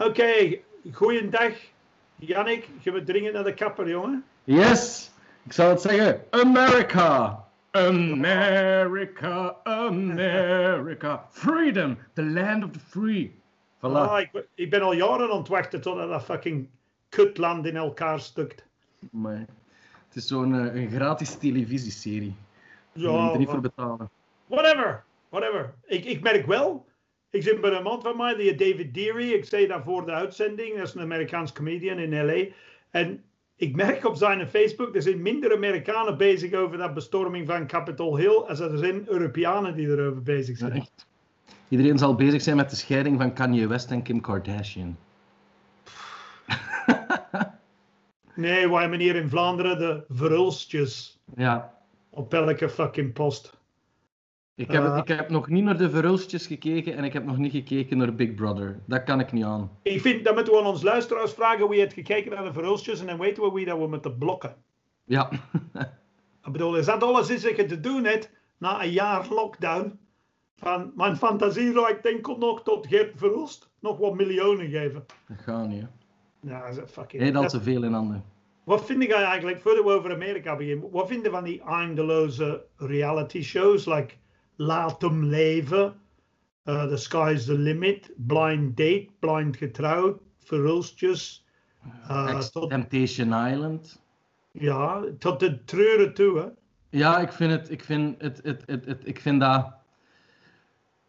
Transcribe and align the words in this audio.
Oké, 0.00 0.58
goeiedag. 0.92 1.52
Jannik, 2.16 2.68
gaan 2.82 2.94
we 2.94 3.02
dringend 3.02 3.34
naar 3.34 3.44
de 3.44 3.54
kapper, 3.54 3.88
jongen? 3.88 4.24
Yes! 4.44 5.10
Ik 5.42 5.52
zou 5.52 5.70
het 5.70 5.80
zeggen. 5.80 6.24
America! 6.30 7.44
America, 7.70 9.56
America. 9.62 11.26
Freedom, 11.30 11.98
the 12.12 12.22
land 12.22 12.64
of 12.64 12.70
the 12.70 12.78
free. 12.78 13.40
Voilà. 13.78 13.80
Ah, 13.80 14.20
ik, 14.20 14.44
ik 14.54 14.70
ben 14.70 14.82
al 14.82 14.92
jaren 14.92 15.30
aan 15.30 15.38
het 15.38 15.48
wachten 15.48 15.80
tot 15.80 15.96
dat 15.96 16.24
fucking 16.24 16.68
kutland 17.08 17.66
in 17.66 17.76
elkaar 17.76 18.20
stukt. 18.20 18.66
Maar 19.10 19.46
het 20.06 20.16
is 20.16 20.26
zo'n 20.26 20.54
eh, 20.54 20.82
een 20.82 20.90
gratis 20.90 21.38
televisieserie. 21.38 22.34
Je 22.92 23.00
Ja, 23.00 23.10
moet 23.10 23.32
er 23.32 23.38
niet 23.38 23.48
voor 23.48 23.60
betalen. 23.60 24.10
Whatever, 24.46 25.04
whatever. 25.28 25.74
Ik, 25.86 26.04
ik 26.04 26.22
merk 26.22 26.46
wel, 26.46 26.86
ik 27.30 27.42
zit 27.42 27.60
bij 27.60 27.72
een 27.72 27.82
man 27.82 28.02
van 28.02 28.16
mij, 28.16 28.34
die 28.34 28.48
heet 28.48 28.58
David 28.58 28.94
Deary. 28.94 29.32
Ik 29.32 29.44
zei 29.44 29.66
dat 29.66 29.82
voor 29.84 30.06
de 30.06 30.12
uitzending, 30.12 30.76
dat 30.76 30.86
is 30.86 30.94
een 30.94 31.00
Amerikaans 31.00 31.52
comedian 31.52 31.98
in 31.98 32.26
LA. 32.26 32.44
En 32.90 33.22
ik 33.56 33.76
merk 33.76 34.04
op 34.04 34.16
zijn 34.16 34.48
Facebook, 34.48 34.94
er 34.94 35.02
zijn 35.02 35.22
minder 35.22 35.54
Amerikanen 35.54 36.16
bezig 36.16 36.52
over 36.52 36.78
dat 36.78 36.94
bestorming 36.94 37.46
van 37.46 37.66
Capitol 37.66 38.16
Hill, 38.16 38.44
als 38.48 38.60
er 38.60 38.78
zijn 38.78 39.08
Europeanen 39.08 39.74
die 39.74 39.86
erover 39.86 40.22
bezig 40.22 40.56
zijn. 40.56 40.86
Iedereen 41.68 41.98
zal 41.98 42.14
bezig 42.14 42.42
zijn 42.42 42.56
met 42.56 42.70
de 42.70 42.76
scheiding 42.76 43.18
van 43.18 43.32
Kanye 43.32 43.66
West 43.66 43.90
en 43.90 44.02
Kim 44.02 44.20
Kardashian. 44.20 44.96
Nee, 48.34 48.70
wij 48.70 48.80
hebben 48.80 49.00
hier 49.00 49.16
in 49.16 49.28
Vlaanderen 49.28 49.78
de 49.78 50.04
verhulstjes 50.08 51.20
Ja, 51.36 51.74
op 52.10 52.34
elke 52.34 52.68
fucking 52.68 53.12
post. 53.12 53.59
Ik 54.60 54.70
heb, 54.70 54.84
Eh. 54.84 54.96
ik 54.96 55.08
heb 55.08 55.28
nog 55.30 55.48
niet 55.48 55.64
naar 55.64 55.76
de 55.78 55.90
verhulstjes 55.90 56.46
gekeken 56.46 56.96
en 56.96 57.04
ik 57.04 57.12
heb 57.12 57.24
nog 57.24 57.36
niet 57.38 57.52
gekeken 57.52 57.98
naar 57.98 58.14
Big 58.14 58.34
Brother. 58.34 58.80
Dat 58.86 59.02
kan 59.04 59.20
ik 59.20 59.32
niet 59.32 59.44
aan. 59.44 59.70
Ik 59.82 60.00
vind, 60.00 60.24
dat 60.24 60.34
moeten 60.34 60.52
we 60.52 60.58
aan 60.58 60.66
ons 60.66 60.82
luisteraars 60.82 61.32
vragen 61.32 61.68
wie 61.68 61.80
heeft 61.80 61.94
gekeken 61.94 62.30
naar 62.30 62.44
de 62.44 62.52
verhulstjes 62.52 63.00
en 63.00 63.06
dan 63.06 63.18
weten 63.18 63.42
we 63.42 63.52
wie 63.52 63.64
dat 63.66 63.78
we 63.78 63.86
moeten 63.86 64.18
blokken. 64.18 64.54
Ja, 65.04 65.30
Ik 66.46 66.52
bedoel, 66.52 66.76
is 66.76 66.86
dat 66.86 67.02
alles 67.02 67.30
is 67.30 67.42
dat 67.42 67.56
je 67.56 67.64
te 67.66 67.80
doen 67.80 68.04
hebt 68.04 68.30
na 68.58 68.82
een 68.84 68.90
jaar 68.90 69.26
lockdown? 69.30 69.98
Van 70.56 70.92
mijn 70.96 71.16
fantasie 71.16 71.72
reikt 71.72 72.06
enkel 72.06 72.38
nog 72.38 72.62
tot 72.62 72.86
Geert 72.86 73.12
Verhulst 73.18 73.70
nog 73.80 73.98
wat 73.98 74.14
miljoenen 74.14 74.68
geven. 74.70 75.04
dat 75.28 75.36
gaat 75.40 75.68
niet. 75.68 75.80
Hè. 75.82 75.86
Ja, 76.50 76.66
dat 76.70 76.76
is 76.84 76.90
fucking... 76.92 77.22
Heeft 77.22 77.34
al 77.34 77.42
dat- 77.42 77.50
zoveel 77.50 77.82
in 77.82 77.92
handen. 77.92 78.24
Wat 78.64 78.84
vind 78.84 79.02
jij 79.02 79.22
eigenlijk, 79.22 79.60
voordat 79.60 79.84
we 79.84 79.90
over 79.90 80.12
Amerika 80.12 80.56
beginnen, 80.56 80.90
wat 80.90 81.08
vind 81.08 81.24
je 81.24 81.30
van 81.30 81.44
die 81.44 81.62
eindeloze 81.62 82.64
reality 82.76 83.42
shows, 83.42 83.86
like 83.86 84.14
Laat 84.60 85.02
hem 85.02 85.24
leven, 85.24 85.94
uh, 86.64 86.84
The 86.88 86.96
Sky's 86.96 87.44
the 87.44 87.58
Limit, 87.58 88.10
Blind 88.16 88.76
Date, 88.76 89.08
Blind 89.18 89.56
Getrouwd, 89.56 90.18
Verhulstjes, 90.38 91.44
uh, 92.10 92.30
Ex- 92.36 92.50
tot, 92.50 92.70
Temptation 92.70 93.26
Island. 93.52 94.02
ja, 94.52 95.02
tot 95.18 95.40
de 95.40 95.64
treuren 95.64 96.14
toe, 96.14 96.38
hè? 96.38 96.46
Ja, 96.98 97.18
ik 97.18 97.32
vind 97.32 97.52
het, 97.52 97.70
ik 97.70 97.84
vind 97.84 98.20
het, 98.22 98.40
het, 98.42 98.62
het, 98.66 98.84
het- 98.86 99.06
ik 99.06 99.20
vind 99.20 99.40
dat... 99.40 99.72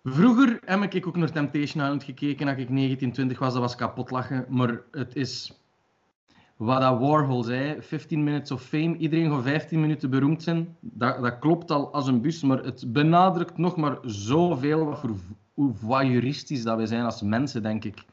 Vroeger 0.03 0.59
heb 0.65 0.93
ik 0.93 1.07
ook 1.07 1.15
naar 1.15 1.31
Temptation 1.31 1.83
Island 1.83 2.03
gekeken, 2.03 2.47
als 2.47 2.57
ik 2.57 2.69
19, 2.69 3.11
20 3.11 3.39
was, 3.39 3.53
dat 3.53 3.61
was 3.61 3.75
kapot 3.75 4.11
lachen. 4.11 4.45
Maar 4.49 4.81
het 4.91 5.15
is, 5.15 5.60
wat 6.65 6.81
dat 6.81 6.99
Warhol 6.99 7.43
zei, 7.43 7.81
15 7.81 8.23
minutes 8.23 8.51
of 8.51 8.61
fame, 8.61 8.97
iedereen 8.97 9.31
gaat 9.31 9.43
15 9.43 9.79
minuten 9.81 10.09
beroemd 10.09 10.43
zijn. 10.43 10.75
Dat, 10.79 11.21
dat 11.21 11.39
klopt 11.39 11.71
al 11.71 11.93
als 11.93 12.07
een 12.07 12.21
bus, 12.21 12.41
maar 12.43 12.57
het 12.63 12.83
benadrukt 12.93 13.57
nog 13.57 13.75
maar 13.75 13.97
zoveel 14.01 14.85
wat 14.85 14.99
voor, 14.99 15.09
hoe 15.53 15.73
voyeuristisch 15.73 16.63
dat 16.63 16.77
wij 16.77 16.85
zijn 16.85 17.03
als 17.05 17.21
mensen, 17.21 17.61
denk 17.63 17.83
ik. 17.83 18.03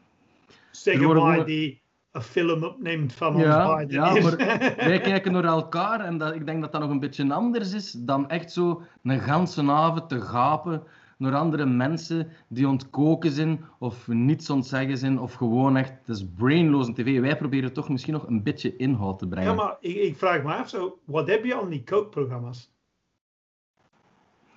Wij 0.85 0.97
gewoon- 0.97 1.45
die 1.45 1.81
een 2.13 2.23
film 2.23 2.65
opneemt 2.65 3.13
van 3.13 3.35
ons 3.35 3.43
Ja, 3.45 3.67
beiden. 3.67 3.95
ja 3.95 4.13
maar 4.21 4.37
wij 4.77 5.01
kijken 5.01 5.33
naar 5.33 5.45
elkaar 5.45 6.01
en 6.01 6.19
dat, 6.19 6.35
ik 6.35 6.47
denk 6.47 6.61
dat 6.61 6.73
dat 6.73 6.81
nog 6.81 6.91
een 6.91 7.01
beetje 7.01 7.33
anders 7.33 7.73
is 7.73 7.93
dan 7.93 8.29
echt 8.29 8.53
zo 8.53 8.83
een 9.03 9.21
ganse 9.21 9.71
avond 9.71 10.09
te 10.09 10.21
gapen 10.21 10.83
naar 11.19 11.35
andere 11.35 11.67
mensen 11.67 12.31
die 12.49 12.69
ontkoken 12.69 13.31
zijn 13.31 13.65
of 13.79 14.09
niets 14.09 14.51
ontzeggen 14.51 14.99
zijn 14.99 15.19
of 15.19 15.35
gewoon 15.35 15.77
echt, 15.77 15.91
het 15.91 16.17
is 16.17 16.27
brainloze 16.37 16.93
tv. 16.93 17.21
Wij 17.21 17.37
proberen 17.37 17.73
toch 17.73 17.89
misschien 17.89 18.13
nog 18.13 18.27
een 18.27 18.43
beetje 18.43 18.77
inhoud 18.77 19.19
te 19.19 19.29
brengen. 19.29 19.51
Ja, 19.51 19.55
maar 19.57 19.77
ik, 19.81 19.97
ik 19.97 20.17
vraag 20.17 20.43
me 20.43 20.55
af, 20.55 20.69
zo, 20.69 20.99
wat 21.05 21.29
heb 21.29 21.45
je 21.45 21.57
aan 21.61 21.69
die 21.69 21.85
kookprogramma's? 21.85 22.71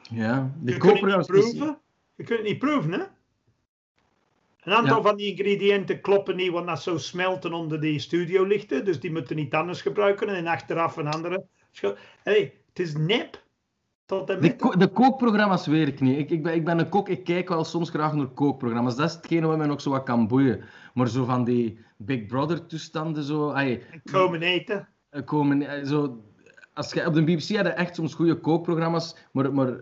Ja, 0.10 0.52
de 0.62 0.72
Je 0.72 0.78
kunt 0.78 1.00
het 1.00 1.18
niet 1.18 1.28
proeven. 1.28 1.78
Je 2.16 2.24
kunt 2.24 2.40
het 2.40 2.48
niet 2.48 2.60
proeven, 2.60 2.92
hè? 2.92 3.04
Een 4.62 4.74
aantal 4.74 4.96
Ja. 4.96 5.02
van 5.02 5.16
die 5.16 5.32
ingrediënten 5.32 6.02
kloppen 6.02 6.36
niet, 6.36 6.52
want 6.52 6.68
dat 6.68 6.82
zou 6.82 7.00
smelten 7.00 7.54
onder 7.54 7.82
die 7.82 8.00
studiolichten. 8.00 8.86
Dus 8.86 9.00
die 9.00 9.12
moeten 9.12 9.36
niet 9.36 9.54
anders 9.54 9.82
gebruiken. 9.82 10.36
En 10.36 10.48
achteraf 10.48 10.98
een 10.98 11.08
andere. 11.08 11.46
Hey, 12.24 12.54
het 12.68 12.80
is 12.80 12.96
nep. 12.96 13.44
Tot 14.12 14.30
en 14.30 14.42
De, 14.42 14.56
ko- 14.56 14.76
de 14.78 14.88
kookprogramma's 14.88 15.66
weet 15.68 15.88
ik 15.88 16.00
niet. 16.00 16.18
Ik, 16.18 16.30
ik, 16.30 16.44
ben, 16.44 16.54
ik 16.54 16.66
ben 16.66 16.80
een 16.80 16.90
kok, 16.90 17.10
ik 17.10 17.24
kijk 17.24 17.50
wel 17.50 17.64
soms 17.64 17.90
graag 17.90 18.14
naar 18.14 18.28
kookprogramma's. 18.28 18.96
Dat 18.96 19.10
is 19.10 19.16
hetgene 19.16 19.48
wat 19.48 19.58
mij 19.58 19.68
nog 19.68 19.82
zo 19.82 19.90
wat 19.90 20.04
kan 20.04 20.28
boeien. 20.28 20.62
Maar 20.94 21.08
zo 21.08 21.26
van 21.26 21.44
die 21.44 21.80
Big 21.98 22.26
Brother 22.26 22.66
toestanden, 22.66 23.24
zo... 23.24 23.52
ai, 23.52 23.82
Komen 24.12 24.42
eten. 24.42 24.88
eh, 25.10 25.22
komen. 25.26 25.62
eh, 25.62 25.86
Zo, 25.86 26.24
als 26.74 26.94
je, 26.94 27.06
op 27.08 27.14
de 27.14 27.24
BBC 27.24 27.56
hadden 27.56 27.76
echt 27.78 27.96
soms 27.96 28.14
goede 28.14 28.36
kookprogramma's, 28.40 29.16
maar, 29.32 29.54
maar 29.54 29.80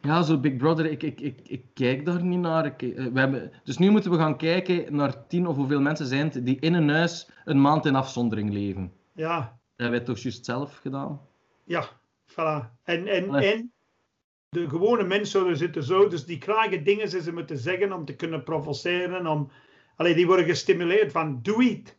ja, 0.00 0.22
zo 0.22 0.38
Big 0.38 0.56
Brother, 0.56 0.86
ik, 0.90 1.02
ik, 1.02 1.20
ik, 1.20 1.40
ik 1.48 1.64
kijk 1.74 2.04
daar 2.04 2.24
niet 2.24 2.40
naar. 2.40 2.66
Ik, 2.66 2.82
eh, 2.82 3.06
we 3.12 3.18
hebben, 3.18 3.50
dus 3.64 3.78
nu 3.78 3.90
moeten 3.90 4.10
we 4.10 4.16
gaan 4.16 4.36
kijken 4.36 4.94
naar 4.96 5.26
tien 5.26 5.46
of 5.46 5.56
hoeveel 5.56 5.80
mensen 5.80 6.06
zijn 6.06 6.30
het 6.32 6.46
die 6.46 6.60
in 6.60 6.74
een 6.74 6.88
huis 6.88 7.30
een 7.44 7.60
maand 7.60 7.86
in 7.86 7.94
afzondering 7.94 8.52
leven. 8.52 8.92
Ja, 9.14 9.36
Dat 9.38 9.48
hebben 9.76 9.96
wij 9.98 10.06
toch 10.06 10.18
juist 10.18 10.44
zelf 10.44 10.76
gedaan? 10.76 11.20
ja. 11.64 11.84
Voilà. 12.32 12.70
En, 12.82 13.06
en, 13.06 13.30
Allee. 13.30 13.52
en 13.52 13.72
de 14.48 14.68
gewone 14.68 15.02
mensen 15.04 15.56
zitten 15.56 15.82
zo. 15.82 16.08
Dus 16.08 16.24
die 16.24 16.38
krijgen 16.38 16.84
dingen 16.84 17.10
die 17.10 17.22
ze 17.22 17.32
moeten 17.32 17.58
zeggen 17.58 17.92
om 17.92 18.04
te 18.04 18.16
kunnen 18.16 18.42
provoceren. 18.42 19.26
Om, 19.26 19.50
allee, 19.96 20.14
die 20.14 20.26
worden 20.26 20.44
gestimuleerd 20.44 21.12
van 21.12 21.42
doe 21.42 21.62
iets. 21.62 21.94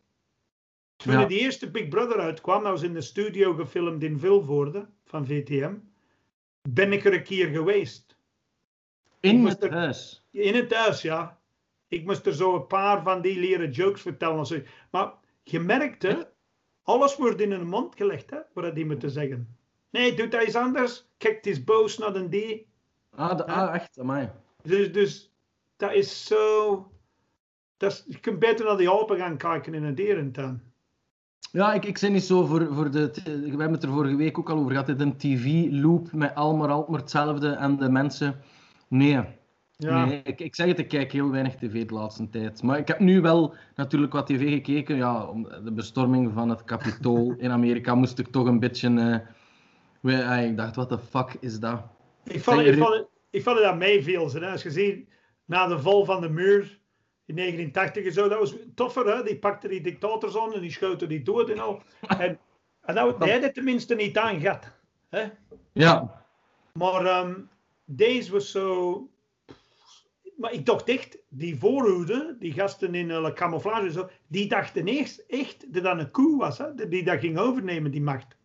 Toen 0.96 1.12
Ja. 1.12 1.24
die 1.24 1.38
eerste 1.38 1.70
Big 1.70 1.88
Brother 1.88 2.18
uitkwam, 2.20 2.62
dat 2.62 2.72
was 2.72 2.82
in 2.82 2.92
de 2.94 3.00
studio 3.00 3.54
gefilmd 3.54 4.02
in 4.02 4.18
Vilvoorde 4.18 4.88
van 5.04 5.26
VTM, 5.26 5.74
ben 6.68 6.92
ik 6.92 7.04
er 7.04 7.12
een 7.14 7.22
keer 7.22 7.48
geweest. 7.48 8.16
In 9.20 9.46
het 9.46 9.62
er- 9.62 9.72
huis. 9.72 10.26
In 10.30 10.54
het 10.54 10.68
thuis, 10.68 11.02
ja. 11.02 11.40
Ik 11.88 12.04
moest 12.04 12.26
er 12.26 12.34
zo 12.34 12.54
een 12.54 12.66
paar 12.66 13.02
van 13.02 13.20
die 13.22 13.38
leren 13.38 13.70
jokes 13.70 14.02
vertellen. 14.02 14.66
Maar 14.90 15.12
je 15.42 15.60
merkte, 15.60 16.32
alles 16.82 17.16
wordt 17.16 17.40
in 17.40 17.50
hun 17.50 17.66
mond 17.66 17.96
gelegd, 17.96 18.30
hè, 18.30 18.38
wat 18.52 18.74
die 18.74 18.86
moeten 18.86 19.10
zeggen. 19.10 19.56
Nee, 19.94 20.14
doet 20.14 20.32
hij 20.32 20.44
eens 20.44 20.54
anders. 20.56 21.06
Kijkt 21.18 21.46
eens 21.46 21.64
boos 21.64 21.98
naar 21.98 22.14
een 22.14 22.30
die. 22.30 22.66
Ah, 23.10 23.36
de, 23.36 23.46
ah 23.46 23.74
echt, 23.74 23.98
amai. 23.98 24.30
Dus, 24.62 24.92
dus 24.92 25.32
dat 25.76 25.92
is 25.92 26.26
zo... 26.26 26.92
Dat 27.76 27.92
is, 27.92 28.04
je 28.06 28.20
kunt 28.20 28.38
beter 28.38 28.64
naar 28.64 28.76
die 28.76 28.88
Alpen 28.88 29.16
gaan 29.16 29.36
kijken 29.36 29.74
in 29.74 29.84
een 29.84 29.94
dierentuin. 29.94 30.62
Ja, 31.52 31.72
ik, 31.72 31.84
ik 31.84 31.98
ben 32.00 32.12
niet 32.12 32.24
zo 32.24 32.44
voor, 32.46 32.74
voor 32.74 32.90
de... 32.90 33.10
We 33.24 33.48
hebben 33.48 33.72
het 33.72 33.82
er 33.82 33.88
vorige 33.88 34.16
week 34.16 34.38
ook 34.38 34.50
al 34.50 34.58
over 34.58 34.70
gehad. 34.70 34.88
Een 34.88 35.16
tv-loop 35.16 36.12
met 36.12 36.34
allemaal 36.34 36.68
al 36.68 36.86
maar 36.88 37.00
hetzelfde 37.00 37.48
en 37.48 37.76
de 37.76 37.88
mensen... 37.88 38.40
Nee. 38.88 39.20
Ja. 39.76 40.04
Nee, 40.04 40.20
ik, 40.24 40.40
ik 40.40 40.54
zeg 40.54 40.66
het, 40.66 40.78
ik 40.78 40.88
kijk 40.88 41.12
heel 41.12 41.30
weinig 41.30 41.54
tv 41.54 41.86
de 41.86 41.94
laatste 41.94 42.28
tijd. 42.28 42.62
Maar 42.62 42.78
ik 42.78 42.88
heb 42.88 42.98
nu 42.98 43.20
wel 43.20 43.54
natuurlijk 43.74 44.12
wat 44.12 44.26
tv 44.26 44.52
gekeken. 44.52 44.96
Ja, 44.96 45.26
om 45.26 45.42
de 45.64 45.72
bestorming 45.72 46.32
van 46.32 46.48
het 46.48 46.64
Capitool 46.64 47.34
in 47.38 47.50
Amerika 47.50 47.94
moest 47.94 48.18
ik 48.18 48.28
toch 48.28 48.46
een 48.46 48.60
beetje... 48.60 48.88
eh, 49.00 49.42
we- 50.04 50.24
ah, 50.24 50.42
ik 50.44 50.56
dacht, 50.56 50.76
wat 50.76 50.88
de 50.88 50.98
fuck 50.98 51.36
is 51.40 51.58
dat? 51.58 51.82
Ik 52.24 52.42
vond, 52.42 52.60
ik, 52.60 52.78
vond, 52.78 53.06
ik 53.30 53.42
vond 53.42 53.58
dat 53.58 53.76
meeviel. 53.76 54.32
hè. 54.32 54.50
Als 54.50 54.62
je 54.62 54.70
ziet, 54.70 55.08
na 55.44 55.66
de 55.66 55.78
val 55.78 56.04
van 56.04 56.20
de 56.20 56.28
muur 56.28 56.80
in 57.26 57.34
1980 57.36 58.04
en 58.04 58.12
zo, 58.12 58.28
dat 58.28 58.38
was 58.38 58.54
toffer. 58.74 59.16
Hè? 59.16 59.22
Die 59.22 59.38
pakte 59.38 59.68
die 59.68 59.80
dictators 59.80 60.36
aan 60.38 60.54
en 60.54 60.60
die 60.60 60.70
schoten 60.70 61.08
die 61.08 61.22
dood 61.22 61.50
en 61.50 61.58
al. 61.58 61.82
En, 62.18 62.38
en 62.82 62.94
dat, 62.94 63.20
die 63.20 63.32
had 63.32 63.42
het 63.42 63.54
tenminste 63.54 63.94
niet 63.94 64.18
aangehad. 64.18 64.64
Hè? 65.10 65.24
Ja, 65.72 66.24
Maar 66.72 67.04
ehm, 67.06 67.34
deze 67.84 68.32
was 68.32 68.50
zo... 68.50 69.08
Maar 70.36 70.52
ik 70.52 70.66
dacht 70.66 70.88
echt, 70.88 71.18
die 71.28 71.58
voorhoede, 71.58 72.36
die 72.38 72.52
gasten 72.52 72.94
in 72.94 73.08
uh, 73.10 73.32
camouflage 73.32 73.86
en 73.86 73.92
zo, 73.92 74.08
die 74.26 74.48
dachten 74.48 74.86
eerst 74.86 75.24
echt 75.28 75.72
dat 75.72 75.82
dat 75.82 75.98
een 75.98 76.10
koe 76.10 76.38
was. 76.38 76.58
Hè? 76.58 76.88
Die 76.88 77.04
dat 77.04 77.18
ging 77.20 77.38
overnemen, 77.38 77.90
die 77.90 78.02
macht. 78.02 78.36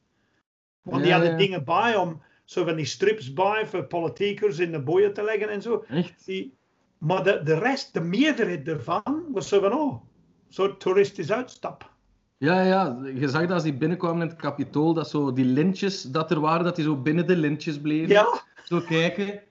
Want 0.81 1.03
die 1.03 1.11
hadden 1.11 1.37
dingen 1.37 1.63
bij 1.63 1.95
om 1.95 2.21
zo 2.43 2.65
van 2.65 2.75
die 2.75 2.85
strips 2.85 3.33
bij 3.33 3.67
voor 3.67 3.83
politiekers 3.83 4.59
in 4.59 4.71
de 4.71 4.81
boeien 4.81 5.13
te 5.13 5.23
leggen 5.23 5.49
en 5.49 5.61
zo. 5.61 5.83
echt. 5.87 6.25
Die, 6.25 6.57
maar 6.97 7.23
de, 7.23 7.41
de 7.43 7.59
rest, 7.59 7.93
de 7.93 8.01
meerderheid 8.01 8.67
ervan, 8.67 9.23
was 9.31 9.47
zo 9.47 9.59
van, 9.59 9.73
oh, 9.73 10.01
zo'n 10.47 10.77
toeristisch 10.77 11.31
uitstap. 11.31 11.91
Ja, 12.37 12.61
ja, 12.61 12.99
je 13.15 13.29
zag 13.29 13.41
dat 13.41 13.51
als 13.51 13.63
die 13.63 13.73
binnenkwamen 13.73 14.21
in 14.21 14.27
het 14.27 14.37
kapitool, 14.37 14.93
dat 14.93 15.09
zo 15.09 15.33
die 15.33 15.45
lintjes 15.45 16.01
dat 16.01 16.31
er 16.31 16.39
waren, 16.39 16.63
dat 16.63 16.75
die 16.75 16.85
zo 16.85 16.95
binnen 16.95 17.27
de 17.27 17.35
lintjes 17.35 17.81
bleven. 17.81 18.09
Ja, 18.09 18.41
Zo 18.63 18.79
kijken. 18.79 19.41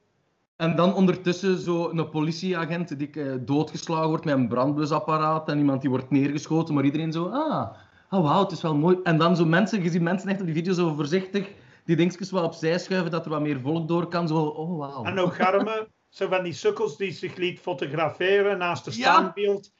En 0.56 0.76
dan 0.76 0.94
ondertussen 0.94 1.58
zo 1.58 1.90
een 1.90 2.10
politieagent 2.10 2.98
die 2.98 3.10
eh, 3.10 3.34
doodgeslagen 3.40 4.08
wordt 4.08 4.24
met 4.24 4.34
een 4.34 4.48
brandblusapparaat 4.48 5.48
en 5.48 5.58
iemand 5.58 5.80
die 5.80 5.90
wordt 5.90 6.10
neergeschoten, 6.10 6.74
maar 6.74 6.84
iedereen 6.84 7.12
zo, 7.12 7.26
ah, 7.26 7.74
oh 8.10 8.22
wauw, 8.22 8.42
het 8.42 8.52
is 8.52 8.62
wel 8.62 8.74
mooi. 8.74 8.98
En 9.02 9.18
dan 9.18 9.36
zo 9.36 9.44
mensen, 9.44 9.82
je 9.82 9.90
ziet 9.90 10.02
mensen 10.02 10.28
echt 10.28 10.40
op 10.40 10.46
die 10.46 10.54
video 10.54 10.72
zo 10.72 10.94
voorzichtig 10.94 11.50
die 11.84 11.96
dingetjes 11.96 12.30
wel 12.30 12.44
opzij 12.44 12.78
schuiven, 12.78 13.10
dat 13.10 13.24
er 13.24 13.30
wat 13.30 13.40
meer 13.40 13.60
volk 13.60 13.88
door 13.88 14.08
kan. 14.08 14.28
Zo, 14.28 14.36
oh 14.36 14.78
wauw. 14.78 15.04
En 15.04 15.18
ook 15.18 15.34
garmen, 15.34 15.88
zo 16.08 16.28
van 16.28 16.42
die 16.44 16.52
sukkels 16.52 16.96
die 16.96 17.12
zich 17.12 17.36
liet 17.36 17.60
fotograferen 17.60 18.58
naast 18.58 18.84
de 18.84 18.96
Ja. 18.98 19.12
standbeeld. 19.12 19.72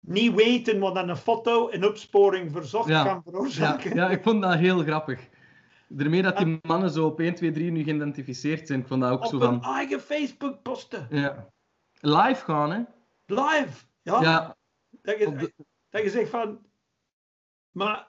Niet 0.00 0.34
weten 0.34 0.78
wat 0.78 0.96
aan 0.96 1.08
een 1.08 1.16
foto 1.16 1.70
een 1.70 1.84
opsporing 1.86 2.52
verzocht 2.52 2.88
Ja. 2.88 3.04
kan 3.04 3.14
Ja, 3.14 3.30
veroorzaken. 3.30 3.94
ja, 3.94 4.08
ik 4.10 4.22
vond 4.22 4.42
dat 4.42 4.54
heel 4.54 4.78
grappig. 4.82 5.28
Daarmee 5.88 6.22
dat 6.22 6.36
die 6.38 6.58
mannen 6.62 6.90
zo 6.90 7.06
op 7.06 7.20
1, 7.20 7.34
2, 7.34 7.50
3 7.50 7.70
nu 7.70 7.82
geïdentificeerd 7.84 8.66
zijn, 8.66 8.80
ik 8.80 8.86
vond 8.86 9.00
dat 9.00 9.10
ook 9.10 9.24
Op 9.24 9.30
zo 9.30 9.38
hun 9.38 9.62
van... 9.62 9.74
eigen 9.74 10.00
Facebook 10.00 10.62
posten. 10.62 11.06
Ja. 11.10 11.48
Live 12.00 12.44
gaan, 12.44 12.70
hè? 12.70 12.80
Live. 13.26 13.84
Ja. 14.02 14.20
Ja, 14.22 14.56
Dat, 15.02 15.18
je, 15.18 15.26
op 15.26 15.38
de- 15.38 15.52
dat 15.90 16.02
je 16.02 16.10
zegt 16.10 16.30
van... 16.30 16.58
Maar 17.76 18.06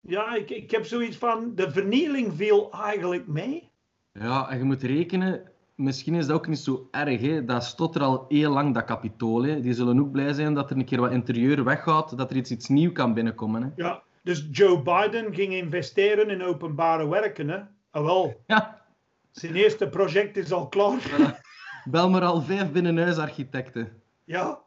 ja, 0.00 0.34
ik, 0.34 0.50
ik 0.50 0.70
heb 0.70 0.84
zoiets 0.84 1.16
van... 1.16 1.54
De 1.54 1.70
vernieling 1.70 2.34
viel 2.36 2.72
eigenlijk 2.72 3.26
mee. 3.26 3.70
ja, 4.12 4.48
en 4.50 4.58
je 4.58 4.64
moet 4.64 4.82
rekenen, 4.82 5.50
misschien 5.74 6.14
is 6.14 6.26
dat 6.26 6.36
ook 6.36 6.46
niet 6.46 6.58
zo 6.58 6.88
erg, 6.90 7.20
hè? 7.20 7.44
Dat 7.44 7.64
stot 7.64 7.94
er 7.94 8.02
al 8.02 8.24
heel 8.28 8.52
lang, 8.52 8.74
dat 8.74 8.84
kapitool, 8.84 9.42
hè? 9.42 9.60
Die 9.60 9.72
zullen 9.74 10.00
ook 10.00 10.10
blij 10.10 10.32
zijn 10.32 10.54
dat 10.54 10.70
er 10.70 10.76
een 10.76 10.84
keer 10.84 11.00
wat 11.00 11.10
interieur 11.12 11.64
weggaat, 11.64 12.16
dat 12.18 12.30
er 12.30 12.36
iets, 12.36 12.50
iets 12.50 12.68
nieuws 12.68 12.92
kan 12.92 13.14
binnenkomen, 13.14 13.62
hè? 13.62 13.68
Ja. 13.76 14.02
Dus 14.22 14.48
Joe 14.50 14.82
Biden 14.82 15.34
ging 15.34 15.52
investeren 15.52 16.30
in 16.30 16.42
openbare 16.42 17.08
werken. 17.08 17.48
Hè? 17.48 17.58
Ah, 17.90 18.04
wel, 18.04 18.42
Ja, 18.46 18.84
zijn 19.30 19.54
eerste 19.54 19.88
project 19.88 20.36
is 20.36 20.52
al 20.52 20.68
klaar. 20.68 21.40
bel 21.84 22.10
maar 22.10 22.24
al 22.24 22.40
vijf 22.40 22.72
binnenhuisarchitecten. 22.72 24.02
Ja. 24.24 24.60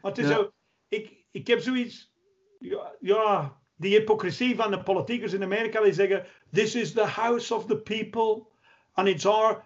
Maar 0.00 0.10
het 0.10 0.18
is 0.18 0.28
Ja. 0.28 0.34
zo... 0.34 0.50
Ik, 0.88 1.24
ik 1.30 1.46
heb 1.46 1.60
zoiets... 1.60 2.09
Ja, 2.60 2.94
ja, 3.00 3.56
die 3.76 3.98
hypocrisie 3.98 4.56
van 4.56 4.70
de 4.70 4.82
politiekers 4.82 5.32
in 5.32 5.42
Amerika 5.42 5.80
die 5.82 5.92
zeggen... 5.92 6.26
This 6.52 6.74
is 6.74 6.92
the 6.92 7.04
house 7.06 7.54
of 7.54 7.66
the 7.66 7.76
people. 7.76 8.46
And 8.92 9.08
it's 9.08 9.26
our 9.26 9.62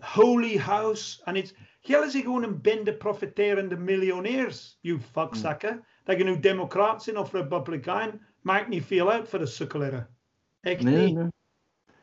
holy 0.00 0.58
house. 0.58 1.22
En 1.24 1.36
it's... 1.36 1.54
Jullie 1.80 2.10
zijn 2.10 2.22
gewoon 2.22 2.42
een 2.42 2.60
bende 2.60 2.94
profiterende 2.96 3.76
miljonairs, 3.76 4.78
you 4.80 5.00
fuckzakken. 5.12 5.84
Dat 6.04 6.18
je 6.18 6.24
nu 6.24 6.40
democraat 6.40 7.04
bent 7.04 7.18
of 7.18 7.32
republikein, 7.32 8.20
maakt 8.40 8.68
niet 8.68 8.84
veel 8.84 9.10
uit 9.10 9.28
voor 9.28 9.38
de 9.38 9.46
sukkeleren. 9.46 10.16
Echt 10.60 10.82
Nee, 10.82 11.04
niet. 11.06 11.14
nee. 11.14 11.28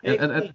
Echt 0.02 0.18
En- 0.18 0.32
en- 0.32 0.42
niet. 0.42 0.54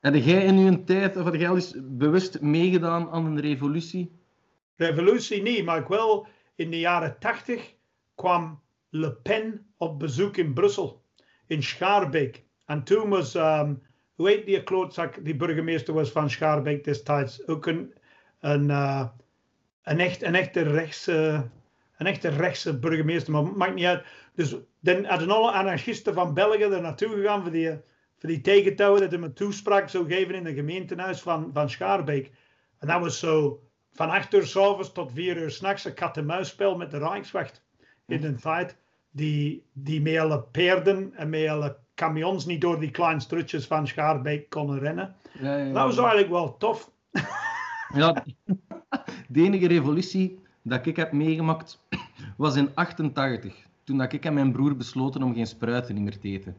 Heb 0.00 0.14
jij 0.14 0.44
in 0.44 0.56
uw 0.56 0.84
tijd, 0.84 1.16
of 1.16 1.24
heb 1.24 1.34
jij 1.34 1.48
al 1.48 1.54
eens 1.54 1.74
bewust 1.82 2.40
meegedaan 2.40 3.10
aan 3.10 3.24
een 3.26 3.40
revolutie? 3.40 4.18
Revolutie 4.76 5.42
niet, 5.42 5.64
maar 5.64 5.78
ik 5.80 5.86
wel 5.86 6.26
in 6.54 6.70
de 6.70 6.78
jaren 6.78 7.16
tachtig 7.18 7.74
kwam 8.14 8.62
Le 8.96 9.12
Pen 9.12 9.66
op 9.76 9.98
bezoek 9.98 10.36
in 10.36 10.52
Brussel, 10.52 11.02
in 11.46 11.62
Schaarbeek. 11.62 12.44
En 12.66 12.84
toen 12.84 13.08
was, 13.08 13.34
ehm, 13.34 13.74
hoe 14.14 14.28
heet 14.28 14.46
die 14.46 14.62
klootzak, 14.62 15.24
die 15.24 15.36
burgemeester 15.36 15.94
was 15.94 16.10
van 16.10 16.30
Schaarbeek 16.30 16.84
destijds, 16.84 17.46
ook 17.46 17.66
een, 17.66 17.94
een, 18.40 18.70
eh, 18.70 19.06
een, 19.82 20.00
echt, 20.00 20.22
een, 20.22 20.34
echte 20.34 20.62
rechtse, 20.62 21.48
een 21.96 22.06
echte 22.06 22.28
rechtse 22.28 22.78
burgemeester, 22.78 23.32
maar 23.32 23.42
maakt 23.42 23.74
niet 23.74 23.84
uit. 23.84 24.04
Dus 24.34 24.56
dan 24.80 25.04
hadden 25.04 25.30
alle 25.30 25.52
anarchisten 25.52 26.14
van 26.14 26.34
België 26.34 26.62
er 26.62 26.80
naartoe 26.80 27.08
gegaan 27.08 27.42
voor 27.42 27.52
die, 27.52 27.70
voor 28.18 28.28
die 28.28 28.40
tegentouwen 28.40 29.00
dat 29.00 29.10
hij 29.10 29.20
me 29.20 29.32
toespraak 29.32 29.88
zou 29.88 30.08
geven 30.08 30.34
in 30.34 30.44
het 30.44 30.54
gemeentehuis 30.54 31.20
van, 31.20 31.50
van 31.52 31.70
Schaarbeek. 31.70 32.30
En 32.78 32.88
dat 32.88 33.00
was 33.00 33.18
zo 33.18 33.62
van 33.92 34.10
8 34.10 34.34
uur 34.34 34.46
s'avonds 34.46 34.92
tot 34.92 35.12
4 35.12 35.36
uur 35.36 35.50
s'nachts 35.50 35.84
een 35.84 35.94
kat-en-muisspel 35.94 36.76
met 36.76 36.90
de 36.90 36.98
Rijkswacht. 36.98 37.62
In 38.06 38.20
de 38.20 38.34
tijd 38.34 38.82
die, 39.14 39.62
die 39.72 40.00
met 40.00 40.18
alle 40.18 40.40
paarden 40.40 41.12
en 41.14 41.28
met 41.30 41.48
alle 41.48 41.76
camions 41.94 42.46
niet 42.46 42.60
door 42.60 42.80
die 42.80 42.90
kleine 42.90 43.20
strutjes 43.20 43.66
van 43.66 43.86
Schaarbeek 43.86 44.50
konden 44.50 44.78
rennen. 44.78 45.14
Ja, 45.32 45.56
ja, 45.56 45.64
ja. 45.64 45.72
Dat 45.72 45.84
was 45.84 45.98
eigenlijk 45.98 46.30
wel 46.30 46.56
tof. 46.56 46.90
Ja, 47.94 48.24
de 49.28 49.42
enige 49.42 49.66
revolutie 49.66 50.38
dat 50.62 50.86
ik 50.86 50.96
heb 50.96 51.12
meegemaakt 51.12 51.84
was 52.36 52.56
in 52.56 52.70
88. 52.74 53.54
Toen 53.84 53.98
dat 53.98 54.12
ik 54.12 54.24
en 54.24 54.34
mijn 54.34 54.52
broer 54.52 54.76
besloten 54.76 55.22
om 55.22 55.34
geen 55.34 55.46
spruiten 55.46 56.02
meer 56.02 56.18
te 56.18 56.28
eten. 56.28 56.56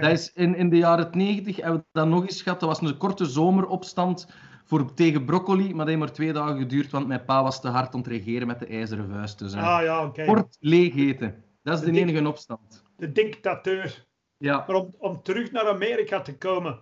Dat 0.00 0.10
is 0.10 0.32
in, 0.32 0.56
in 0.56 0.70
de 0.70 0.76
jaren 0.76 1.08
90 1.12 1.56
hebben 1.56 1.80
we 1.80 1.84
dat 1.92 2.06
nog 2.06 2.22
eens 2.22 2.42
gehad. 2.42 2.60
Dat 2.60 2.68
was 2.68 2.80
een 2.80 2.96
korte 2.96 3.24
zomeropstand 3.24 4.28
voor, 4.72 4.94
tegen 4.94 5.24
broccoli, 5.24 5.68
maar 5.68 5.76
dat 5.76 5.86
heeft 5.86 5.98
maar 5.98 6.12
twee 6.12 6.32
dagen 6.32 6.58
geduurd, 6.58 6.90
want 6.90 7.06
mijn 7.06 7.24
pa 7.24 7.42
was 7.42 7.60
te 7.60 7.68
hard 7.68 7.94
om 7.94 8.02
te 8.02 8.08
regeren 8.10 8.46
met 8.46 8.58
de 8.58 8.66
ijzeren 8.66 9.08
vuist. 9.10 9.38
Dus, 9.38 9.52
eh, 9.54 9.76
ah 9.76 9.82
ja, 9.82 10.04
oké. 10.04 10.24
Kort 10.24 10.56
leeg 10.60 10.96
eten. 10.96 11.44
Dat 11.62 11.78
is 11.78 11.92
de 11.92 12.00
enige 12.00 12.28
opstand. 12.28 12.82
De 12.96 13.12
dictateur. 13.12 14.06
Ja. 14.36 14.64
Maar 14.66 14.76
om, 14.76 14.94
om 14.98 15.22
terug 15.22 15.52
naar 15.52 15.68
Amerika 15.68 16.20
te 16.20 16.38
komen. 16.38 16.78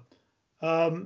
Ehm, 0.59 1.05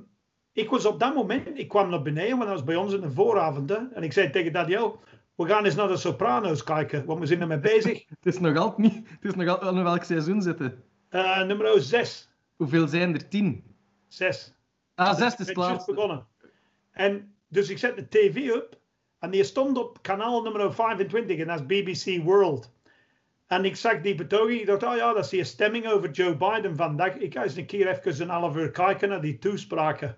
ik 0.51 0.69
was 0.69 0.85
op 0.85 0.99
dat 0.99 1.15
moment, 1.15 1.59
ik 1.59 1.67
kwam 1.67 1.89
naar 1.89 2.01
beneden, 2.01 2.37
want 2.37 2.49
dat 2.49 2.53
was 2.53 2.63
bij 2.63 2.75
ons 2.75 2.93
in 2.93 3.01
de 3.01 3.11
vooravond. 3.11 3.69
hè, 3.69 3.77
en 3.93 4.03
ik 4.03 4.13
zei 4.13 4.29
tegen 4.29 4.53
Daniel, 4.53 4.99
we 5.35 5.45
gaan 5.47 5.65
eens 5.65 5.75
naar 5.75 5.87
de 5.87 5.97
Sopranos 5.97 6.63
kijken, 6.63 7.05
want 7.05 7.19
we 7.19 7.25
zijn 7.25 7.41
ermee 7.41 7.59
bezig. 7.59 8.05
Het 8.19 8.33
is 8.33 8.39
nog 8.39 8.57
altijd 8.57 8.77
niet. 8.77 9.09
Het 9.09 9.25
is 9.25 9.35
nog 9.35 9.47
altijd 9.47 9.75
in 9.75 9.83
welk 9.83 10.03
seizoen 10.03 10.41
zitten. 10.41 10.83
Eh 11.09 11.43
nummer 11.43 11.81
6. 11.81 12.29
Hoeveel 12.55 12.87
zijn 12.87 13.13
er? 13.13 13.27
Tien. 13.29 13.63
6. 14.07 14.53
Ah, 14.95 15.15
zes 15.15 15.35
is 15.35 15.45
Het 15.45 15.51
klaar. 15.51 15.83
begonnen. 15.85 16.27
En 16.95 17.35
dus 17.47 17.69
ik 17.69 17.77
zet 17.77 17.95
de 17.95 18.07
tv 18.07 18.51
op 18.51 18.79
en 19.19 19.31
die 19.31 19.43
stond 19.43 19.77
op 19.77 20.01
kanaal 20.01 20.41
nummer 20.41 20.73
25 20.73 21.37
en 21.37 21.47
dat 21.47 21.59
is 21.59 21.65
BBC 21.65 22.23
World. 22.23 22.73
En 23.47 23.65
ik 23.65 23.75
zag 23.75 24.01
die 24.01 24.15
betoging, 24.15 24.59
ik 24.59 24.65
dacht, 24.65 24.83
oh 24.83 24.95
ja, 24.95 25.13
dat 25.13 25.23
is 25.23 25.29
die 25.29 25.43
stemming 25.43 25.87
over 25.87 26.11
Joe 26.11 26.35
Biden 26.35 26.75
vandaag. 26.75 27.15
Ik 27.15 27.33
ga 27.33 27.43
eens 27.43 27.55
een 27.55 27.65
keer 27.65 27.87
even 27.87 28.21
een 28.21 28.29
half 28.29 28.55
uur 28.55 28.71
kijken 28.71 29.09
naar 29.09 29.21
die 29.21 29.37
toespraken. 29.37 30.17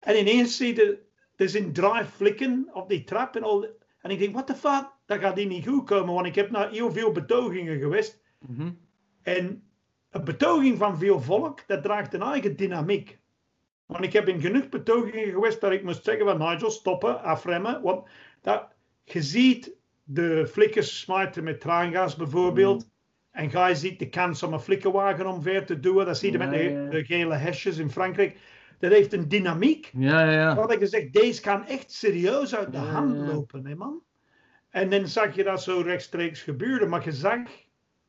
En 0.00 0.18
ineens 0.18 0.56
zie 0.56 0.76
je, 0.76 1.02
er 1.36 1.48
zijn 1.48 1.72
drie 1.72 2.04
flikken 2.04 2.68
op 2.72 2.88
die 2.88 3.04
trap 3.04 3.36
en 3.36 3.42
al. 3.42 3.66
En 4.00 4.10
ik 4.10 4.18
denk, 4.18 4.34
what 4.34 4.46
the 4.46 4.54
fuck, 4.54 4.90
dat 5.06 5.20
gaat 5.20 5.36
niet 5.36 5.66
goed 5.66 5.84
komen, 5.84 6.14
want 6.14 6.26
ik 6.26 6.34
heb 6.34 6.50
naar 6.50 6.70
heel 6.70 6.92
veel 6.92 7.12
betogingen 7.12 7.78
geweest. 7.78 8.22
Mhm. 8.38 8.70
En 9.22 9.68
een 10.10 10.24
betoging 10.24 10.78
van 10.78 10.98
veel 10.98 11.20
volk, 11.20 11.66
dat 11.66 11.82
draagt 11.82 12.14
een 12.14 12.22
eigen 12.22 12.56
dynamiek. 12.56 13.20
Want 13.92 14.04
ik 14.04 14.12
heb 14.12 14.28
in 14.28 14.40
genoeg 14.40 14.68
betogingen 14.68 15.30
geweest 15.30 15.60
dat 15.60 15.72
ik 15.72 15.82
moest 15.82 16.04
zeggen 16.04 16.24
van 16.24 16.38
Nigel, 16.38 16.70
stoppen, 16.70 17.22
afremmen. 17.22 17.82
Want 17.82 18.08
dat, 18.40 18.68
je 19.04 19.22
ziet 19.22 19.72
de 20.04 20.46
flikkers 20.46 21.00
smijten 21.00 21.44
met 21.44 21.60
traangas 21.60 22.16
bijvoorbeeld. 22.16 22.90
En 23.30 23.50
je 23.50 23.74
ziet 23.74 23.98
de 23.98 24.08
kans 24.08 24.42
om 24.42 24.52
een 24.52 24.60
flikkerwagen 24.60 25.26
omver 25.26 25.66
te 25.66 25.80
duwen. 25.80 26.06
Dat 26.06 26.18
zie 26.18 26.32
je 26.32 26.38
Ja, 26.38 26.44
met 26.46 26.58
de, 26.58 26.62
ja. 26.62 26.88
de 26.88 27.04
gele 27.04 27.34
hesjes 27.34 27.76
in 27.78 27.90
Frankrijk. 27.90 28.36
Dat 28.78 28.92
heeft 28.92 29.12
een 29.12 29.28
dynamiek. 29.28 29.90
Ja, 29.92 30.24
ja, 30.24 30.32
ja. 30.32 30.54
Wat 30.54 30.72
ik 30.72 30.78
gezegd, 30.78 31.12
deze 31.12 31.40
kan 31.40 31.66
echt 31.66 31.92
serieus 31.92 32.54
uit 32.54 32.72
de 32.72 32.78
Ja, 32.78 32.84
hand 32.84 33.16
lopen, 33.16 33.66
hè 33.66 33.74
man. 33.74 34.02
En 34.70 34.90
dan 34.90 35.08
zag 35.08 35.34
je 35.34 35.44
dat 35.44 35.62
zo 35.62 35.80
rechtstreeks 35.80 36.42
gebeuren. 36.42 36.88
Maar 36.88 37.04
je 37.04 37.12
zag 37.12 37.38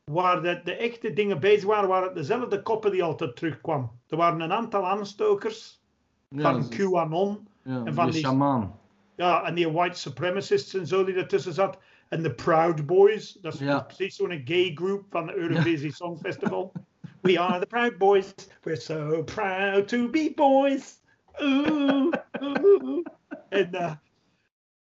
waar 0.04 0.42
de, 0.42 0.60
de 0.64 0.72
echte 0.76 1.12
dingen 1.12 1.40
bezig 1.40 1.64
waren, 1.68 1.88
waren 1.88 2.06
het 2.06 2.14
dezelfde 2.16 2.62
koppen 2.62 2.90
die 2.90 3.02
altijd 3.02 3.36
terugkwamen. 3.36 3.90
Er 4.08 4.16
waren 4.16 4.40
een 4.40 4.52
aantal 4.52 4.86
aanstokers 4.86 5.82
Ja, 6.28 6.42
van 6.52 6.68
QAnon. 6.68 7.48
ja, 7.62 7.82
en 7.84 7.94
van 7.94 8.10
die- 8.10 8.20
shamaan. 8.20 8.78
Ja, 9.16 9.44
en 9.44 9.54
die 9.54 9.70
white 9.72 9.98
supremacists 9.98 10.74
en 10.74 10.86
zo 10.86 11.04
die 11.04 11.14
ertussen 11.14 11.52
zat. 11.52 11.78
En 12.08 12.22
de 12.22 12.34
Proud 12.34 12.86
Boys. 12.86 13.32
Dat 13.32 13.54
is 13.54 13.60
Ja. 13.60 13.80
precies 13.80 14.16
zo'n 14.16 14.42
gay 14.44 14.70
group 14.74 15.04
van 15.10 15.26
de 15.26 15.34
Eurovisie 15.34 15.92
Songfestival. 16.02 16.72
We 17.20 17.38
are 17.40 17.58
the 17.60 17.66
Proud 17.66 17.98
Boys. 17.98 18.34
We're 18.62 18.76
so 18.80 19.22
proud 19.22 19.88
to 19.88 20.08
be 20.10 20.32
boys. 20.34 21.00
Ooh, 21.42 22.12
ooh. 22.40 23.04
En 23.48 23.72
eh, 23.74 23.92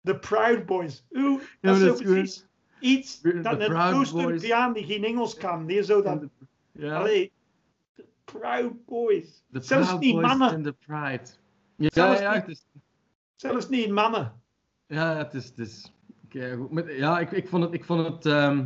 de 0.02 0.20
Proud 0.20 0.66
Boys. 0.66 1.06
Oeh, 1.12 1.42
Ja, 1.62 1.72
dat 1.72 1.76
is 1.82 1.98
zo 1.98 2.04
precies 2.04 2.47
iets 2.80 3.22
dat 3.22 3.60
een 3.60 3.76
Oost-Europeaan 3.76 4.74
die 4.74 4.84
geen 4.86 5.04
Engels 5.04 5.36
kan, 5.38 5.66
die 5.66 5.84
zo 5.84 6.02
dan... 6.02 6.30
Allee, 6.82 7.32
de 7.96 8.06
Proud 8.24 8.86
Boys. 8.86 9.44
Zelfs 9.52 9.88
Proud 9.88 10.02
niet 10.02 10.14
Boys 10.14 10.28
mannen. 10.28 10.54
en 10.54 10.62
de 10.64 10.76
Pride. 10.86 11.24
Ja, 11.76 11.90
Zelfs 11.92 12.20
ja, 12.20 12.34
niet- 12.34 12.42
het 12.42 12.50
is, 12.52 12.66
Zelfs 13.36 13.70
niet 13.70 13.90
mannen. 13.90 14.34
ja, 14.88 15.16
het 15.18 15.34
is, 15.34 15.46
het 15.46 15.60
is 15.60 15.92
keigoed. 16.30 16.72
Maar 16.72 16.94
ja, 16.94 17.20
ik, 17.20 17.32
ik 17.32 17.48
vond 17.48 17.64
het, 17.64 17.74
ik 17.74 17.86
vond 17.86 18.08
het, 18.08 18.26
ehm, 18.26 18.64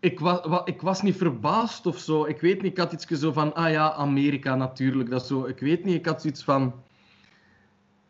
ik 0.00 0.20
was, 0.20 0.46
wa- 0.46 0.62
ik 0.64 0.80
was 0.82 1.02
niet 1.02 1.16
verbaasd 1.16 1.86
of 1.86 1.98
zo. 1.98 2.24
Ik 2.24 2.40
weet 2.40 2.62
niet, 2.62 2.70
ik 2.72 2.78
had 2.78 2.92
iets 2.92 3.06
zo 3.06 3.32
van, 3.32 3.54
ah 3.54 3.70
ja, 3.70 3.92
Amerika 3.92 4.54
natuurlijk, 4.56 5.10
dat 5.10 5.26
zo. 5.26 5.44
Ik 5.44 5.58
weet 5.58 5.84
niet, 5.84 5.94
ik 5.94 6.06
had 6.06 6.20
zoiets 6.20 6.44
van, 6.44 6.82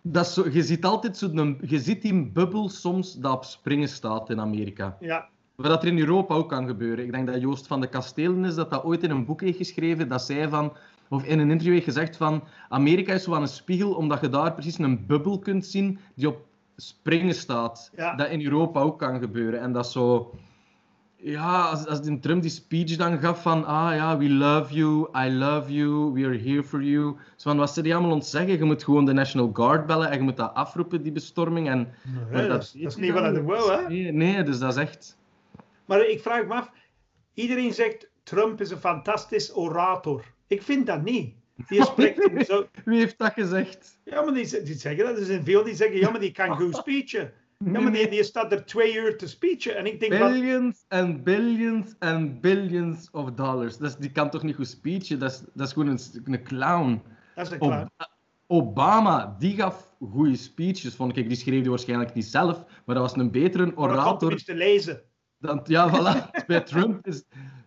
dat 0.02 0.28
zo, 0.28 0.49
je 0.50 0.62
ziet 0.62 0.85
altijd 0.85 1.16
zo, 1.16 1.28
een, 1.32 1.59
je 1.66 1.80
ziet 1.80 2.02
die 2.02 2.26
bubbel 2.26 2.68
soms 2.68 3.14
dat 3.14 3.32
op 3.32 3.44
springen 3.44 3.88
staat 3.88 4.30
in 4.30 4.40
Amerika. 4.40 4.97
Ja, 5.00 5.28
Wat 5.54 5.66
dat 5.66 5.82
er 5.82 5.88
in 5.88 5.99
Europa 5.99 6.35
ook 6.35 6.49
kan 6.49 6.66
gebeuren. 6.66 7.04
Ik 7.04 7.12
denk 7.12 7.26
dat 7.26 7.40
Joost 7.40 7.66
van 7.66 7.80
de 7.80 7.88
Kastelen 7.88 8.44
is 8.44 8.54
dat 8.54 8.71
dat 8.71 8.85
ooit 8.85 9.02
in 9.02 9.11
een 9.11 9.25
boek 9.25 9.40
heeft 9.40 9.56
geschreven. 9.56 10.09
Dat 10.09 10.23
zei 10.23 10.49
van, 10.49 10.73
of 11.09 11.25
in 11.25 11.38
een 11.38 11.50
interview 11.50 11.73
heeft 11.73 11.85
gezegd 11.85 12.16
van 12.16 12.42
Amerika 12.68 13.12
is 13.12 13.23
zo 13.23 13.35
aan 13.35 13.42
een 13.42 13.49
spiegel, 13.49 13.94
omdat 13.94 14.21
je 14.21 14.28
daar 14.28 14.52
precies 14.52 14.78
een 14.78 15.06
bubbel 15.06 15.38
kunt 15.38 15.66
zien 15.66 15.99
die 16.14 16.28
op 16.28 16.47
springen 16.76 17.35
staat. 17.35 17.90
Ja. 17.97 18.14
Dat 18.14 18.28
in 18.28 18.44
Europa 18.44 18.80
ook 18.80 18.99
kan 18.99 19.18
gebeuren. 19.18 19.61
En 19.61 19.73
dat 19.73 19.90
zo... 19.90 20.35
Ja, 21.25 21.62
als, 21.62 21.87
als 21.87 22.00
Trump 22.21 22.43
die 22.43 22.50
speech 22.50 22.97
dan 22.97 23.19
gaf 23.19 23.43
van 23.43 23.64
ah 23.64 23.95
ja, 23.95 24.17
we 24.19 24.29
love 24.31 24.75
you, 24.75 25.09
I 25.26 25.31
love 25.31 25.73
you, 25.73 26.12
we 26.12 26.25
are 26.25 26.38
here 26.38 26.62
for 26.64 26.83
you. 26.83 27.17
Zo 27.37 27.49
van, 27.50 27.57
wat 27.59 27.71
ze 27.71 27.83
die 27.83 27.95
allemaal 27.95 28.12
ontzeggen? 28.12 28.59
Je 28.59 28.64
moet 28.64 28.85
gewoon 28.85 29.05
de 29.05 29.12
National 29.12 29.50
Guard 29.52 29.87
bellen 29.87 30.11
en 30.11 30.17
je 30.17 30.23
moet 30.23 30.37
dat 30.37 30.55
afroepen, 30.55 31.02
die 31.02 31.12
bestorming. 31.12 31.69
En, 31.69 31.95
Nee, 32.31 32.47
dat, 32.49 32.62
is- 32.62 32.73
dat 32.73 32.91
is 32.93 32.97
niet 32.97 33.12
wat 33.12 33.37
ik 33.37 33.43
wil, 33.45 33.71
hè? 33.71 33.88
Nee, 33.88 34.12
nee, 34.12 34.43
dus 34.43 34.59
dat 34.59 34.71
is 34.73 34.76
echt... 34.79 35.19
Maar 35.85 36.07
ik 36.07 36.21
vraag 36.21 36.47
me 36.47 36.55
af, 36.55 36.71
iedereen 37.35 37.73
zegt 37.73 38.09
Trump 38.23 38.61
is 38.61 38.71
een 38.71 38.79
fantastisch 38.79 39.57
orator. 39.57 40.25
Ik 40.47 40.62
vind 40.62 40.87
dat 40.87 41.02
niet. 41.02 41.35
Die 41.69 41.85
spreekt 41.93 42.47
zo. 42.47 42.67
Wie 42.85 42.99
heeft 42.99 43.19
dat 43.19 43.33
gezegd? 43.33 43.99
Ja, 44.05 44.23
maar 44.25 44.35
die, 44.35 44.62
die 44.62 44.75
zeggen 44.75 45.05
dat. 45.05 45.19
Er 45.19 45.25
zijn 45.25 45.45
veel 45.45 45.64
die 45.64 45.75
zeggen, 45.75 45.99
ja, 45.99 46.11
maar 46.11 46.21
die 46.21 46.33
kan 46.33 46.57
goed 46.61 46.76
speechen. 46.76 47.33
Ja, 47.64 47.81
maar 47.81 47.92
die, 47.92 48.09
die 48.09 48.23
staat 48.25 48.52
er 48.52 48.64
twee 48.64 48.97
uur 48.97 49.16
te 49.16 49.28
speechen. 49.28 49.76
En 49.76 49.87
ik 49.87 50.00
denk 50.00 50.12
Billions 50.12 50.85
en 50.88 51.23
billions 51.23 51.95
en 51.99 52.40
billions 52.40 53.11
of 53.11 53.31
dollars. 53.33 53.76
Dat 53.76 53.90
is, 53.90 53.97
die 53.97 54.12
kan 54.12 54.31
toch 54.31 54.42
niet 54.42 54.54
goed 54.57 54.69
speechen? 54.69 55.19
Dat 55.19 55.31
is, 55.31 55.42
dat 55.54 55.66
is 55.66 55.73
gewoon 55.73 55.88
een, 55.88 55.99
een 56.25 56.42
clown. 56.42 57.02
dat 57.35 57.47
is 57.47 57.52
een 57.52 57.61
Ob- 57.61 57.69
klaar. 57.69 57.90
Obama, 58.47 59.37
die 59.38 59.54
gaf 59.57 59.95
goede 60.11 60.37
speeches, 60.37 60.95
vond 60.95 61.16
ik. 61.16 61.28
Die 61.28 61.37
schreef 61.37 61.61
die 61.61 61.71
waarschijnlijk 61.71 62.14
niet 62.14 62.25
zelf, 62.25 62.64
maar 62.85 62.95
dat 62.95 63.04
was 63.11 63.16
een 63.16 63.31
betere 63.31 63.64
Maar 63.64 63.75
dat 63.75 63.85
orator 63.85 64.19
tenminste 64.19 64.54
lezen. 64.54 65.02
dan... 65.38 65.61
Ja, 65.64 65.90
voilà. 65.90 66.31
bij 66.47 66.61
Trump 66.61 67.07
is, 67.07 67.25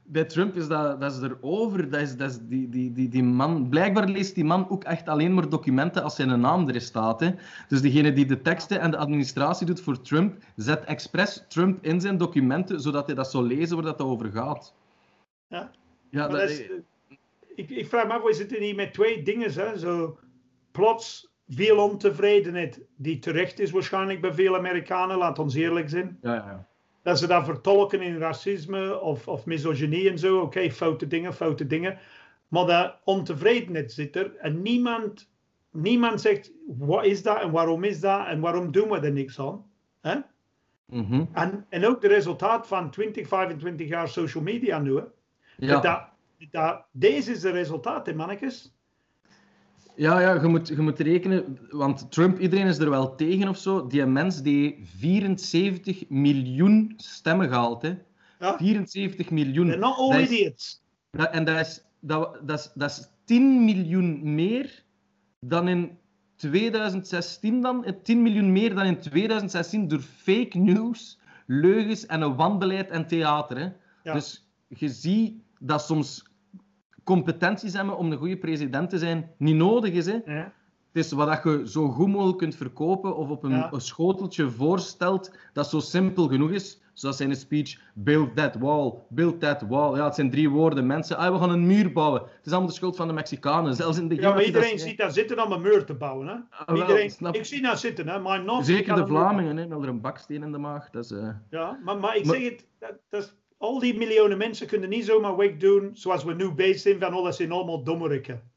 bij 0.08 0.26
Trump 0.26 0.56
is 0.56 0.68
dat, 0.68 1.02
dat 1.02 1.12
is 1.12 1.22
erover. 1.22 1.90
Dat 1.90 2.02
is, 2.02 2.18
dat 2.18 2.30
is 2.30 2.38
die, 2.42 2.70
die, 2.70 2.92
die, 2.92 3.10
die 3.10 3.24
man... 3.24 3.70
Blijkbaar 3.70 4.08
leest 4.08 4.36
die 4.36 4.44
man 4.44 4.70
ook 4.70 4.84
echt 4.84 5.08
alleen 5.08 5.34
maar 5.34 5.50
documenten 5.50 6.04
als 6.04 6.16
zijn 6.16 6.40
naam 6.40 6.68
erin 6.68 6.82
staat. 6.82 7.20
Hè. 7.20 7.32
Dus 7.68 7.82
degene 7.82 8.14
die 8.14 8.26
de 8.26 8.42
teksten 8.42 8.80
en 8.80 8.92
de 8.92 8.98
administratie 8.98 9.66
doet 9.66 9.82
voor 9.82 10.02
Trump, 10.02 10.38
zet 10.56 10.84
expres 10.84 11.46
Trump 11.48 11.84
in 11.84 12.02
zijn 12.02 12.18
documenten, 12.18 12.82
zodat 12.82 13.06
hij 13.06 13.16
dat 13.16 13.32
zal 13.32 13.44
lezen 13.44 13.76
waar 13.76 13.86
dat 13.86 14.02
over 14.02 14.32
gaat. 14.32 14.74
Ja. 15.48 15.72
Ja, 16.10 16.28
dat, 16.28 16.40
dat 16.40 16.50
is, 16.50 16.70
ik, 17.56 17.70
ik 17.70 17.88
vraag 17.88 18.08
me 18.08 18.14
af, 18.14 18.24
we 18.24 18.34
zitten 18.34 18.62
hier 18.62 18.76
met 18.76 18.94
twee 18.94 19.22
dingen. 19.22 19.54
Hè? 19.54 19.78
Zo, 19.78 20.18
plots 20.72 21.34
veel 21.48 21.78
ontevredenheid, 21.78 22.82
die 22.96 23.20
terecht 23.20 23.60
is 23.60 23.72
waarschijnlijk 23.72 24.22
bij 24.22 24.34
veel 24.34 24.56
Amerikanen, 24.56 25.18
laat 25.18 25.40
ons 25.40 25.56
eerlijk 25.56 25.90
zijn. 25.90 26.18
ja, 26.22 26.34
ja, 26.34 26.46
ja. 26.46 26.68
Dat 27.06 27.20
ze 27.20 27.28
dat 27.28 27.46
vertolken 27.46 28.02
in 28.02 28.18
racisme 28.18 29.00
of, 29.00 29.28
of 29.28 29.46
misogynie 29.46 30.10
en 30.10 30.20
zo. 30.20 30.40
Oké, 30.40 30.72
foute 30.72 31.08
dingen, 31.08 31.34
foute 31.34 31.68
dingen. 31.68 31.98
Maar 32.48 32.66
dat 32.66 32.98
ontevredenheid 33.04 33.92
zit 33.92 34.16
er 34.16 34.36
en 34.36 34.62
niemand, 34.62 35.32
niemand 35.72 36.22
zegt, 36.22 36.52
wat 36.68 37.06
is 37.06 37.24
dat 37.24 37.42
en 37.42 37.52
waarom 37.52 37.84
is 37.84 38.00
dat 38.00 38.28
en 38.28 38.40
waarom 38.40 38.72
doen 38.72 38.90
we 38.90 39.00
er 39.00 39.12
niks 39.12 39.40
aan? 39.40 39.66
Hè? 40.02 40.16
Mhm. 40.86 41.26
En, 41.34 41.66
en 41.70 41.86
ook 41.86 42.02
de 42.02 42.08
resultaat 42.08 42.68
van 42.68 42.92
20, 42.92 43.28
25 43.28 43.88
jaar 43.88 44.08
social 44.08 44.44
media 44.44 44.80
nu. 44.80 44.96
Hè? 44.96 45.04
ja. 45.58 45.80
Dat, 45.80 46.10
dat, 46.52 46.86
deze 46.92 47.32
is 47.32 47.44
het 47.44 47.54
resultaat, 47.54 48.14
mannetjes. 48.14 48.75
Ja, 49.96 50.20
ja 50.20 50.34
je, 50.42 50.48
moet, 50.48 50.68
je 50.68 50.82
moet 50.82 51.00
rekenen, 51.00 51.60
want 51.70 52.12
Trump, 52.12 52.40
iedereen 52.40 52.68
is 52.68 52.78
er 52.78 52.90
wel 52.90 53.16
tegen 53.16 53.48
of 53.48 53.58
zo. 53.58 53.88
Die 53.88 54.06
mens 54.06 54.42
die 54.42 54.80
74 54.98 56.10
miljoen 56.10 56.94
stemmen 56.98 57.48
gehaald, 57.48 57.82
hè. 57.82 57.94
Ja? 58.40 58.58
74 58.58 59.30
miljoen. 59.30 59.66
They're 59.66 59.80
not 59.82 59.98
all 59.98 60.12
Dat 60.12 60.20
is- 60.20 60.30
idiots. 60.30 60.84
Dat, 61.12 61.32
en 61.32 61.46
dat 61.46 61.60
is, 61.60 61.84
dat, 62.00 62.40
dat, 62.46 62.60
is, 62.60 62.72
dat 62.74 62.90
is 62.90 63.08
10 63.26 63.66
miljoen 63.66 64.36
meer 64.36 64.84
dan 65.40 65.68
in 65.68 65.98
2016 66.36 67.62
dan. 67.62 67.86
eh, 67.86 67.94
10 68.04 68.22
miljoen 68.22 68.52
meer 68.52 68.76
dan 68.76 68.86
in 68.86 69.00
2016 69.00 69.88
door 69.88 70.00
fake 70.00 70.58
news, 70.58 71.20
leugens 71.48 72.06
en 72.06 72.22
een 72.22 72.36
wanbeleid 72.36 72.90
en 72.90 73.08
theater. 73.08 73.58
Hè. 73.58 73.68
Ja. 74.04 74.14
Dus 74.14 74.48
je 74.68 74.90
ziet 74.90 75.34
dat 75.60 75.82
soms 75.86 76.26
competenties 77.06 77.74
hebben 77.74 77.98
om 77.98 78.12
een 78.12 78.18
goede 78.18 78.38
president 78.38 78.90
te 78.90 78.98
zijn 78.98 79.32
niet 79.38 79.56
nodig 79.56 79.94
is. 79.94 80.06
Hè. 80.06 80.20
Ja. 80.26 80.54
Het 80.92 81.06
is 81.06 81.12
wat 81.12 81.28
dat 81.28 81.44
je 81.44 81.70
zo 81.70 81.88
goed 81.88 82.08
mogelijk 82.08 82.38
kunt 82.38 82.56
verkopen 82.56 83.16
of 83.16 83.30
op 83.30 83.44
een, 83.44 83.52
Ja. 83.52 83.70
een 83.74 83.82
schoteltje 83.82 84.50
voorstelt 84.50 85.32
dat 85.54 85.70
zo 85.70 85.80
simpel 85.80 86.28
genoeg 86.28 86.52
is. 86.52 86.82
Zoals 86.94 87.18
zijn 87.18 87.36
speech, 87.36 87.80
build 87.94 88.36
that 88.36 88.56
wall, 88.56 88.94
build 89.10 89.40
that 89.40 89.62
wall. 89.62 89.96
Ja, 89.98 90.06
het 90.06 90.16
zijn 90.16 90.30
drie 90.30 90.50
woorden. 90.50 90.86
Mensen, 90.86 91.18
ah, 91.18 91.34
we 91.34 91.40
gaan 91.40 91.50
een 91.50 91.68
muur 91.68 91.92
bouwen. 91.92 92.22
Het 92.22 92.46
is 92.46 92.52
allemaal 92.52 92.70
de 92.70 92.76
schuld 92.76 92.96
van 92.96 93.08
de 93.08 93.14
Mexicanen. 93.14 93.76
Zelfs 93.76 93.98
in 93.98 94.08
de 94.08 94.16
Ja, 94.16 94.34
maar 94.34 94.44
iedereen 94.44 94.80
ziet 94.80 94.98
dat 94.98 95.14
zitten 95.14 95.46
om 95.46 95.52
een 95.52 95.62
muur 95.62 95.86
te 95.86 95.94
bouwen. 95.94 96.28
Hè? 96.28 96.34
Ah, 96.50 96.68
wel, 96.68 96.78
iedereen, 96.78 97.10
snap- 97.10 97.36
ik 97.36 97.46
zie 97.46 97.62
dat 97.62 97.80
zitten, 97.80 98.08
hè? 98.08 98.20
Maar 98.20 98.64
Zeker 98.64 98.96
de. 98.96 99.08
Vlamingen, 99.08 99.58
hè, 99.58 99.68
met 99.68 99.82
er 99.82 99.88
een 99.88 100.02
baksteen 100.02 100.44
in 100.44 100.52
de 100.52 100.58
maag. 100.58 100.90
Dat 100.90 101.04
is, 101.04 101.12
eh, 101.12 101.30
Ja, 101.50 101.80
maar, 101.84 101.98
maar 101.98 102.16
ik 102.16 102.26
Maar- 102.26 102.36
zeg 102.36 102.44
het, 102.50 102.66
dat, 102.80 102.92
dat 103.10 103.22
is- 103.22 103.36
al 103.66 103.80
die 103.80 103.98
miljoenen 103.98 104.38
mensen 104.38 104.68
kunnen 104.68 104.90
niet 104.90 105.06
zomaar 105.06 105.36
wegdoen 105.38 105.90
zoals 105.94 106.24
we 106.24 106.34
nu 106.34 106.52
bezig 106.52 106.80
zijn 106.82 107.00
van, 107.00 107.24
dat 107.24 107.36
zijn 107.36 107.52
allemaal 107.52 107.84
dommerikken. 107.84 108.52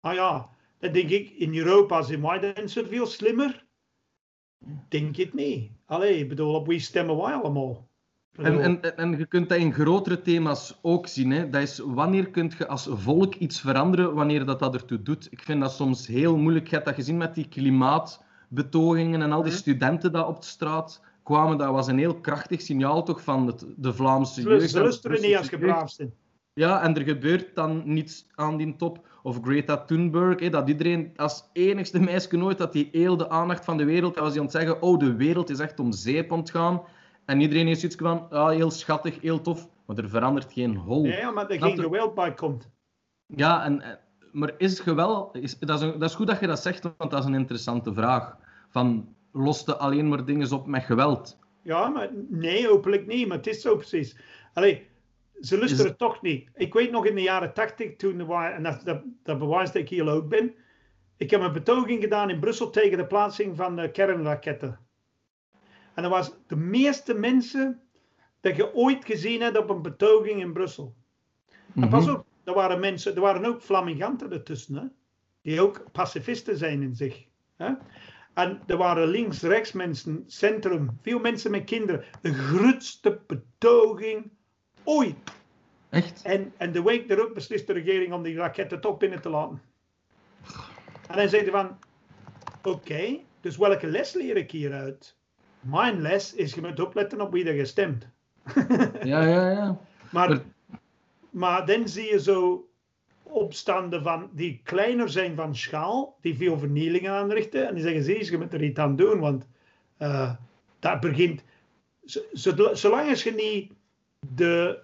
Ah 0.00 0.14
ja, 0.14 0.48
dan 0.78 0.92
denk 0.92 1.08
ik, 1.10 1.30
in 1.30 1.56
Europa 1.56 2.02
zijn 2.02 2.22
wij 2.22 2.52
dan 2.52 2.68
zo 2.68 2.82
veel 2.84 3.06
slimmer? 3.06 3.64
Denk 4.88 5.16
het 5.16 5.34
niet. 5.34 5.70
Allee, 5.86 6.18
ik 6.18 6.28
bedoel, 6.28 6.54
op 6.54 6.66
wie 6.66 6.78
stemmen 6.80 7.16
wij 7.16 7.32
allemaal? 7.32 7.88
En, 8.32 8.60
en, 8.60 8.96
en- 8.96 9.18
je 9.18 9.26
kunt 9.26 9.48
dat 9.48 9.58
in 9.58 9.72
grotere 9.72 10.22
thema's 10.22 10.78
ook 10.82 11.06
zien. 11.06 11.30
Hè. 11.30 11.50
Dat 11.50 11.62
is 11.62 11.78
wanneer 11.78 12.30
kun 12.30 12.52
je 12.58 12.66
als 12.68 12.88
volk 12.90 13.34
iets 13.34 13.60
veranderen, 13.60 14.14
wanneer 14.14 14.44
dat, 14.44 14.58
dat 14.58 14.74
ertoe 14.74 15.02
doet. 15.02 15.28
Ik 15.32 15.42
vind 15.42 15.60
dat 15.60 15.72
soms 15.72 16.06
heel 16.06 16.36
moeilijk. 16.36 16.66
Je 16.68 16.74
hebt 16.74 16.86
dat 16.86 16.94
gezien 16.94 17.16
met 17.16 17.34
die 17.34 17.48
klimaatbetogingen 17.48 19.22
en 19.22 19.32
al 19.32 19.42
die 19.42 19.52
Mhm. 19.52 19.60
studenten 19.60 20.12
dat 20.12 20.26
op 20.26 20.40
de 20.40 20.46
straat 20.46 21.00
kwamen. 21.22 21.58
Dat 21.58 21.70
was 21.70 21.86
een 21.86 21.98
heel 21.98 22.14
krachtig 22.14 22.60
signaal 22.60 23.02
toch 23.02 23.22
van 23.22 23.46
het, 23.46 23.64
de 23.76 23.92
Vlaamse 23.94 24.42
jeugd. 24.42 24.70
ze 24.70 24.80
luisteren 24.80 25.20
niet 25.20 25.36
als 25.36 25.96
je. 25.96 26.10
Ja, 26.54 26.82
en 26.82 26.96
er 26.96 27.02
gebeurt 27.02 27.54
dan 27.54 27.82
niets 27.84 28.26
aan 28.34 28.56
die 28.56 28.76
top. 28.76 29.10
Of 29.22 29.38
Greta 29.42 29.76
Thunberg, 29.84 30.50
dat 30.50 30.68
iedereen 30.68 31.12
als 31.16 31.48
enigste 31.52 32.00
meisje 32.00 32.36
nooit 32.36 32.58
dat 32.58 32.72
die 32.72 32.88
heel 32.92 33.16
de 33.16 33.28
aandacht 33.28 33.64
van 33.64 33.76
de 33.76 33.84
wereld, 33.84 34.14
dat 34.14 34.22
was 34.22 34.32
die 34.32 34.40
aan 34.40 34.46
het 34.46 34.56
zeggen, 34.56 34.82
oh, 34.82 34.98
de 34.98 35.14
wereld 35.16 35.50
is 35.50 35.58
echt 35.58 35.80
om 35.80 35.92
zeep 35.92 36.32
ontgaan. 36.32 36.82
En 37.24 37.40
iedereen 37.40 37.66
heeft 37.66 37.80
zoiets 37.80 37.98
van, 37.98 38.30
ah, 38.30 38.48
heel 38.48 38.70
schattig, 38.70 39.20
heel 39.20 39.40
tof, 39.40 39.68
maar 39.86 39.96
er 39.96 40.08
verandert 40.08 40.52
geen 40.52 40.76
hol. 40.76 41.04
Ja, 41.04 41.30
maar 41.30 41.48
er 41.50 41.58
geen 41.62 41.78
geweld 41.78 42.14
bij 42.14 42.34
komt. 42.34 42.70
Ja, 43.26 43.64
en, 43.64 43.80
en- 43.80 43.98
maar 44.32 44.52
is 44.58 44.80
geweld, 44.80 45.36
is, 45.36 45.58
dat, 45.58 45.82
is 45.82 45.84
een- 45.88 45.98
dat 45.98 46.08
is 46.08 46.14
goed 46.14 46.26
dat 46.26 46.40
je 46.40 46.46
dat 46.46 46.62
zegt, 46.62 46.82
want 46.96 47.10
dat 47.10 47.20
is 47.20 47.24
een 47.26 47.34
interessante 47.34 47.94
vraag. 47.94 48.36
Van, 48.68 49.14
loste 49.32 49.76
alleen 49.76 50.08
maar 50.08 50.24
dingen 50.24 50.52
op 50.52 50.66
met 50.66 50.82
geweld? 50.84 51.38
Ja, 51.62 51.88
maar 51.88 52.10
nee, 52.28 52.68
hopelijk 52.68 53.06
niet. 53.06 53.28
Maar 53.28 53.36
het 53.36 53.46
is 53.46 53.60
zo 53.60 53.76
precies. 53.76 54.16
Allee, 54.52 54.86
ze 55.40 55.58
luisteren 55.58 55.90
Is- 55.90 55.96
toch 55.96 56.22
niet. 56.22 56.50
Ik 56.54 56.72
weet 56.72 56.90
nog 56.90 57.06
in 57.06 57.14
de 57.14 57.22
jaren 57.22 57.52
tachtig, 57.54 57.96
toen 57.96 58.26
wij, 58.26 58.52
en 58.52 58.62
dat, 58.62 58.82
dat, 58.84 59.02
dat 59.22 59.38
bewijst 59.38 59.72
dat 59.72 59.82
ik 59.82 59.88
hier 59.88 60.08
ook 60.08 60.28
ben. 60.28 60.54
Ik 61.16 61.30
heb 61.30 61.40
een 61.40 61.52
betoging 61.52 62.02
gedaan 62.02 62.30
in 62.30 62.40
Brussel 62.40 62.70
tegen 62.70 62.98
de 62.98 63.06
plaatsing 63.06 63.56
van 63.56 63.76
de 63.76 63.90
kernraketten. 63.90 64.78
En 65.94 66.02
dat 66.02 66.12
was 66.12 66.34
de 66.46 66.56
meeste 66.56 67.14
mensen 67.14 67.80
dat 68.40 68.56
je 68.56 68.74
ooit 68.74 69.04
gezien 69.04 69.40
hebt 69.40 69.58
op 69.58 69.70
een 69.70 69.82
betoging 69.82 70.40
in 70.40 70.52
Brussel. 70.52 70.94
En 71.74 71.88
pas 71.88 72.04
Mhm. 72.06 72.14
op, 72.14 72.26
er 72.44 72.54
waren 72.54 72.80
mensen, 72.80 73.14
er 73.14 73.20
waren 73.20 73.44
ook 73.44 73.62
flaminganten 73.62 74.32
ertussen, 74.32 74.74
hè? 74.74 74.82
die 75.42 75.60
ook 75.60 75.84
pacifisten 75.92 76.56
zijn 76.56 76.82
in 76.82 76.94
zich. 76.94 77.24
Hè? 77.56 77.72
En 78.34 78.60
er 78.66 78.76
waren 78.76 79.08
links-rechts 79.08 79.72
mensen, 79.72 80.24
centrum, 80.26 80.98
veel 81.02 81.18
mensen 81.18 81.50
met 81.50 81.64
kinderen. 81.64 82.04
De 82.22 82.34
grootste 82.34 83.20
betoging 83.26 84.30
ooit. 84.84 85.16
Echt? 85.88 86.22
En, 86.22 86.52
en 86.56 86.72
de 86.72 86.82
week 86.82 87.10
erop 87.10 87.34
beslist 87.34 87.66
de 87.66 87.72
regering 87.72 88.12
om 88.12 88.22
die 88.22 88.36
raketten 88.36 88.80
toch 88.80 88.96
binnen 88.96 89.20
te 89.20 89.28
laten. 89.28 89.62
En 91.08 91.16
dan 91.16 91.28
zei 91.28 91.42
hij 91.42 91.50
van, 91.50 91.78
oké, 92.62 93.18
dus 93.40 93.56
welke 93.56 93.86
les 93.86 94.12
leer 94.12 94.36
ik 94.36 94.50
hieruit? 94.50 95.16
Mijn 95.60 96.00
les 96.00 96.34
is, 96.34 96.54
je 96.54 96.60
moet 96.60 96.80
opletten 96.80 97.20
op 97.20 97.32
wie 97.32 97.44
er 97.48 97.54
gestemd. 97.54 98.06
Ja, 99.02 99.22
ja, 99.24 99.50
ja. 99.50 99.80
Maar- 100.10 100.42
maar 101.30 101.66
dan 101.66 101.88
zie 101.88 102.10
je 102.10 102.20
zo 102.20 102.68
opstanden 103.32 104.02
van, 104.02 104.30
die 104.32 104.60
kleiner 104.64 105.08
zijn 105.08 105.34
van 105.34 105.56
schaal, 105.56 106.16
die 106.20 106.36
veel 106.36 106.58
vernielingen 106.58 107.12
aanrichten. 107.12 107.68
En 107.68 107.74
die 107.74 107.82
zeggen, 107.82 108.14
eens, 108.14 108.28
je 108.28 108.38
moet 108.38 108.52
er 108.52 108.62
iets 108.62 108.78
aan 108.78 108.96
doen, 108.96 109.20
want 109.20 109.46
eh, 109.96 110.32
dat 110.78 111.00
begint... 111.00 111.44
Zolang 112.72 113.08
als 113.08 113.22
je 113.22 113.32
niet 113.32 113.72
de, 114.34 114.78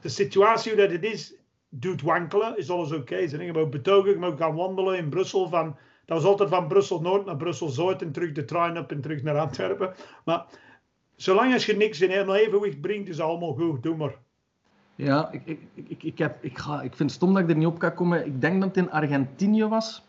de 0.00 0.08
situatie 0.08 0.76
dat 0.76 0.90
het 0.90 1.04
is, 1.04 1.34
doet 1.68 2.02
wankelen, 2.02 2.58
is 2.58 2.70
alles 2.70 2.92
oké. 2.92 3.26
Ze 3.28 3.36
denken, 3.36 3.62
we 3.62 3.68
betogen, 3.68 4.10
ik 4.10 4.18
moet 4.18 4.38
gaan 4.38 4.54
wandelen 4.54 4.98
in 4.98 5.08
Brussel 5.08 5.48
van... 5.48 5.76
Dat 6.04 6.22
was 6.22 6.26
altijd 6.26 6.48
van 6.48 6.68
Brussel-Noord 6.68 7.24
naar 7.24 7.36
Brussel-Zuid 7.36 8.02
en 8.02 8.12
terug 8.12 8.32
de 8.32 8.44
trein 8.44 8.78
op 8.78 8.90
en 8.90 9.00
terug 9.00 9.22
naar 9.22 9.38
Antwerpen. 9.38 9.94
Maar 10.24 10.46
zolang 11.16 11.52
als 11.52 11.66
je 11.66 11.76
niks 11.76 12.00
in 12.00 12.10
helemaal 12.10 12.36
evenwicht 12.36 12.80
brengt, 12.80 13.08
is 13.08 13.16
het 13.16 13.26
allemaal 13.26 13.52
goed. 13.54 13.82
Doe 13.82 13.96
maar. 13.96 14.16
Ja, 14.96 15.28
ik, 15.32 15.42
ik, 15.44 15.60
ik, 15.74 16.02
ik, 16.02 16.18
heb, 16.18 16.44
ik, 16.44 16.58
ga, 16.58 16.74
ik 16.82 16.94
vind 16.94 17.10
het 17.10 17.10
stom 17.10 17.34
dat 17.34 17.42
ik 17.42 17.48
er 17.50 17.56
niet 17.56 17.66
op 17.66 17.78
kan 17.78 17.94
komen. 17.94 18.26
Ik 18.26 18.40
denk 18.40 18.60
dat 18.60 18.68
het 18.74 18.84
in 18.84 18.90
Argentinië 18.90 19.64
was. 19.64 20.04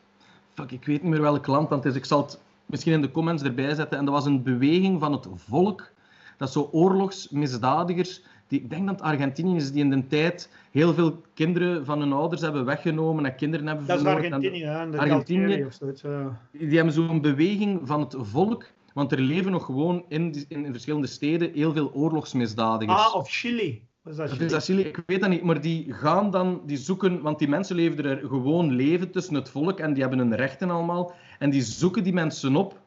Fuck, 0.54 0.72
ik 0.72 0.86
weet 0.86 1.02
niet 1.02 1.12
meer 1.12 1.22
welk 1.22 1.48
land 1.48 1.70
dat 1.70 1.86
is. 1.86 1.96
Ik 1.96 2.06
zal 2.06 2.22
het 2.22 2.40
misschien 2.66 2.94
in 2.94 3.02
de 3.02 3.12
comments 3.12 3.44
erbij 3.44 3.76
zetten. 3.76 3.98
En 3.98 4.06
dat 4.06 4.14
was 4.14 4.26
een 4.26 4.44
beweging 4.44 5.00
van 5.00 5.12
het 5.12 5.28
volk. 5.36 5.92
Dat 6.38 6.52
zo 6.52 6.70
oorlogsmisdadigers. 6.72 8.22
Die, 8.48 8.62
ik 8.62 8.70
denk 8.70 8.88
dat 8.88 9.02
Argentinië 9.02 9.56
is 9.56 9.72
die 9.72 9.84
in 9.84 9.90
de 9.90 10.08
tijd 10.08 10.50
heel 10.72 10.94
veel 10.94 11.22
kinderen 11.34 11.86
van 11.86 12.00
hun 12.00 12.14
ouders 12.14 12.42
hebben 12.42 12.66
weggenomen 12.66 13.26
en 13.26 13.36
kinderen 13.36 13.68
hebben 13.68 13.86
Dat 13.86 13.98
is 13.98 14.04
vermoord. 14.04 14.26
En- 14.26 14.34
Argentinië, 14.34 14.64
hè? 14.64 14.98
Argentinië. 14.98 15.66
Of 15.66 15.74
zoiets. 15.74 16.02
ja. 16.02 16.42
die 16.52 16.76
hebben 16.76 16.94
zo'n 16.94 17.22
beweging 17.22 17.80
van 17.84 18.00
het 18.00 18.16
volk. 18.20 18.66
Want 18.94 19.12
er 19.12 19.20
leven 19.20 19.52
nog 19.52 19.66
gewoon 19.66 20.06
in, 20.08 20.46
in, 20.48 20.66
in 20.66 20.72
verschillende 20.72 21.08
steden 21.08 21.52
heel 21.54 21.74
veel 21.74 21.92
oorlogsmisdadigers. 21.94 23.06
Ah, 23.06 23.16
of 23.16 23.30
Chili. 23.30 23.82
Dat 24.16 24.20
Of 24.20 24.32
Chili? 24.32 24.46
is 24.46 24.52
dat 24.52 24.64
Chili? 24.64 24.82
Ik 24.82 25.04
weet 25.06 25.22
dat 25.22 25.30
niet, 25.30 25.44
maar 25.44 25.62
die 25.62 25.94
gaan 25.94 26.32
dan, 26.32 26.62
die 26.66 26.78
zoeken, 26.78 27.22
want 27.22 27.40
die 27.40 27.48
mensen 27.48 27.76
leven 27.76 28.06
er 28.06 28.28
gewoon 28.28 28.76
leven 28.76 29.12
tussen 29.12 29.36
het 29.36 29.50
volk 29.50 29.80
en 29.80 29.94
die 29.94 30.02
hebben 30.02 30.20
hun 30.20 30.36
rechten 30.36 30.70
allemaal. 30.70 31.14
En 31.40 31.50
die 31.50 31.62
zoeken 31.62 32.04
die 32.04 32.14
mensen 32.14 32.56
op 32.56 32.80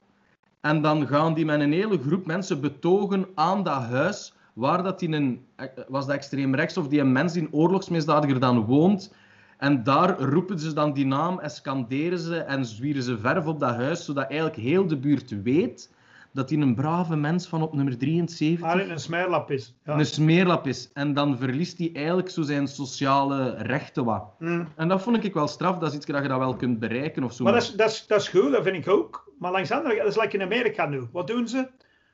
en 0.61 0.83
dan 0.83 1.07
gaan 1.07 1.35
die 1.35 1.45
met 1.45 1.61
een 1.61 1.73
hele 1.73 1.99
groep 1.99 2.27
mensen 2.27 2.61
betogen 2.61 3.27
aan 3.35 3.63
dat 3.63 3.83
huis 3.83 4.35
waar 4.53 4.83
dat 4.83 4.99
die 4.99 5.09
een, 5.09 5.45
was 5.89 6.07
dat 6.07 6.15
extreem 6.15 6.55
rechts 6.55 6.77
of 6.77 6.89
die 6.89 7.01
een 7.01 7.13
mens 7.13 7.33
die 7.33 7.43
een 7.43 7.53
oorlogsmisdadiger 7.53 8.41
dan 8.41 8.65
woont. 8.65 9.15
En 9.59 9.83
daar 9.83 10.21
roepen 10.21 10.59
ze 10.59 10.73
dan 10.73 10.93
die 10.93 11.07
naam 11.07 11.39
en 11.39 11.51
scanderen 11.51 12.19
ze 12.19 12.37
en 12.37 12.65
zwieren 12.65 13.03
ze 13.03 13.19
verf 13.19 13.47
op 13.47 13.61
dat 13.61 13.75
huis, 13.75 14.05
zodat 14.05 14.31
eigenlijk 14.31 14.57
heel 14.57 14.87
de 14.87 14.97
buurt 14.97 15.43
weet 15.43 15.91
dat 16.33 16.51
hij 16.51 16.59
een 16.59 16.75
brave 16.75 17.17
mens 17.17 17.47
van 17.47 17.63
op 17.63 17.75
nummer 17.75 17.99
73 17.99 18.63
Ah, 18.67 18.89
een 18.89 18.99
smeerlap 19.01 19.51
is. 19.51 19.75
Ja. 19.85 19.99
een 19.99 20.07
smeerlap 20.07 20.67
is. 20.67 20.91
En 20.93 21.15
dan 21.15 21.39
verliest 21.39 21.79
hij 21.79 21.91
eigenlijk 21.95 22.31
zo 22.31 22.43
zijn 22.43 22.69
sociale 22.69 23.51
rechten 23.51 24.05
wat. 24.05 24.25
Mm. 24.39 24.69
En 24.77 24.89
dat 24.89 25.03
vond 25.03 25.25
ik 25.25 25.35
wel 25.35 25.49
straf. 25.49 25.79
Dat 25.79 25.91
is 25.91 25.97
iets 25.97 26.07
dat 26.07 26.23
je 26.23 26.29
dat 26.29 26.39
wel 26.39 26.57
kunt 26.57 26.79
bereiken 26.79 27.25
of 27.25 27.33
zo. 27.33 27.45
Maar 27.45 27.53
dat 27.53 27.63
is, 27.63 27.73
dat, 27.73 27.91
is, 27.91 28.07
dat 28.07 28.21
is 28.21 28.29
goed, 28.29 28.53
dat 28.53 28.63
vind 28.63 28.77
ik 28.77 28.89
ook. 28.89 29.33
Maar 29.39 29.53
langs 29.53 29.69
de 29.69 29.75
andere 29.75 29.97
dat 29.97 30.07
is 30.07 30.17
like 30.21 30.37
in 30.37 30.43
Amerika 30.43 30.87
nu. 30.87 31.09
Wat 31.13 31.27
doen 31.27 31.49
ze? 31.49 31.69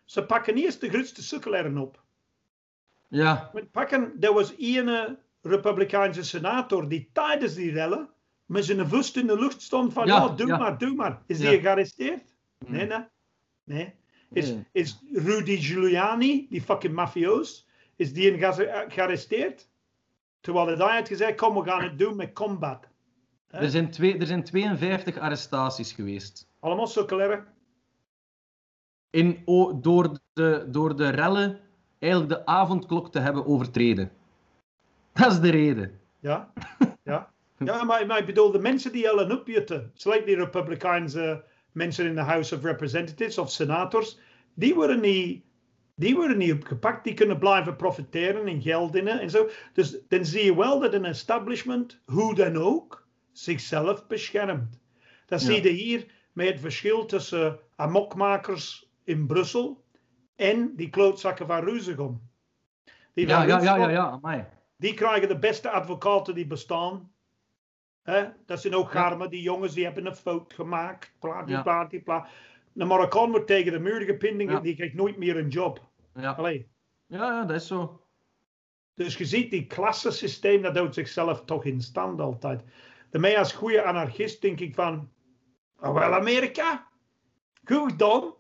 Ze 0.05 0.25
pakken 0.25 0.55
eerst 0.55 0.81
de 0.81 0.89
grootste 0.89 1.23
sukkelaren 1.23 1.79
op. 1.79 2.01
Ja, 3.09 3.51
Met 3.53 3.71
pakken, 3.71 4.13
er 4.21 4.33
was 4.35 4.57
één 4.57 5.19
Republikeinse 5.43 6.23
senator 6.25 6.89
die 6.89 7.09
tijdens 7.13 7.55
die 7.55 7.73
rellen 7.73 8.09
met 8.47 8.65
zijn 8.65 8.89
vuist 8.89 9.17
in 9.17 9.27
de 9.27 9.39
lucht 9.39 9.63
stond 9.63 9.93
van, 9.93 10.07
ja, 10.07 10.17
Ja, 10.17 10.29
doe 10.29 10.47
ja. 10.47 10.57
maar, 10.57 10.79
doe 10.79 10.95
maar. 10.95 11.19
Is 11.27 11.39
Ja. 11.39 11.51
die 11.51 11.61
gearresteerd? 11.61 12.23
Nee, 12.67 12.81
Hmm. 12.81 12.89
nee. 12.89 13.77
Nee. 13.77 13.95
Is, 14.33 14.55
is 14.73 14.99
Rudy 15.13 15.57
Giuliani, 15.57 16.47
die 16.51 16.63
fucking 16.63 16.95
mafioos, 16.95 17.67
is 17.97 18.13
die 18.13 18.33
een 18.33 18.53
ge- 18.55 18.85
gearresteerd? 18.89 19.69
Terwijl 20.41 20.67
hij 20.79 20.97
had 20.97 21.09
gezegd, 21.09 21.35
kom, 21.37 21.55
we 21.55 21.65
gaan 21.71 21.83
het 21.83 21.99
doen 21.99 22.17
met 22.17 22.33
combat. 22.33 22.89
Er 23.47 23.71
zijn, 23.71 23.91
twee, 23.91 24.19
er 24.19 24.27
zijn 24.27 24.45
52 24.45 25.19
arrestaties 25.19 25.93
geweest. 25.93 26.49
Allemaal 26.61 26.87
sukkelaren. 26.87 27.47
In, 29.11 29.43
o- 29.45 29.81
door, 29.81 30.19
de, 30.33 30.67
door 30.71 30.97
de 30.97 31.09
rellen 31.09 31.61
eigenlijk 31.99 32.33
de 32.33 32.47
avondklok 32.47 33.13
te 33.13 33.19
hebben 33.19 33.47
overtreden. 33.47 34.11
Dat 35.13 35.33
is 35.33 35.41
de 35.41 35.51
reden. 35.51 36.01
Ja, 36.21 36.53
ja. 37.03 37.35
Ja, 37.59 37.85
maar, 37.85 38.07
maar 38.07 38.19
ik 38.19 38.27
bedoel, 38.27 38.51
de 38.51 38.59
mensen 38.59 38.93
die 38.93 39.03
willen 39.03 39.39
opjutten, 39.39 39.91
zoals 39.95 40.25
die 40.25 40.37
Republikeinse 40.37 41.45
mensen 41.77 42.07
in 42.07 42.15
de 42.15 42.21
House 42.21 42.55
of 42.57 42.63
Representatives 42.63 43.39
of 43.39 43.51
senators, 43.51 44.19
die 44.55 44.75
worden 44.75 45.01
niet, 45.01 45.45
die 45.95 46.15
worden 46.15 46.39
niet 46.39 46.53
opgepakt. 46.53 47.05
Die 47.05 47.15
kunnen 47.15 47.39
blijven 47.39 47.77
profiteren 47.77 48.47
en 48.47 48.63
geld 48.63 48.95
in 48.95 49.09
en 49.09 49.31
zo. 49.31 49.49
Dus 49.73 49.99
dan 50.09 50.25
zie 50.25 50.45
je 50.45 50.57
wel 50.57 50.81
dat 50.81 50.93
een 50.93 51.05
establishment, 51.05 52.01
hoe 52.05 52.35
dan 52.35 52.57
ook, 52.57 53.07
zichzelf 53.33 54.07
beschermt. 54.07 54.81
Dat 55.27 55.41
Ja. 55.41 55.47
zie 55.47 55.63
je 55.63 55.69
hier 55.69 56.07
met 56.33 56.49
het 56.49 56.61
verschil 56.61 57.05
tussen 57.07 57.59
amokmakers 57.77 58.91
in 59.05 59.27
Brussel 59.27 59.85
en 60.37 60.73
die 60.77 60.91
klootzakken 60.91 61.47
van 61.47 61.65
Ruzegom. 61.65 62.21
Die 63.15 63.27
Ja, 63.27 63.39
van 63.39 63.47
ja, 63.49 63.59
ja, 63.59 63.65
ja, 63.65 63.87
Ruzegom- 63.87 64.31
ja, 64.31 64.49
die 64.77 64.95
krijgen 64.95 65.29
de 65.29 65.39
beste 65.39 65.71
advocaten 65.71 66.35
die 66.35 66.47
bestaan. 66.47 67.11
Hè? 68.07 68.29
Dat 68.47 68.61
zijn 68.61 68.75
ook 68.75 68.93
Ja. 68.93 69.01
garmen, 69.01 69.31
die 69.31 69.43
jongens 69.43 69.75
die 69.75 69.85
hebben 69.85 70.07
een 70.07 70.17
fout 70.17 70.53
gemaakt. 70.53 71.15
Bla, 71.21 71.43
die, 71.43 71.63
bla, 71.63 71.85
die, 71.85 72.01
bla. 72.03 72.27
De 72.73 72.85
Marokkaan 72.85 73.31
wordt 73.31 73.47
tegen 73.47 73.73
de 73.73 73.79
muur 73.79 74.01
gepind 74.01 74.41
en 74.41 74.63
die 74.63 74.75
krijgt 74.75 74.95
nooit 74.95 75.17
meer 75.17 75.37
een 75.37 75.49
job. 75.49 75.91
Ja. 76.15 76.33
Allee. 76.33 76.69
ja, 77.07 77.45
dat 77.45 77.57
is 77.57 77.67
zo. 77.67 78.01
Dus 78.95 79.17
je 79.17 79.25
ziet, 79.25 79.51
die 79.51 79.67
klassensysteem, 79.67 80.63
dat 80.63 80.77
houdt 80.77 80.95
zichzelf 80.95 81.45
toch 81.45 81.65
in 81.65 81.81
stand 81.81 82.21
altijd. 82.21 82.63
Daarmee 83.11 83.39
als 83.39 83.53
goede 83.53 83.83
anarchist 83.83 84.43
denk 84.43 84.61
ik 84.61 84.75
van, 84.75 85.13
oh, 85.79 85.95
wel 85.95 86.15
Amerika, 86.15 86.89
goed 87.65 87.99
dan. 87.99 88.35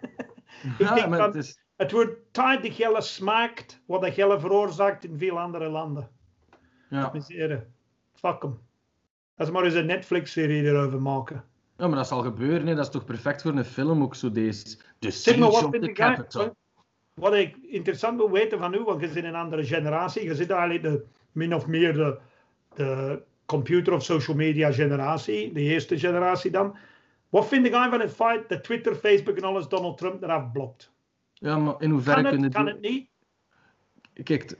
ik 0.78 0.78
Ja, 0.78 0.94
denk 0.94 1.08
maar 1.08 1.18
van, 1.18 1.26
het 1.26 1.36
is... 1.36 1.64
het 1.76 1.92
wordt 1.92 2.32
tijd 2.32 2.62
dat 2.62 2.72
Gelle 2.72 3.00
smaakt 3.00 3.82
wat 3.86 4.00
dat 4.02 4.14
Gelle 4.14 4.40
veroorzaakt 4.40 5.04
in 5.04 5.18
veel 5.18 5.38
andere 5.38 5.68
landen. 5.68 6.10
Ja. 6.88 7.12
Fuck 8.12 8.42
hem. 8.42 8.68
Als 9.40 9.48
ze 9.48 9.54
maar 9.54 9.64
eens 9.64 9.74
een 9.74 9.86
Netflix-serie 9.86 10.62
erover 10.62 11.02
maken. 11.02 11.44
ja, 11.76 11.86
maar 11.86 11.96
dat 11.96 12.06
zal 12.06 12.22
gebeuren. 12.22 12.66
Hè. 12.66 12.74
Dat 12.74 12.84
is 12.84 12.90
toch 12.90 13.04
perfect 13.04 13.42
voor 13.42 13.52
een 13.52 13.64
film 13.64 14.02
ook 14.02 14.14
zo 14.14 14.30
deze. 14.30 14.76
The 14.98 15.10
Zeg 15.10 15.38
maar, 15.38 15.50
wat 15.50 15.68
vind 15.70 15.84
ik. 15.84 16.52
Wat 17.14 17.34
ik 17.34 17.56
interessant 17.62 18.16
wil 18.16 18.30
weten 18.30 18.58
van 18.58 18.74
u, 18.74 18.82
want 18.84 19.00
je 19.00 19.06
zit 19.06 19.16
in 19.16 19.24
een 19.24 19.34
andere 19.34 19.64
generatie. 19.64 20.24
Je 20.24 20.34
zit 20.34 20.50
eigenlijk 20.50 20.82
de, 20.82 21.04
min 21.32 21.54
of 21.54 21.66
meer 21.66 21.92
de, 21.92 22.18
de 22.74 23.22
computer- 23.46 23.92
of 23.92 24.04
social 24.04 24.36
media 24.36 24.72
generatie. 24.72 25.52
De 25.52 25.60
eerste 25.60 25.98
generatie 25.98 26.50
dan. 26.50 26.76
Wat 27.28 27.48
vind 27.48 27.66
jij 27.66 27.88
van 27.90 28.00
het 28.00 28.12
feit 28.12 28.48
dat 28.48 28.64
Twitter, 28.64 28.94
Facebook 28.94 29.36
en 29.36 29.44
alles 29.44 29.68
Donald 29.68 29.98
Trump 29.98 30.22
eraf 30.22 30.52
blokt? 30.52 30.92
Ja, 31.32 31.58
maar 31.58 31.74
in 31.78 31.90
hoeverre 31.90 32.22
Kan 32.22 32.30
kunnen 32.30 32.46
het, 32.46 32.54
kan 32.54 32.64
die... 32.64 32.74
het 32.74 32.82
niet? 32.82 33.08
Kijk, 34.26 34.56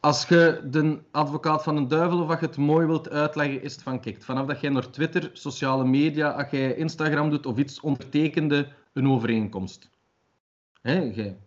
als 0.00 0.28
je 0.28 0.60
de 0.64 1.00
advocaat 1.10 1.62
van 1.62 1.76
een 1.76 1.88
duivel 1.88 2.22
of 2.22 2.28
als 2.28 2.40
je 2.40 2.46
het 2.46 2.56
mooi 2.56 2.86
wilt 2.86 3.10
uitleggen, 3.10 3.62
is 3.62 3.72
het 3.72 3.82
van, 3.82 4.00
kijk, 4.00 4.22
vanaf 4.22 4.46
dat 4.46 4.60
jij 4.60 4.70
naar 4.70 4.90
Twitter, 4.90 5.30
sociale 5.32 5.84
media, 5.84 6.30
als 6.30 6.50
jij 6.50 6.74
Instagram 6.74 7.30
doet 7.30 7.46
of 7.46 7.58
iets, 7.58 7.80
ondertekende 7.80 8.68
een 8.92 9.08
overeenkomst. 9.08 9.90
Hè, 10.80 10.98
jij 10.98 11.38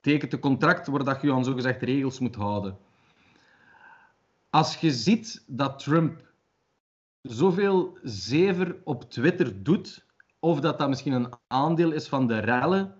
tekent 0.00 0.32
een 0.32 0.38
contract 0.38 0.86
waar 0.86 1.04
dat 1.04 1.20
je 1.20 1.26
je 1.26 1.32
aan 1.32 1.44
zogezegd 1.44 1.82
regels 1.82 2.18
moet 2.18 2.34
houden. 2.34 2.78
Als 4.50 4.76
je 4.76 4.90
ziet 4.90 5.44
dat 5.46 5.78
Trump 5.78 6.32
zoveel 7.22 7.98
zever 8.02 8.76
op 8.84 9.10
Twitter 9.10 9.62
doet, 9.62 10.04
of 10.38 10.60
dat 10.60 10.78
dat 10.78 10.88
misschien 10.88 11.12
een 11.12 11.32
aandeel 11.46 11.92
is 11.92 12.08
van 12.08 12.26
de 12.26 12.38
rellen, 12.38 12.94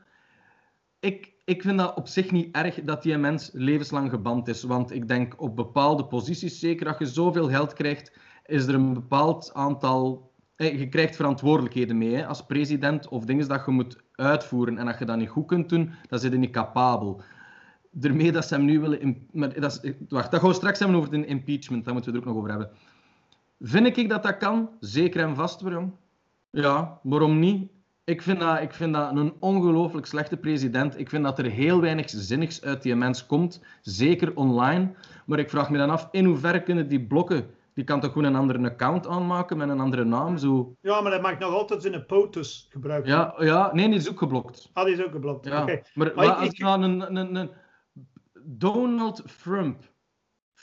ik, 1.01 1.33
ik 1.46 1.62
vind 1.62 1.78
dat 1.78 1.94
op 1.96 2.09
zich 2.09 2.30
niet 2.30 2.56
erg 2.56 2.82
dat 2.85 3.02
die 3.02 3.16
mens 3.18 3.50
levenslang 3.52 4.11
geband 4.11 4.48
is. 4.48 4.62
Want 4.62 4.92
ik 4.92 5.09
denk 5.09 5.40
op 5.40 5.56
bepaalde 5.56 6.04
posities, 6.06 6.59
zeker 6.59 6.88
als 6.88 6.98
je 6.98 7.06
zoveel 7.06 7.48
geld 7.48 7.72
krijgt, 7.72 8.12
is 8.46 8.66
er 8.66 8.74
een 8.74 8.94
bepaald 8.94 9.54
aantal. 9.54 10.32
eh, 10.56 10.78
Je 10.78 10.88
krijgt 10.88 11.16
verantwoordelijkheden 11.16 11.98
mee 11.98 12.26
als 12.26 12.46
president 12.46 13.09
of 13.09 13.24
dingen 13.24 13.48
dat 13.48 13.64
je 13.66 13.70
moet 13.70 14.02
uitvoeren. 14.12 14.78
En 14.78 14.87
als 14.87 14.98
je 14.98 15.04
dat 15.04 15.16
niet 15.16 15.28
goed 15.28 15.46
kunt 15.46 15.68
doen, 15.68 15.90
dan 16.09 16.18
zit 16.18 16.32
je 16.32 16.38
niet 16.38 16.50
capabel. 16.50 17.22
Daarmee 17.90 18.32
dat 18.32 18.44
ze 18.44 18.54
hem 18.54 18.64
nu 18.64 18.80
willen. 18.80 19.26
Maar 19.32 19.61
dat 19.61 19.80
is, 19.82 19.92
wacht, 20.09 20.30
dat 20.30 20.40
gaan 20.40 20.48
we 20.48 20.54
straks 20.54 20.78
hebben 20.78 20.96
over 20.96 21.11
de 21.11 21.26
impeachment. 21.26 21.85
Daar 21.85 21.94
moeten 21.94 22.12
we 22.12 22.18
het 22.18 22.26
ook 22.28 22.35
nog 22.35 22.42
over 22.42 22.56
hebben. 22.56 22.76
Vind 23.61 23.96
ik 23.96 24.09
dat 24.09 24.22
dat 24.22 24.37
kan? 24.37 24.70
Zeker 24.80 25.20
en 25.20 25.35
vast, 25.37 25.61
waarom? 25.61 25.96
Ja, 26.50 27.00
waarom 27.02 27.38
niet? 27.38 27.70
Ik 28.07 28.23
vind 28.23 28.40
dat, 28.40 28.61
ik 28.61 28.73
vind 28.73 28.95
dat 28.95 29.16
een 29.16 29.35
ongelooflijk 29.40 30.07
slechte 30.07 30.37
president. 30.37 30.99
Ik 30.99 31.09
vind 31.09 31.25
dat 31.25 31.38
er 31.38 31.45
heel 31.45 31.81
weinig 31.81 32.11
zinnigs 32.11 32.62
uit 32.62 32.83
die 32.83 32.95
mens 32.95 33.27
komt, 33.27 33.62
zeker 33.83 34.37
online. 34.37 34.95
Maar 35.27 35.38
ik 35.38 35.51
vraag 35.51 35.71
me 35.71 35.79
dan 35.79 35.90
af, 35.90 36.09
in 36.11 36.25
hoeverre 36.25 36.62
kunnen 36.62 36.88
die 36.88 37.07
blokken... 37.07 37.47
Die 37.75 37.85
kan 37.85 38.01
toch 38.01 38.12
gewoon 38.12 38.27
een 38.27 38.37
andere 38.40 38.71
account 38.71 39.07
aanmaken 39.07 39.57
met 39.57 39.69
een 39.69 39.81
andere 39.81 40.05
naam? 40.05 40.38
Zo. 40.38 40.77
Ja, 40.81 41.01
maar 41.01 41.11
dat 41.11 41.23
mag 41.23 41.38
nog 41.38 41.53
altijd 41.53 41.83
zijn 41.83 42.07
POTUS 42.07 42.66
gebruiken. 42.71 43.11
Ja, 43.11 43.35
ja, 43.38 43.71
nee, 43.75 43.87
die 43.88 43.97
is 43.99 44.11
ook 44.11 44.19
geblokt. 44.19 44.71
Ah, 44.73 44.85
die 44.85 44.95
is 44.95 45.03
ook 45.05 45.12
geblokt. 45.12 45.47
Ja. 45.47 45.62
Oké. 45.62 45.83
Maar, 45.95 46.12
Maar 46.14 46.25
ik- 46.25 46.31
als 46.37 46.49
ik- 46.49 46.59
nou 46.59 46.83
een, 46.83 47.16
een, 47.16 47.35
een 47.35 47.51
Donald 48.45 49.25
Trump. 49.42 49.83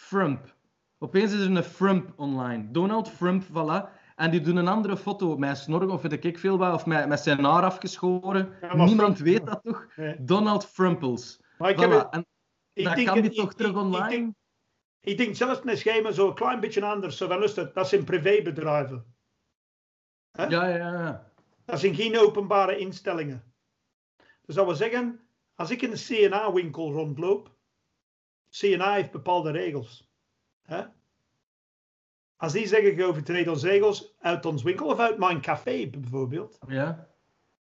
Trump. 0.09 0.55
Opeens 0.99 1.33
is 1.33 1.39
er 1.39 1.55
een 1.55 1.63
Trump 1.77 2.13
online. 2.15 2.71
Donald 2.71 3.17
Trump, 3.17 3.43
voilà. 3.43 3.89
En 4.15 4.31
die 4.31 4.41
doen 4.41 4.55
een 4.55 4.67
andere 4.67 4.97
foto 4.97 5.37
met 5.37 5.57
snorren 5.57 5.91
of 5.91 6.01
weet 6.01 6.25
ik 6.25 6.39
veel 6.39 6.57
wat, 6.57 6.73
of 6.73 6.85
met, 6.85 7.07
met 7.07 7.19
zijn 7.19 7.43
haar 7.43 7.63
afgeschoren. 7.63 8.57
Ja, 8.61 8.75
Niemand 8.75 9.15
Trump- 9.15 9.17
weet 9.17 9.45
dat 9.45 9.59
toch? 9.63 9.87
Nee. 9.95 10.23
Donald 10.23 10.73
Trumpels. 10.75 11.41
Maar 11.57 11.69
ik 11.69 11.75
Voilà. 11.77 11.79
heb 11.79 11.91
het- 11.91 12.13
En 12.13 12.25
ik 12.73 12.95
denk 12.95 13.07
kan 13.07 13.21
die 13.21 13.31
toch 13.31 13.51
ik- 13.51 13.57
terug 13.57 13.71
ik 13.71 13.77
online? 13.77 14.09
denk- 14.09 14.33
Ik 14.99 15.17
denk 15.17 15.35
zelfs 15.35 15.61
een 15.63 15.77
schema 15.77 16.11
zo 16.11 16.27
een 16.27 16.33
klein 16.35 16.59
beetje 16.59 16.85
anders. 16.85 17.17
Zo 17.17 17.27
van, 17.27 17.37
luister, 17.37 17.73
dat 17.73 17.87
zijn 17.89 18.03
privébedrijven. 18.03 19.15
ja, 20.31 20.47
ja, 20.49 20.75
ja. 20.75 21.31
Dat 21.65 21.79
zijn 21.79 21.95
geen 21.95 22.17
openbare 22.19 22.77
instellingen. 22.77 23.53
Dus 24.45 24.55
dat 24.55 24.65
wil 24.65 24.75
zeggen, 24.75 25.27
als 25.55 25.69
ik 25.71 25.81
in 25.81 25.91
een 25.91 25.97
CNA-winkel 25.97 26.91
rondloop 26.91 27.55
CNA 28.49 28.93
heeft 28.93 29.11
bepaalde 29.11 29.51
regels. 29.51 30.09
Hè? 30.61 30.83
Als 32.43 32.53
die 32.53 32.67
zeggen, 32.67 32.95
je 32.95 33.05
overtreedt 33.05 33.47
onze 33.47 33.67
regels 33.67 34.15
uit 34.19 34.45
ons 34.45 34.63
winkel 34.63 34.87
of 34.87 34.99
uit 34.99 35.17
mijn 35.17 35.41
café 35.41 35.87
bijvoorbeeld. 35.87 36.59
Ja. 36.67 37.07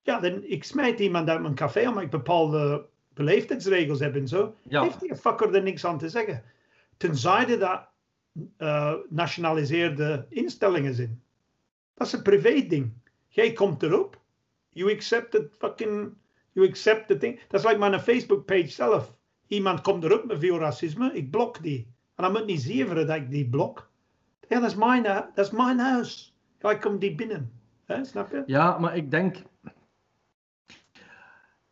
Ja, 0.03 0.21
dan 0.21 0.45
ik 0.45 0.65
smijt 0.65 1.01
iemand 1.01 1.29
uit 1.29 1.41
mijn 1.41 1.55
café 1.55 1.89
omdat 1.89 2.03
ik 2.03 2.11
bepaalde 2.11 2.87
beleefdheidsregels 3.15 4.01
heb 4.01 4.17
en 4.17 4.29
zo. 4.29 4.55
Ja. 4.63 4.83
Heeft 4.83 5.01
die 5.01 5.17
fucker 5.17 5.55
er 5.55 5.63
niks 5.63 5.85
aan 5.85 5.99
te 5.99 6.09
zeggen. 6.09 6.43
Tenzij 6.97 7.59
dat 7.59 7.89
uh, 8.59 8.95
nationaliseerde 9.09 10.27
instellingen 10.29 10.95
zijn. 10.95 11.23
Dat 11.95 12.07
is 12.07 12.13
een 12.13 12.23
privé 12.23 12.67
ding. 12.67 12.93
Jij 13.29 13.53
komt 13.53 13.83
erop. 13.83 14.21
You 14.71 14.93
accept 14.93 15.35
it 15.35 15.49
fucking... 15.59 16.15
You 16.53 16.69
accept 16.69 17.07
the 17.07 17.17
thing. 17.17 17.41
Dat 17.49 17.61
is 17.61 17.67
like 17.67 17.79
mijn 17.79 18.01
Facebook 18.01 18.45
page 18.45 18.69
zelf. 18.69 19.17
Iemand 19.47 19.81
komt 19.81 20.05
erop 20.05 20.25
met 20.25 20.39
veel 20.39 20.59
racisme. 20.59 21.13
Ik 21.13 21.31
blok 21.31 21.63
die. 21.63 21.87
En 22.15 22.25
dan 22.25 22.33
moet 22.33 22.47
niet 22.47 22.61
zeven 22.61 23.07
dat 23.07 23.17
ik 23.17 23.31
die 23.31 23.49
blok. 23.49 23.90
Ja, 24.51 24.61
dat 24.61 24.71
is 24.71 24.77
mijn, 24.77 25.03
dat 25.35 25.47
is 25.47 25.51
mijn 25.51 25.79
huis. 25.79 26.35
Ja, 26.59 26.71
ik 26.71 26.81
kom 26.81 26.99
die 26.99 27.15
binnen. 27.15 27.53
Hè, 27.85 28.05
snap 28.05 28.31
je? 28.31 28.43
Ja, 28.47 28.79
maar 28.79 28.97
ik 28.97 29.11
denk... 29.11 29.43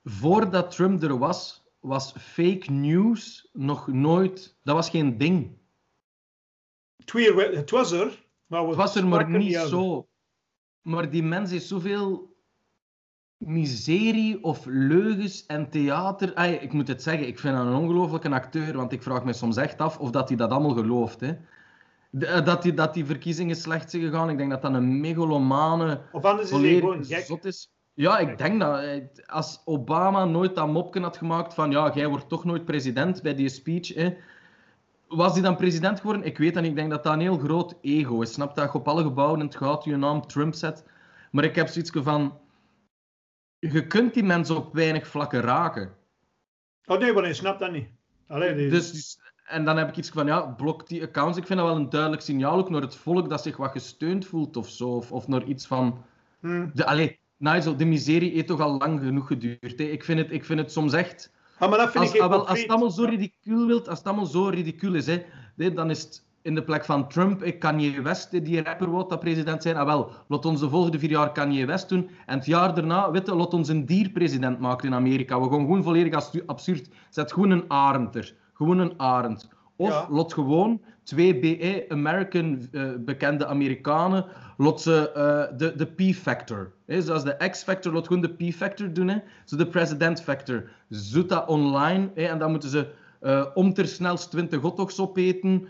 Voordat 0.05 0.71
Trump 0.71 1.03
er 1.03 1.19
was, 1.19 1.65
was 1.81 2.13
fake 2.13 2.71
news 2.71 3.49
nog 3.53 3.87
nooit... 3.87 4.57
Dat 4.63 4.75
was 4.75 4.91
geen 4.91 5.19
ding. 5.19 5.57
Het 7.05 7.71
was 7.71 7.93
er, 7.93 8.27
maar 8.47 8.67
Het 8.67 8.77
was 8.77 8.97
er 8.97 9.07
maar 9.07 9.29
niet 9.31 9.57
zo. 9.57 10.09
Maar 10.83 11.11
die 11.11 11.23
mens 11.23 11.51
heeft 11.51 11.67
zoveel 11.67 12.37
miserie 13.37 14.43
of 14.43 14.65
leugens 14.67 15.47
en 15.47 15.71
theater. 15.71 16.63
Ik 16.63 16.73
moet 16.73 16.89
het 16.89 17.03
zeggen, 17.03 17.27
ik 17.27 17.39
vind 17.39 17.57
hem 17.57 17.67
een 17.67 17.75
ongelofelijke 17.75 18.31
acteur, 18.31 18.77
want 18.77 18.93
ik 18.93 19.03
vraag 19.03 19.25
me 19.25 19.33
soms 19.33 19.57
echt 19.57 19.81
af 19.81 19.99
of 19.99 20.11
dat 20.11 20.29
hij 20.29 20.37
dat 20.37 20.51
allemaal 20.51 20.75
gelooft. 20.75 21.21
Hè. 21.21 21.33
De- 22.11 22.27
eh, 22.27 22.45
dat, 22.45 22.63
die, 22.63 22.75
dat 22.75 22.95
die 22.95 23.05
verkiezingen 23.05 23.57
slecht 23.57 23.91
zijn 23.91 24.03
gegaan, 24.03 24.31
ik 24.31 24.39
denk 24.39 24.51
dat 24.51 24.63
dat 24.63 24.75
een 24.75 25.01
megalomane, 25.01 26.01
Of 26.13 26.25
anders 26.25 26.51
is 26.51 26.61
hij 26.61 26.75
gewoon 26.79 27.05
gek. 27.05 27.25
zot 27.25 27.45
is. 27.45 27.71
Ja, 27.95 28.19
ik 28.19 28.39
denk 28.39 28.61
dat 28.61 28.81
eh, 28.83 29.03
als 29.27 29.63
Obama 29.65 30.25
nooit 30.25 30.55
dat 30.55 30.69
mopje 30.69 31.01
had 31.01 31.17
gemaakt 31.17 31.55
van 31.55 31.71
ja, 31.71 31.93
jij 31.95 32.09
wordt 32.09 32.29
toch 32.29 32.45
nooit 32.45 32.65
president 32.65 33.23
bij 33.23 33.35
die 33.35 33.49
speech, 33.49 33.95
hè, 33.95 34.15
was 35.09 35.33
hij 35.33 35.43
dan 35.43 35.57
president 35.57 36.01
geworden? 36.01 36.25
Ik 36.27 36.39
weet 36.39 36.55
niet. 36.55 36.65
Ik 36.65 36.75
denk 36.75 36.91
dat 36.91 37.03
dat 37.05 37.13
een 37.13 37.21
heel 37.21 37.39
groot 37.39 37.75
ego 37.81 38.21
is. 38.23 38.33
Snap 38.33 38.55
dat 38.55 38.73
je 38.73 38.79
op 38.79 38.89
alle 38.89 39.03
gebouwen 39.03 39.41
in 39.41 39.47
het 39.47 39.57
goud 39.57 39.85
je 39.85 39.97
naam 39.97 40.27
Trump 40.27 40.55
zet. 40.55 40.85
Maar 41.31 41.45
ik 41.45 41.55
heb 41.55 41.69
zoiets 41.69 41.91
van... 41.95 42.39
Je 43.59 43.87
kunt 43.87 44.15
die 44.15 44.23
mensen 44.25 44.57
op 44.57 44.75
weinig 44.75 45.07
vlakken 45.07 45.41
raken. 45.41 45.95
Oh 46.87 46.99
nee, 46.99 47.13
maar 47.13 47.23
hij 47.23 47.35
snapt 47.35 47.59
dat 47.59 47.73
niet. 47.73 47.89
Allee, 48.27 48.55
die- 48.55 48.71
Dus, 48.71 49.19
en 49.49 49.65
dan 49.65 49.77
heb 49.77 49.89
ik 49.89 49.97
iets 49.97 50.09
van, 50.09 50.27
ja, 50.27 50.41
blok 50.41 50.89
die 50.89 51.03
accounts. 51.03 51.39
Ik 51.39 51.47
vind 51.47 51.59
dat 51.59 51.69
wel 51.69 51.77
een 51.77 51.89
duidelijk 51.89 52.23
signaal 52.23 52.59
ook 52.59 52.71
naar 52.71 52.81
het 52.81 52.97
volk 52.97 53.29
dat 53.29 53.43
zich 53.43 53.57
wat 53.57 53.71
gesteund 53.71 54.27
voelt 54.27 54.57
of 54.57 54.69
zo. 54.69 54.89
Of, 54.89 55.13
of 55.13 55.29
naar 55.29 55.45
iets 55.45 55.67
van... 55.67 56.05
Hm. 56.41 56.67
De, 56.75 56.87
allee, 56.87 57.19
Nigel, 57.37 57.77
de 57.77 57.85
miserie 57.85 58.33
heeft 58.33 58.47
toch 58.47 58.61
al 58.61 58.79
lang 58.79 59.01
genoeg 59.01 59.27
geduurd. 59.27 59.79
Hè. 59.79 59.85
Ik, 59.85 60.05
vind 60.05 60.19
het, 60.19 60.31
ik 60.31 60.45
vind 60.45 60.59
het 60.59 60.73
soms 60.73 60.93
echt... 60.93 61.33
Ah, 61.59 61.69
maar 61.69 61.79
dat 61.79 61.91
vind 61.91 62.05
Als, 62.05 62.15
ik 62.15 62.21
ah, 62.21 62.29
wel, 62.29 62.49
als 62.49 62.61
het 62.61 62.71
allemaal 62.71 62.91
zo 62.91 63.05
ridicuul 63.05 63.67
wilt, 63.67 63.89
als 63.89 63.99
het 63.99 64.07
allemaal 64.07 64.27
zo 64.27 64.49
ridicuul 64.49 64.95
is, 64.95 65.07
hè, 65.07 65.73
dan 65.73 65.91
is 65.91 66.03
het 66.03 66.27
in 66.43 66.55
de 66.55 66.63
plek 66.63 66.85
van 66.85 67.09
Trump, 67.09 67.43
ik 67.43 67.59
Kanye 67.59 68.03
West, 68.03 68.33
hè, 68.33 68.43
die 68.43 68.63
rapper 68.63 68.89
wordt 68.89 69.11
dat 69.11 69.21
president 69.21 69.63
zijn. 69.63 69.77
Ah 69.77 69.87
wel, 69.87 70.11
laat 70.29 70.45
ons 70.45 70.61
de 70.61 70.69
volgende 70.69 70.99
vier 70.99 71.11
jaar 71.11 71.33
Kanye 71.33 71.67
West 71.67 71.89
doen. 71.89 72.11
En 72.27 72.37
het 72.37 72.47
jaar 72.47 72.75
daarna, 72.75 73.11
weet 73.11 73.27
je, 73.27 73.35
laat 73.35 73.55
ons 73.55 73.69
een 73.69 73.87
dier 73.87 74.11
president 74.11 74.59
maken 74.59 74.89
in 74.89 74.95
Amerika. 74.95 75.41
We 75.41 75.51
gaan 75.51 75.61
gewoon 75.61 75.83
volledig 75.83 76.43
absurd. 76.47 76.89
Zet 77.11 77.33
gewoon 77.33 77.51
een 77.51 77.65
arend 77.69 78.15
er. 78.15 78.35
Gewoon 78.59 78.79
een 78.79 78.95
arend. 78.97 79.49
Of 79.77 79.89
Ja. 79.89 80.07
lot 80.11 80.33
gewoon 80.33 80.81
twee 81.03 81.39
BE, 81.39 81.85
American 81.89 82.69
eh, 82.73 82.91
bekende 82.99 83.47
Amerikanen, 83.47 84.25
lot 84.57 84.81
ze 84.81 85.13
eh, 85.13 85.59
de, 85.59 85.75
de 85.77 85.87
P-factor. 85.87 86.73
hè, 86.87 87.03
Zoals 87.03 87.25
de 87.25 87.49
X-factor, 87.51 87.93
lot 87.93 88.07
gewoon 88.07 88.23
de 88.23 88.51
P-factor 88.51 88.93
doen. 88.93 89.09
Hè. 89.09 89.17
Zo 89.45 89.57
de 89.57 89.67
president 89.67 90.23
factor. 90.23 90.71
Zoet 90.89 91.29
dat 91.29 91.49
online. 91.49 92.11
Hè, 92.15 92.23
en 92.25 92.39
dan 92.39 92.51
moeten 92.51 92.69
ze 92.69 92.87
eh 93.21 93.47
om 93.55 93.75
ter 93.75 93.87
snelst 93.87 94.31
20 94.31 94.61
hotdogs 94.61 95.01
opeten, 95.01 95.69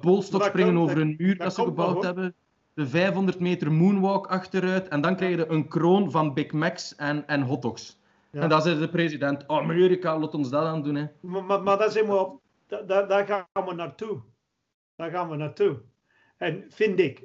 poolstok 0.00 0.40
Dat 0.40 0.48
springen 0.48 0.78
over 0.78 0.98
een 1.00 1.14
muur 1.18 1.36
dat 1.36 1.46
dat, 1.46 1.54
ze 1.54 1.62
gebouwd 1.62 2.04
hebben. 2.04 2.34
De 2.74 2.86
500 2.86 3.40
meter 3.40 3.72
moonwalk 3.72 4.26
achteruit. 4.26 4.88
En 4.88 5.00
dan 5.00 5.16
krijg 5.16 5.36
je 5.36 5.48
een 5.48 5.68
kroon 5.68 6.10
van 6.10 6.34
Big 6.34 6.52
Macs 6.52 6.94
en, 6.96 7.26
en 7.26 7.42
hotdogs. 7.42 7.97
Ja. 8.30 8.40
En 8.40 8.48
dan 8.48 8.62
zegt 8.62 8.78
de 8.78 8.88
president, 8.88 9.46
oh 9.46 9.56
Amerika, 9.58 10.18
laat 10.18 10.34
ons 10.34 10.50
dat 10.50 10.64
aan 10.64 10.82
doen. 10.82 10.94
Hè. 10.94 11.06
Maar, 11.20 11.44
maar, 11.44 11.62
maar 11.62 11.78
daar, 11.78 11.90
zijn 11.90 12.06
we 12.06 12.14
op, 12.16 12.40
da- 12.66 12.82
da- 12.82 13.02
daar 13.06 13.26
gaan 13.26 13.66
we 13.66 13.74
naartoe. 13.74 14.20
Daar 14.96 15.10
gaan 15.10 15.28
we 15.30 15.36
naartoe. 15.36 15.80
En 16.36 16.64
vind 16.68 16.98
ik, 17.00 17.22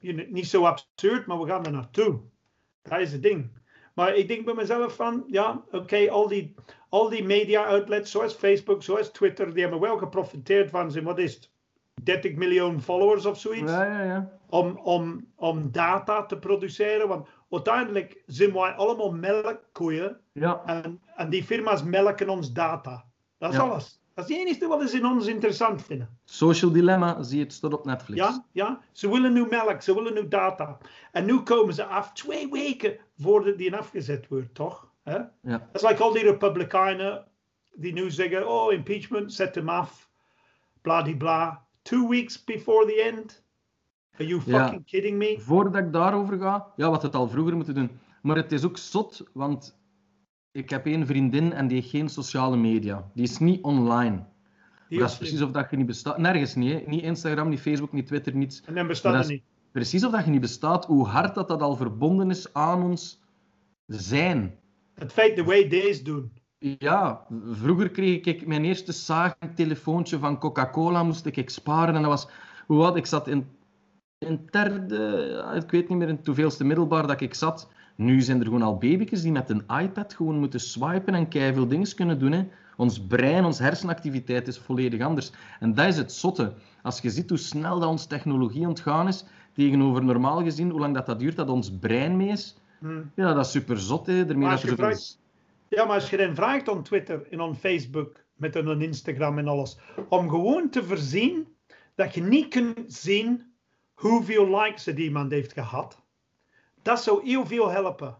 eh, 0.00 0.26
niet 0.28 0.46
zo 0.46 0.64
absurd, 0.64 1.26
maar 1.26 1.38
we 1.40 1.46
gaan 1.46 1.64
er 1.64 1.72
naartoe. 1.72 2.20
Dat 2.82 3.00
is 3.00 3.12
het 3.12 3.22
ding. 3.22 3.50
Maar 3.94 4.14
ik 4.14 4.28
denk 4.28 4.44
bij 4.44 4.54
mezelf 4.54 4.94
van, 4.94 5.24
ja, 5.26 5.64
oké, 5.70 6.10
al, 6.10 6.28
die, 6.28 6.54
al 6.88 7.08
die 7.08 7.24
media 7.24 7.64
outlets, 7.64 8.10
zoals 8.10 8.34
Facebook, 8.34 8.82
zoals 8.82 9.10
Twitter, 9.10 9.52
die 9.52 9.62
hebben 9.62 9.80
wel 9.80 9.98
geprofiteerd 9.98 10.70
van 10.70 10.90
zijn, 10.90 11.04
wat 11.04 11.18
is 11.18 11.34
het, 11.34 11.50
30 12.02 12.34
miljoen 12.34 12.80
followers 12.80 13.26
of 13.26 13.38
zoiets, 13.40 13.72
Ja, 13.72 13.84
ja, 13.84 14.02
ja. 14.02 14.38
om, 14.48 14.76
om, 14.76 15.26
om 15.36 15.70
data 15.72 16.26
te 16.26 16.38
produceren. 16.38 17.08
Want 17.08 17.28
uiteindelijk 17.56 18.22
zijn 18.26 18.52
wij 18.52 18.72
allemaal 18.72 19.12
melkkoeien 19.12 20.20
ja. 20.32 20.62
en, 20.64 21.00
en 21.16 21.30
die 21.30 21.44
firma's 21.44 21.82
melken 21.82 22.28
ons 22.28 22.52
data. 22.52 23.04
Dat 23.38 23.50
is 23.50 23.56
Ja. 23.56 23.62
alles. 23.62 24.00
Dat 24.14 24.28
is 24.30 24.36
het 24.36 24.46
enige 24.46 24.66
wat 24.66 24.90
ze 24.90 24.96
in 24.96 25.06
ons 25.06 25.26
interessant 25.26 25.82
vinden. 25.82 26.18
Social 26.24 26.72
Dilemma, 26.72 27.22
zie 27.22 27.38
je 27.38 27.44
het, 27.44 27.52
staat 27.52 27.72
op 27.72 27.84
Netflix. 27.84 28.20
Ja, 28.20 28.44
ja, 28.52 28.80
ze 28.92 29.10
willen 29.10 29.32
nu 29.32 29.46
melk, 29.50 29.82
ze 29.82 29.94
willen 29.94 30.14
nu 30.14 30.28
data. 30.28 30.78
En 31.12 31.24
nu 31.24 31.40
komen 31.40 31.74
ze 31.74 31.84
af 31.84 32.12
twee 32.12 32.48
weken 32.50 32.98
voordat 33.18 33.58
die 33.58 33.76
afgezet 33.76 34.28
wordt, 34.28 34.54
toch? 34.54 34.88
Ja. 35.04 35.32
Dat 35.42 35.82
is 35.82 35.88
like 35.88 36.02
al 36.02 36.12
die 36.12 36.22
Republikeinen 36.22 37.24
die 37.74 37.92
nu 37.92 38.10
zeggen: 38.10 38.48
oh, 38.48 38.72
impeachment, 38.72 39.32
zet 39.32 39.54
hem 39.54 39.68
af. 39.68 40.08
Bladibla. 40.82 41.64
Two 41.82 42.08
weeks 42.08 42.44
before 42.44 42.86
the 42.86 43.02
end. 43.02 43.44
Are 44.18 44.26
you 44.26 44.42
Ja. 44.44 44.64
fucking 44.64 44.84
kidding 44.84 45.18
me? 45.18 45.36
Voordat 45.38 45.82
ik 45.84 45.92
daarover 45.92 46.38
ga, 46.38 46.66
ja, 46.76 46.90
wat 46.90 47.02
het 47.02 47.14
al 47.14 47.28
vroeger 47.28 47.56
moeten 47.56 47.74
doen. 47.74 47.90
Maar 48.22 48.36
het 48.36 48.52
is 48.52 48.64
ook 48.64 48.76
zot, 48.78 49.24
want 49.32 49.78
ik 50.52 50.70
heb 50.70 50.86
één 50.86 51.06
vriendin 51.06 51.52
en 51.52 51.66
die 51.68 51.76
heeft 51.76 51.90
geen 51.90 52.08
sociale 52.08 52.56
media. 52.56 53.10
Die 53.14 53.24
is 53.24 53.38
niet 53.38 53.62
online. 53.62 54.24
Die 54.88 54.98
dat 54.98 55.10
is 55.10 55.16
precies 55.16 55.42
of 55.42 55.50
dat 55.50 55.70
je 55.70 55.76
niet 55.76 55.86
bestaat. 55.86 56.18
Nergens 56.18 56.54
niet, 56.54 56.72
hè. 56.72 56.82
Niet 56.86 57.02
Instagram, 57.02 57.48
niet 57.48 57.60
Facebook, 57.60 57.92
niet 57.92 58.06
Twitter, 58.06 58.34
niets. 58.36 58.62
En 58.64 58.74
dan 58.74 58.86
bestaat 58.86 59.14
dat 59.14 59.28
niet. 59.28 59.42
Precies 59.72 60.04
of 60.04 60.12
dat 60.12 60.24
je 60.24 60.30
niet 60.30 60.40
bestaat, 60.40 60.84
hoe 60.84 61.06
hard 61.06 61.34
dat, 61.34 61.48
dat 61.48 61.62
al 61.62 61.76
verbonden 61.76 62.30
is 62.30 62.52
aan 62.52 62.82
ons 62.82 63.22
zijn. 63.86 64.58
Het 64.94 65.12
feit 65.12 65.36
de 65.36 65.44
way 65.44 65.68
deze 65.68 66.02
doen. 66.02 66.32
Ja, 66.58 67.26
vroeger 67.50 67.90
kreeg 67.90 68.24
ik 68.24 68.46
mijn 68.46 68.64
eerste 68.64 68.92
zagen 68.92 69.54
telefoontje 69.54 70.18
van 70.18 70.38
Coca-Cola, 70.38 71.02
moest 71.02 71.26
ik 71.26 71.50
sparen. 71.50 71.94
En 71.94 72.02
dat 72.02 72.10
was, 72.10 72.28
hoe 72.66 72.84
oud? 72.84 72.96
Ik 72.96 73.06
zat 73.06 73.28
in, 73.28 73.46
het 74.32 74.52
derde, 74.52 75.52
ik 75.64 75.70
weet 75.70 75.88
niet 75.88 75.98
meer 75.98 76.08
in 76.08 76.16
het 76.16 76.26
hoeveelste 76.26 76.64
middelbaar 76.64 77.06
dat 77.06 77.20
ik 77.20 77.34
zat. 77.34 77.68
Nu 77.94 78.20
zijn 78.20 78.38
er 78.38 78.44
gewoon 78.44 78.62
al 78.62 78.76
baby's 78.78 79.22
die 79.22 79.32
met 79.32 79.50
een 79.50 79.64
iPad 79.80 80.14
gewoon 80.14 80.38
moeten 80.38 80.60
swipen 80.60 81.14
en 81.14 81.28
keiveel 81.28 81.66
dingen 81.68 81.94
kunnen 81.94 82.18
doen. 82.18 82.32
Hè. 82.32 82.44
Ons 82.76 83.00
brein, 83.06 83.44
onze 83.44 83.62
hersenactiviteit 83.62 84.48
is 84.48 84.58
volledig 84.58 85.00
anders. 85.00 85.30
En 85.60 85.74
dat 85.74 85.86
is 85.86 85.96
het 85.96 86.12
zotte. 86.12 86.52
Als 86.82 87.00
je 87.00 87.10
ziet 87.10 87.28
hoe 87.28 87.38
snel 87.38 87.78
dat 87.80 87.88
onze 87.88 88.06
technologie 88.06 88.66
ontgaan 88.66 89.08
is, 89.08 89.24
tegenover 89.52 90.04
normaal 90.04 90.42
gezien, 90.42 90.70
hoe 90.70 90.80
lang 90.80 90.94
dat, 90.94 91.06
dat 91.06 91.18
duurt 91.18 91.36
dat 91.36 91.48
ons 91.48 91.72
brein 91.78 92.16
mee 92.16 92.28
is, 92.28 92.56
Hm. 92.80 93.00
ja, 93.14 93.34
dat 93.34 93.44
is 93.44 93.50
super 93.50 93.78
zot. 93.80 94.06
Hè. 94.06 94.24
Daarmee 94.26 94.46
Maar 94.46 94.50
dat 94.60 94.60
je 94.70 94.76
vraagt- 94.76 95.18
Ja, 95.68 95.84
maar 95.84 95.94
als 95.94 96.10
je 96.10 96.16
dan 96.16 96.34
vraagt 96.34 96.68
op 96.68 96.84
Twitter 96.84 97.26
en 97.30 97.40
op 97.40 97.56
Facebook, 97.56 98.24
met 98.34 98.54
een 98.56 98.80
Instagram 98.80 99.38
en 99.38 99.48
alles, 99.48 99.78
om 100.08 100.28
gewoon 100.28 100.70
te 100.70 100.84
voorzien 100.84 101.46
dat 101.94 102.14
je 102.14 102.22
niet 102.22 102.48
kunt 102.48 102.78
zien 102.86 103.42
hoeveel 103.96 104.56
likes 104.60 104.84
het 104.84 104.98
iemand 104.98 105.30
heeft 105.30 105.52
gehad, 105.52 106.02
dat 106.82 107.02
zou 107.02 107.28
heel 107.28 107.46
veel 107.46 107.68
helpen. 107.70 108.16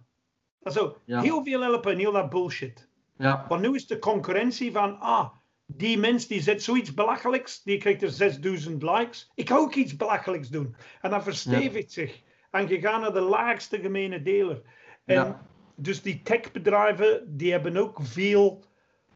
Dat 0.60 0.72
zou 0.72 0.92
Ja. 1.04 1.20
heel 1.20 1.44
veel 1.44 1.60
helpen 1.60 1.92
in 1.92 1.98
heel 1.98 2.12
dat 2.12 2.30
bullshit. 2.30 2.88
Ja, 3.18 3.44
Want 3.48 3.62
nu 3.62 3.74
is 3.74 3.86
de 3.86 3.98
concurrentie 3.98 4.72
van, 4.72 5.00
ah, 5.00 5.28
die 5.66 5.98
mens 5.98 6.26
die 6.26 6.40
zet 6.42 6.62
zoiets 6.62 6.94
belachelijks, 6.94 7.62
die 7.62 7.78
krijgt 7.78 8.02
er 8.02 8.10
6000 8.10 8.82
likes. 8.82 9.30
Ik 9.34 9.48
ga 9.48 9.56
ook 9.56 9.74
iets 9.74 9.96
belachelijks 9.96 10.48
doen. 10.48 10.76
En 11.00 11.10
dat 11.10 11.22
verstevigt 11.22 11.92
zich. 11.92 12.22
En 12.50 12.68
je 12.68 12.80
gaat 12.80 13.00
naar 13.00 13.12
de 13.12 13.20
laagste 13.20 13.78
gemene 13.80 14.22
deler. 14.22 14.62
En 15.04 15.14
Ja. 15.14 15.46
dus 15.74 16.02
die 16.02 16.22
techbedrijven, 16.22 17.36
die 17.36 17.52
hebben 17.52 17.76
ook 17.76 17.98
veel, 18.02 18.64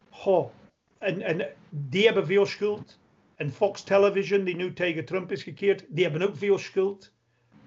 goh, 0.09 0.49
en, 0.97 1.21
en 1.21 1.47
die 1.69 2.05
hebben 2.05 2.25
veel 2.25 2.45
schuld. 2.45 2.99
En 3.41 3.51
Fox 3.51 3.83
Television, 3.83 4.43
die 4.43 4.55
nu 4.55 4.73
tegen 4.73 5.05
Trump 5.05 5.31
is 5.31 5.43
gekeerd, 5.43 5.85
die 5.89 6.03
hebben 6.03 6.27
ook 6.27 6.37
veel 6.37 6.57
schuld. 6.57 7.13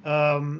Ehm, 0.02 0.56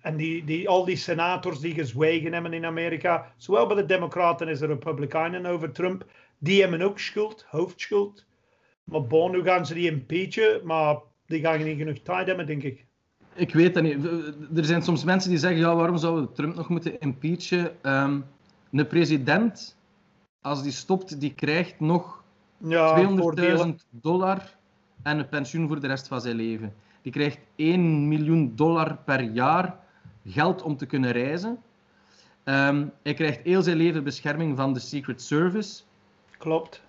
en 0.00 0.16
die, 0.16 0.44
die, 0.44 0.68
al 0.68 0.84
die 0.84 0.96
senators 0.96 1.60
die 1.60 1.74
gezwegen 1.74 2.32
hebben 2.32 2.52
in 2.52 2.64
Amerika, 2.64 3.32
zowel 3.36 3.66
bij 3.66 3.76
de 3.76 3.86
Democraten 3.86 4.48
als 4.48 4.58
de 4.58 4.66
Republikeinen 4.66 5.46
over 5.46 5.72
Trump, 5.72 6.04
die 6.38 6.60
hebben 6.60 6.82
ook 6.82 6.98
schuld, 6.98 7.46
hoofdschuld. 7.48 8.26
Maar 8.84 9.06
bon, 9.06 9.30
nu 9.30 9.42
gaan 9.42 9.66
ze 9.66 9.74
die 9.74 9.90
impeachen, 9.90 10.60
maar 10.64 10.96
die 11.26 11.40
gaan 11.40 11.64
niet 11.64 11.78
genoeg 11.78 11.98
tijd 11.98 12.26
hebben, 12.26 12.46
denk 12.46 12.62
ik. 12.62 12.84
Ik 13.34 13.52
weet 13.54 13.74
dat 13.74 13.82
niet. 13.82 14.04
Er 14.56 14.64
zijn 14.64 14.82
soms 14.82 15.04
mensen 15.04 15.30
die 15.30 15.38
zeggen, 15.38 15.60
ja, 15.60 15.74
waarom 15.74 15.96
zouden 15.96 16.24
we 16.26 16.32
Trump 16.32 16.54
nog 16.54 16.68
moeten 16.68 17.00
impeachen? 17.00 17.76
Um, 17.82 18.24
een 18.72 18.86
president, 18.86 19.76
als 20.40 20.62
die 20.62 20.72
stopt, 20.72 21.20
die 21.20 21.34
krijgt 21.34 21.80
nog 21.80 22.17
ja, 22.58 23.08
200.000 23.66 23.74
dollar 23.90 24.56
en 25.02 25.18
een 25.18 25.28
pensioen 25.28 25.66
voor 25.66 25.80
de 25.80 25.86
rest 25.86 26.08
van 26.08 26.20
zijn 26.20 26.36
leven. 26.36 26.74
Die 27.02 27.12
krijgt 27.12 27.38
1 27.56 28.08
miljoen 28.08 28.52
dollar 28.56 28.96
per 29.04 29.20
jaar 29.20 29.78
geld 30.26 30.62
om 30.62 30.76
te 30.76 30.86
kunnen 30.86 31.10
reizen. 31.10 31.58
Um, 32.44 32.92
hij 33.02 33.14
krijgt 33.14 33.40
heel 33.42 33.62
zijn 33.62 33.76
leven 33.76 34.04
bescherming 34.04 34.56
van 34.56 34.72
de 34.72 34.80
Secret 34.80 35.22
Service. 35.22 35.82
Klopt. 36.38 36.82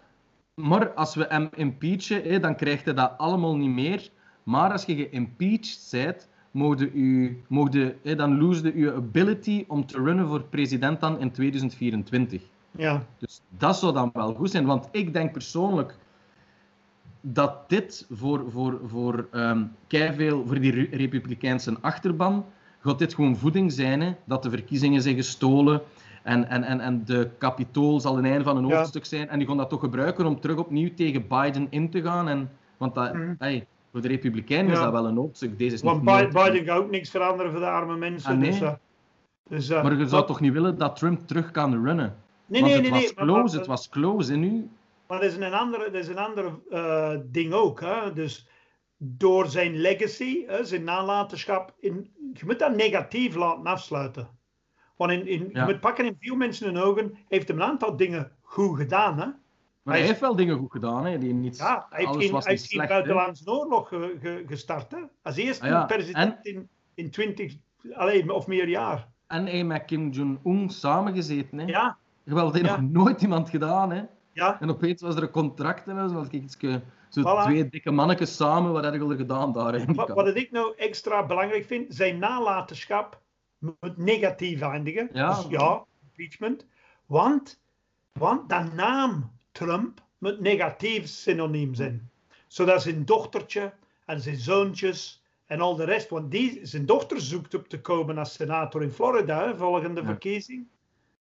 Maar 0.53 0.93
als 0.93 1.15
we 1.15 1.25
hem 1.29 1.49
impeachen, 1.55 2.41
dan 2.41 2.55
krijgt 2.55 2.86
hij 2.86 2.93
dat 2.93 3.13
allemaal 3.17 3.55
niet 3.55 3.69
meer. 3.69 4.10
Maar 4.43 4.71
als 4.71 4.86
je 4.86 4.95
geïmpeached 4.95 5.88
bent, 5.91 6.27
mogen 6.51 6.91
u, 6.93 7.41
mogen, 7.47 7.95
dan 8.03 8.38
lose 8.38 8.77
je 8.79 8.93
ability 8.93 9.65
om 9.67 9.86
te 9.86 9.97
runnen 9.97 10.27
voor 10.27 10.43
president 10.43 10.99
dan 10.99 11.19
in 11.19 11.32
2024. 11.32 12.41
Ja. 12.71 13.03
Dus 13.17 13.41
dat 13.58 13.77
zou 13.77 13.93
dan 13.93 14.10
wel 14.13 14.34
goed 14.34 14.51
zijn. 14.51 14.65
Want 14.65 14.89
ik 14.91 15.13
denk 15.13 15.32
persoonlijk 15.32 15.97
dat 17.21 17.69
dit 17.69 18.08
voor, 18.10 18.51
voor, 18.51 18.79
voor, 18.86 19.27
um, 19.32 19.75
veel, 19.89 20.45
voor 20.45 20.60
die 20.60 20.89
Republikeinse 20.89 21.77
achterban 21.82 22.45
gaat 22.79 22.99
dit 22.99 23.13
gewoon 23.13 23.38
voeding 23.38 23.71
zijn. 23.71 24.01
Hè? 24.01 24.15
Dat 24.23 24.43
de 24.43 24.49
verkiezingen 24.49 25.01
zijn 25.01 25.15
gestolen 25.15 25.82
en, 26.23 26.49
en, 26.49 26.63
en, 26.63 26.79
en 26.79 27.05
de 27.05 27.29
kapitool 27.38 27.99
zal 27.99 28.17
een 28.17 28.25
einde 28.25 28.43
van 28.43 28.58
een 28.58 28.71
hoofdstuk 28.71 29.05
zijn. 29.05 29.29
En 29.29 29.39
die 29.39 29.47
gaan 29.47 29.58
dat 29.58 29.69
toch 29.69 29.79
gebruiken 29.79 30.25
om 30.25 30.39
terug 30.39 30.58
opnieuw 30.58 30.93
tegen 30.93 31.27
Biden 31.27 31.67
in 31.69 31.89
te 31.89 32.01
gaan. 32.01 32.27
En, 32.27 32.49
want 32.77 32.95
dat, 32.95 33.13
mm. 33.13 33.36
hey, 33.39 33.67
voor 33.91 34.01
de 34.01 34.08
Republikeinen 34.08 34.71
is 34.71 34.79
dat 34.79 34.91
wel 34.91 35.05
een 35.05 35.15
hoofdstuk. 35.15 35.58
Deze 35.58 35.73
is 35.73 35.82
want 35.82 36.03
Biden, 36.03 36.34
Biden 36.34 36.65
gaat 36.65 36.77
ook 36.77 36.91
niks 36.91 37.10
veranderen 37.10 37.51
voor 37.51 37.60
de 37.60 37.69
arme 37.69 37.97
mensen. 37.97 38.32
Ah, 38.32 38.38
nee. 38.38 38.49
dus, 38.49 38.62
uh, 38.62 38.71
dus, 39.49 39.69
uh, 39.69 39.84
maar 39.84 39.97
je 39.97 40.08
zou 40.08 40.25
toch 40.25 40.39
niet 40.39 40.53
willen 40.53 40.77
dat 40.77 40.95
Trump 40.95 41.27
terug 41.27 41.51
kan 41.51 41.84
runnen? 41.84 42.15
Nee, 42.50 42.62
nee, 42.62 42.82
nee. 42.82 42.92
Het 42.92 43.14
was 43.16 43.26
close, 43.26 43.58
het 43.58 43.68
was 43.68 43.90
close. 43.90 44.34
En 44.34 44.40
nu... 44.40 44.70
Maar 45.08 45.20
dat 45.20 45.30
is 45.30 45.38
een 45.38 45.54
andere, 45.54 45.84
dat 45.84 46.02
is 46.02 46.08
een 46.08 46.18
andere 46.18 46.60
uh, 46.70 47.16
ding 47.26 47.54
ook. 47.54 47.82
Hè? 47.82 48.14
Dus 48.14 48.48
door 48.98 49.48
zijn 49.48 49.76
legacy, 49.76 50.46
hè, 50.48 50.66
zijn 50.66 50.84
nalatenschap, 50.84 51.76
in, 51.80 52.12
je 52.34 52.46
moet 52.46 52.60
dat 52.60 52.76
negatief 52.76 53.36
laten 53.36 53.66
afsluiten. 53.66 54.30
Want 54.96 55.12
in, 55.12 55.28
in, 55.28 55.50
ja. 55.54 55.66
je 55.66 55.72
moet 55.72 55.80
pakken 55.80 56.06
in 56.06 56.18
veel 56.20 56.36
mensen 56.36 56.66
hun 56.66 56.84
ogen, 56.84 57.18
heeft 57.28 57.48
hem 57.48 57.58
een 57.58 57.68
aantal 57.68 57.96
dingen 57.96 58.32
goed 58.42 58.78
gedaan. 58.78 59.20
Hè? 59.20 59.26
Maar 59.84 59.96
hij, 59.98 60.06
heeft 60.06 60.20
wel 60.20 60.36
dingen 60.36 60.58
goed 60.58 60.72
gedaan, 60.72 61.06
hè? 61.06 61.18
Die 61.18 61.34
niet, 61.34 61.58
ja, 61.58 61.88
hij 61.90 62.06
heeft 62.06 62.18
geen, 62.18 62.34
hij 62.34 62.44
heeft 62.46 62.68
geen 62.68 62.88
buitenlandse 62.88 63.52
oorlog 63.52 63.88
ge, 63.88 64.18
ge, 64.22 64.44
gestart. 64.48 64.92
Hè? 64.92 64.98
Als 65.22 65.36
eerste 65.36 65.64
ah, 65.64 65.70
ja. 65.70 65.86
president 65.86 66.38
en, 66.46 66.54
in, 66.54 66.70
in 66.94 67.10
20 67.10 67.56
alleen, 67.94 68.30
of 68.30 68.48
meer 68.48 68.68
jaar. 68.68 69.08
En 69.28 69.46
hij 69.46 69.64
met 69.64 69.86
Kim 69.86 70.10
Jong-un 70.10 70.70
samengezeten. 70.70 71.58
Hè? 71.58 71.66
Ja. 71.66 71.98
Dat 72.30 72.54
heeft 72.54 72.65
nog 72.65 72.82
nooit 72.82 73.22
iemand 73.22 73.50
gedaan. 73.50 73.92
Hè? 73.92 74.04
Ja. 74.34 74.62
En 74.62 74.70
opeens 74.70 75.02
was 75.02 75.15
er 75.15 75.24
een 75.24 75.30
contract 75.30 75.88
en 75.88 76.10
zo, 76.10 76.22
ik 76.22 76.32
iets, 76.32 76.58
zo 77.10 77.22
voilà. 77.22 77.44
twee 77.44 77.70
dikke 77.70 77.92
mannetjes 77.92 78.36
samen, 78.36 78.72
wat 78.72 78.84
heb 78.84 78.94
je 78.94 79.00
er 79.00 79.15
gedaan 79.15 79.54
daar? 79.54 79.94
Wat, 79.94 80.10
wat 80.10 80.36
ik 80.36 80.52
nou 80.52 80.74
extra 80.78 81.26
belangrijk 81.26 81.65
vind, 81.65 81.96
zijn 81.96 82.20
nalatenschap 82.20 83.22
moet 83.58 83.98
negatief 83.98 84.62
eindigen. 84.62 85.10
Ja, 85.13 85.36
dus 85.36 85.46
ja 85.50 85.84
impeachment. 86.02 86.65
Want, 87.06 87.62
want 88.12 88.50
de 88.50 88.70
naam 88.76 89.32
Trump 89.52 90.02
moet 90.18 90.39
negatief 90.39 91.08
synoniem 91.08 91.74
zijn. 91.74 92.10
Zodat 92.48 92.82
zijn 92.82 93.06
dochtertje 93.06 93.74
en 94.06 94.22
zijn 94.22 94.38
zoontjes 94.38 95.24
en 95.46 95.62
al 95.62 95.76
de 95.76 95.84
rest, 95.84 96.10
want 96.10 96.32
die, 96.32 96.60
zijn 96.63 96.86
dochter 96.86 97.22
zoekt 97.22 97.54
op 97.54 97.68
te 97.68 97.82
komen 97.82 98.18
als 98.18 98.34
senator 98.34 98.84
in 98.84 98.92
Florida, 98.92 99.56
volgende 99.56 100.04
verkiezing. 100.04 100.68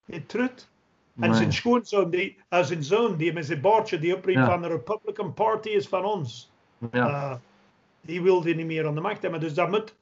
In 0.05 0.25
Trut. 0.25 0.69
En 1.19 1.35
zijn 1.35 1.53
schoonzoon, 1.53 2.09
die, 2.09 2.37
zijn 2.49 2.83
zoon, 2.83 3.17
die 3.17 3.33
met 3.33 3.45
zijn 3.45 3.61
baardje, 3.61 3.99
die 3.99 4.15
opriep 4.15 4.45
van 4.45 4.61
de 4.61 4.67
Republican 4.67 5.33
Party 5.33 5.69
is 5.69 5.87
van 5.87 6.05
ons. 6.05 6.51
Ja. 6.91 7.07
Uh, 7.07 7.35
die 8.01 8.21
wilde 8.21 8.53
niet 8.53 8.65
meer 8.65 8.87
aan 8.87 8.95
de 8.95 9.01
macht 9.01 9.21
hebben. 9.21 9.39
Dus 9.39 9.53
dat 9.53 9.69
moet. 9.69 9.95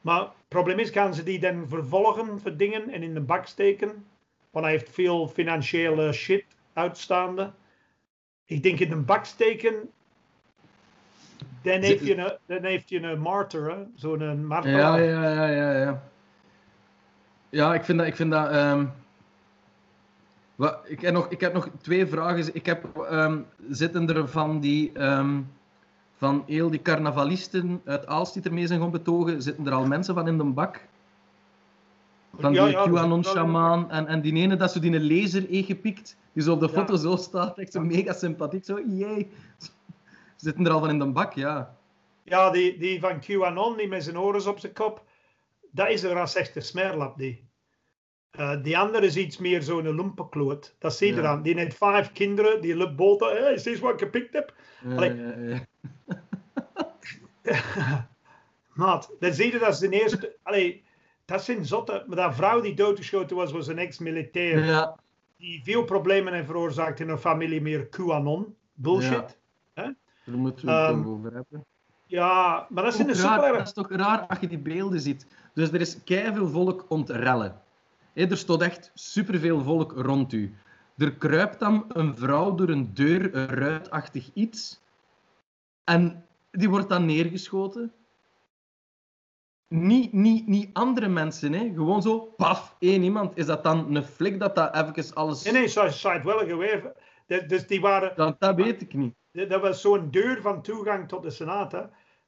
Maar 0.00 0.20
het 0.20 0.30
probleem 0.48 0.78
is, 0.78 0.90
gaan 0.90 1.14
ze 1.14 1.22
die 1.22 1.40
dan 1.40 1.68
vervolgen 1.68 2.40
voor 2.40 2.56
dingen 2.56 2.88
en 2.88 3.02
in 3.02 3.14
de 3.14 3.20
bak 3.20 3.46
steken? 3.46 4.04
Want 4.50 4.64
hij 4.64 4.74
heeft 4.74 4.90
veel 4.90 5.28
financiële 5.28 6.12
shit 6.12 6.44
uitstaande. 6.72 7.52
Ik 8.44 8.62
denk 8.62 8.78
in 8.78 8.88
de 8.88 8.96
bak 8.96 9.24
steken, 9.24 9.90
dan 11.62 11.80
heeft 11.80 12.06
je 12.06 12.16
een, 12.16 12.36
dan 12.46 12.64
heeft 12.64 12.88
je 12.88 13.00
een 13.00 13.20
martyr, 13.20 13.86
zo'n 13.94 14.46
martelaar. 14.46 15.02
Ja, 15.02 15.22
ja, 15.22 15.30
ja, 15.30 15.46
ja, 15.46 15.78
ja. 15.78 16.02
Ja, 17.48 17.74
ik 17.74 17.84
vind 17.84 17.98
dat, 17.98 18.06
ik 18.06 18.16
vind 18.16 18.30
dat 18.30 18.54
um 18.54 18.92
ik, 20.84 21.00
heb 21.00 21.12
nog, 21.12 21.26
ik 21.28 21.40
heb 21.40 21.52
nog 21.52 21.68
twee 21.80 22.06
vragen. 22.06 22.54
Ik 22.54 22.66
heb, 22.66 23.06
um, 23.10 23.46
zitten 23.68 24.08
er 24.08 24.28
van 24.28 24.60
die, 24.60 25.02
um, 25.02 25.50
van 26.16 26.42
heel 26.46 26.70
die 26.70 26.82
carnavalisten 26.82 27.80
uit 27.84 28.06
Aalst 28.06 28.34
die 28.34 28.42
ermee 28.42 28.66
zijn 28.66 28.80
gaan 28.80 28.90
betogen, 28.90 29.42
zitten 29.42 29.66
er 29.66 29.72
al 29.72 29.86
mensen 29.86 30.14
van 30.14 30.28
in 30.28 30.38
de 30.38 30.44
bak? 30.44 30.88
Van 32.38 32.52
die 32.52 32.62
ja, 32.62 32.88
QAnon-shamaan 32.88 33.90
en, 33.90 34.06
en 34.06 34.20
die 34.20 34.34
ene 34.34 34.56
dat 34.56 34.72
zo 34.72 34.80
die 34.80 34.92
een 34.92 35.06
laser 35.06 35.46
gepikt, 35.50 36.16
die 36.32 36.42
zo 36.42 36.52
op 36.52 36.60
de 36.60 36.68
foto 36.68 36.96
zo 36.96 37.16
staat, 37.16 37.58
echt 37.58 37.72
zo 37.72 37.80
mega 37.80 38.12
sympathiek, 38.12 38.64
zo 38.64 38.80
jee. 38.86 39.30
Zitten 40.36 40.66
er 40.66 40.72
al 40.72 40.80
van 40.80 40.88
in 40.88 40.98
de 40.98 41.06
bak, 41.06 41.32
ja. 41.32 41.76
Ja, 42.24 42.50
die, 42.50 42.78
die 42.78 43.00
van 43.00 43.20
QAnon, 43.20 43.76
die 43.76 43.88
met 43.88 44.04
zijn 44.04 44.18
oren 44.18 44.48
op 44.48 44.58
zijn 44.58 44.72
kop, 44.72 45.04
dat 45.70 45.88
is 45.88 46.02
een 46.02 46.12
rasechte 46.12 46.60
smerlap, 46.60 47.18
die. 47.18 47.48
Uh, 48.38 48.62
die 48.62 48.78
andere 48.78 49.06
is 49.06 49.16
iets 49.16 49.38
meer 49.38 49.62
zo'n 49.62 49.94
lumpenkloot. 49.94 50.74
Dat 50.78 50.94
zie 50.94 51.08
je 51.08 51.14
ja. 51.14 51.22
dan. 51.22 51.42
Die 51.42 51.58
heeft 51.58 51.76
vijf 51.76 52.12
kinderen, 52.12 52.60
die 52.60 52.76
loopt 52.76 52.96
boten. 52.96 53.28
Hey, 53.28 53.52
is 53.52 53.62
dit 53.62 53.78
wat 53.78 53.92
ik 53.92 53.98
gepikt 53.98 54.34
heb? 54.34 54.54
Ja, 54.84 55.04
ja, 55.04 55.34
ja. 55.38 55.68
Maat, 58.74 59.10
dan 59.18 59.32
zie 59.32 59.52
je 59.52 59.58
dat 59.58 59.76
ze 59.76 59.88
de 59.88 60.00
eerste... 60.00 60.36
Allee, 60.42 60.84
dat 61.24 61.44
zijn 61.44 61.64
zotte... 61.64 62.04
Maar 62.06 62.16
dat 62.16 62.34
vrouw 62.34 62.60
die 62.60 62.74
doodgeschoten 62.74 63.36
was, 63.36 63.52
was 63.52 63.66
een 63.66 63.78
ex-militair. 63.78 64.64
Ja. 64.64 64.98
Die 65.36 65.60
veel 65.64 65.84
problemen 65.84 66.32
heeft 66.32 66.46
veroorzaakt 66.46 67.00
in 67.00 67.08
een 67.08 67.18
familie 67.18 67.60
meer 67.60 67.88
QAnon. 67.88 68.56
Bullshit. 68.74 69.38
Daar 69.74 69.94
moeten 70.24 70.66
we 70.66 70.72
het 70.72 70.90
um, 70.90 71.06
over 71.06 71.32
hebben. 71.32 71.64
Ja, 72.06 72.66
maar 72.68 72.84
dat 72.84 72.92
is, 72.92 72.98
een 72.98 73.14
super... 73.14 73.52
dat 73.52 73.66
is 73.66 73.72
toch 73.72 73.90
raar 73.90 74.26
als 74.26 74.38
je 74.38 74.46
die 74.46 74.58
beelden 74.58 75.00
ziet. 75.00 75.26
Dus 75.54 75.72
er 75.72 75.80
is 75.80 76.04
keihard 76.04 76.50
volk 76.50 76.84
ontrellen. 76.88 77.62
Er 78.14 78.36
staat 78.36 78.62
echt 78.62 78.90
superveel 78.94 79.62
volk 79.62 79.92
rond 79.92 80.32
u. 80.32 80.54
Er 80.96 81.14
kruipt 81.14 81.58
dan 81.58 81.84
een 81.88 82.16
vrouw 82.16 82.54
door 82.54 82.68
een 82.68 82.94
deur, 82.94 83.34
een 83.34 83.46
ruitachtig 83.46 84.30
iets. 84.34 84.80
En 85.84 86.26
die 86.50 86.70
wordt 86.70 86.88
dan 86.88 87.06
neergeschoten. 87.06 87.92
Niet, 89.68 90.12
niet, 90.12 90.46
niet 90.46 90.70
andere 90.72 91.08
mensen, 91.08 91.52
hè. 91.52 91.72
gewoon 91.74 92.02
zo, 92.02 92.18
paf, 92.18 92.76
één 92.78 93.02
iemand. 93.02 93.36
Is 93.36 93.46
dat 93.46 93.62
dan 93.62 93.94
een 93.94 94.04
flik 94.04 94.40
dat 94.40 94.54
dat 94.54 94.74
even 94.74 95.14
alles... 95.14 95.42
Nee, 95.42 95.52
nee, 95.52 95.66
zo 95.66 95.84
is 95.84 96.02
het 96.02 96.24
wel 96.24 96.38
geweer. 96.38 96.92
Dus 97.46 97.66
die 97.66 97.80
waren... 97.80 98.12
Dat, 98.16 98.40
dat 98.40 98.54
weet 98.54 98.82
ik 98.82 98.94
niet. 98.94 99.14
Dat 99.32 99.60
was 99.60 99.80
zo'n 99.80 100.10
deur 100.10 100.40
van 100.40 100.62
toegang 100.62 101.08
tot 101.08 101.22
de 101.22 101.30
Senaat. 101.30 101.72
Hè. 101.72 101.82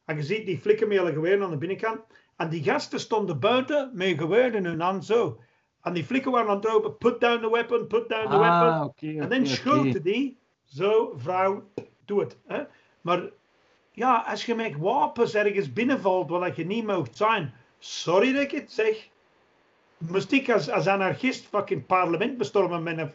En 0.04 0.16
je 0.16 0.22
ziet 0.22 0.46
die 0.46 0.60
flikken 0.60 0.88
met 0.88 0.98
geweer 0.98 1.42
aan 1.42 1.50
de 1.50 1.56
binnenkant. 1.56 2.00
En 2.36 2.48
die 2.48 2.62
gasten 2.62 3.00
stonden 3.00 3.40
buiten 3.40 3.90
met 3.94 4.18
geweer 4.18 4.54
in 4.54 4.64
hun 4.64 4.80
hand 4.80 5.04
zo. 5.04 5.40
En 5.82 5.92
die 5.92 6.04
flikken 6.04 6.32
waren 6.32 6.48
aan 6.48 6.56
het 6.56 6.64
roepen, 6.64 6.96
put 6.96 7.20
down 7.20 7.40
the 7.40 7.50
weapon, 7.50 7.86
put 7.86 8.08
down 8.08 8.28
the 8.28 8.34
ah, 8.34 8.40
weapon. 8.40 8.88
Okay, 8.88 9.18
en 9.18 9.28
dan 9.28 9.46
schoten 9.46 10.02
die, 10.02 10.38
zo, 10.64 11.12
vrouw, 11.16 11.62
doe 12.04 12.20
het. 12.20 12.36
Hè. 12.46 12.62
Maar 13.00 13.22
ja, 13.92 14.24
als 14.26 14.46
je 14.46 14.54
met 14.54 14.76
wapens 14.76 15.34
ergens 15.34 15.72
binnenvalt 15.72 16.30
waar 16.30 16.52
je 16.56 16.66
niet 16.66 16.84
mag 16.84 17.06
zijn, 17.10 17.54
sorry 17.78 18.32
dat 18.32 18.42
ik 18.42 18.50
het 18.50 18.72
zeg. 18.72 19.08
Moest 19.98 20.32
ik 20.32 20.50
als, 20.50 20.70
als 20.70 20.86
anarchist 20.86 21.46
fucking 21.46 21.86
parlement 21.86 22.38
bestormen 22.38 22.82
met 22.82 22.98
een, 22.98 23.12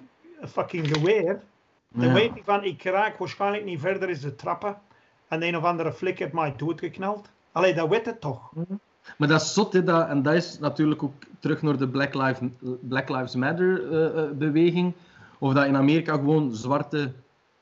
fucking 0.48 0.88
geweer, 0.88 1.44
dan 1.90 2.14
weet 2.14 2.36
ik 2.36 2.44
van, 2.44 2.64
ik 2.64 2.84
raak 2.84 3.18
waarschijnlijk 3.18 3.64
niet 3.64 3.80
verder 3.80 4.10
is 4.10 4.22
de 4.22 4.36
trappen. 4.36 4.82
En 5.28 5.44
een 5.44 5.58
of 5.58 5.64
andere 5.64 5.94
flik 5.94 6.20
heeft 6.20 6.34
mij 6.34 6.56
doodgeknald. 6.56 7.30
Allee, 7.52 7.74
dat 7.74 7.90
weet 7.90 8.06
het 8.06 8.22
toch. 8.22 8.52
Mhm. 8.54 8.74
Maar 9.18 9.28
dat 9.28 9.42
is 9.42 9.54
zot, 9.54 9.74
hè, 9.74 9.84
dat, 9.84 10.08
en 10.08 10.22
dat 10.22 10.34
is 10.34 10.60
natuurlijk 10.60 11.04
ook 11.04 11.14
terug 11.40 11.62
naar 11.62 11.78
de 11.78 11.88
Black 11.88 12.14
Lives, 12.14 12.40
Black 12.82 13.10
Lives 13.10 13.36
Matter 13.36 13.92
uh, 13.92 14.32
beweging. 14.38 14.94
Of 15.40 15.54
dat 15.54 15.66
in 15.66 15.76
Amerika 15.76 16.14
gewoon 16.14 16.56
zwarte 16.56 17.12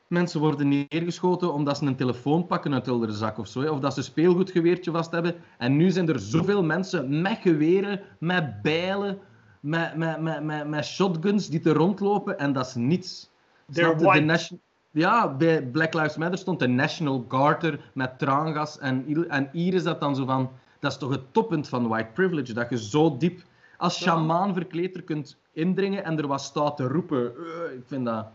mensen 0.06 0.40
worden 0.40 0.68
neergeschoten 0.68 1.52
omdat 1.52 1.78
ze 1.78 1.84
een 1.84 1.96
telefoon 1.96 2.46
pakken 2.46 2.74
uit 2.74 2.86
hun 2.86 3.12
zak 3.12 3.38
of 3.38 3.46
zo. 3.46 3.60
Hè. 3.60 3.70
Of 3.70 3.80
dat 3.80 3.92
ze 3.92 3.98
een 3.98 4.04
speelgoedgeweertje 4.04 4.90
vast 4.90 5.10
hebben. 5.10 5.34
En 5.58 5.76
nu 5.76 5.90
zijn 5.90 6.08
er 6.08 6.18
zoveel 6.18 6.64
mensen 6.64 7.20
met 7.22 7.38
geweren, 7.40 8.00
met 8.18 8.62
bijlen, 8.62 9.18
met, 9.60 9.96
met, 9.96 10.20
met, 10.20 10.42
met, 10.42 10.68
met 10.68 10.84
shotguns 10.84 11.48
die 11.48 11.60
te 11.60 11.72
rondlopen. 11.72 12.38
En 12.38 12.52
dat 12.52 12.66
is 12.66 12.74
niets. 12.74 13.30
They're 13.72 13.96
white. 13.96 14.58
Ja, 14.90 15.34
bij 15.36 15.62
Black 15.62 15.94
Lives 15.94 16.16
Matter 16.16 16.38
stond 16.38 16.58
de 16.58 16.66
National 16.66 17.24
Guard 17.28 17.62
er 17.62 17.90
met 17.94 18.18
traangas. 18.18 18.78
En, 18.78 19.26
en 19.28 19.48
hier 19.52 19.74
is 19.74 19.82
dat 19.82 20.00
dan 20.00 20.16
zo 20.16 20.24
van... 20.24 20.50
Dat 20.78 20.90
is 20.92 20.98
toch 20.98 21.10
het 21.10 21.32
toppunt 21.32 21.68
van 21.68 21.88
white 21.88 22.10
privilege. 22.12 22.52
Dat 22.52 22.70
je 22.70 22.78
zo 22.78 23.16
diep 23.16 23.42
als 23.76 24.02
shamaan 24.02 24.54
verkleed 24.54 24.96
er 24.96 25.02
kunt 25.02 25.38
indringen 25.52 26.04
en 26.04 26.18
er 26.18 26.26
wat 26.26 26.40
staat 26.40 26.76
te 26.76 26.88
roepen. 26.88 27.32
Eh, 27.36 27.74
ik 27.76 27.82
vind 27.86 28.04
dat 28.04 28.26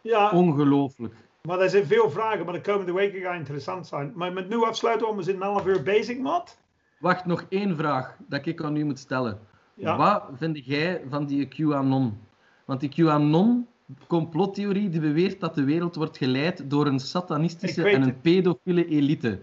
Ja, 0.00 0.30
ongelooflijk. 0.30 1.14
maar 1.42 1.60
er 1.60 1.70
zijn 1.70 1.86
veel 1.86 2.10
vragen, 2.10 2.44
maar 2.44 2.54
de 2.54 2.60
komende 2.60 2.92
weken 2.92 3.20
gaan 3.20 3.36
interessant 3.36 3.86
zijn. 3.86 4.12
Maar 4.14 4.32
met 4.32 4.48
nu 4.48 4.64
afsluiten, 4.64 5.06
want 5.06 5.18
we 5.18 5.24
zijn 5.24 5.36
een 5.36 5.42
half 5.42 5.66
uur 5.66 5.82
bezig, 5.82 6.18
Matt. 6.18 6.58
Wacht, 6.98 7.24
nog 7.26 7.44
één 7.48 7.76
vraag 7.76 8.16
dat 8.28 8.46
ik 8.46 8.62
aan 8.62 8.76
u 8.76 8.84
moet 8.84 8.98
stellen. 8.98 9.38
Ja. 9.74 9.96
Wat 9.96 10.22
vind 10.34 10.64
jij 10.64 11.02
van 11.08 11.26
die 11.26 11.46
QAnon? 11.48 12.18
Want 12.64 12.80
die 12.80 12.88
QAnon 12.90 13.66
complottheorie 14.06 14.88
die 14.88 15.00
beweert 15.00 15.40
dat 15.40 15.54
de 15.54 15.64
wereld 15.64 15.94
wordt 15.94 16.16
geleid 16.16 16.70
door 16.70 16.86
een 16.86 17.00
satanistische 17.00 17.88
en 17.90 18.02
een 18.02 18.20
pedofiele 18.20 18.86
elite. 18.86 19.40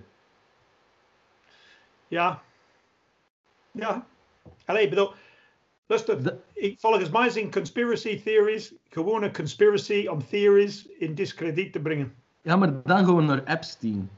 Ja. 2.08 2.42
Ja. 3.72 4.06
Allee, 4.66 4.84
ik 4.84 4.90
bedoel, 4.90 5.12
luister, 5.88 6.24
De- 6.24 6.38
ik, 6.54 6.80
volgens 6.80 7.10
mij 7.10 7.30
zijn 7.30 7.52
conspiracy 7.52 8.22
theories 8.24 8.74
gewoon 8.90 9.24
een 9.24 9.34
conspiracy 9.34 10.08
om 10.08 10.28
theories 10.28 10.88
in 10.88 11.16
discrediet 11.16 11.74
te 11.74 11.80
brengen. 11.80 12.14
Ja, 12.42 12.56
maar 12.56 12.84
dan 12.84 13.06
gaan 13.06 13.16
we 13.16 13.22
naar 13.22 13.44
Epstein. 13.44 14.10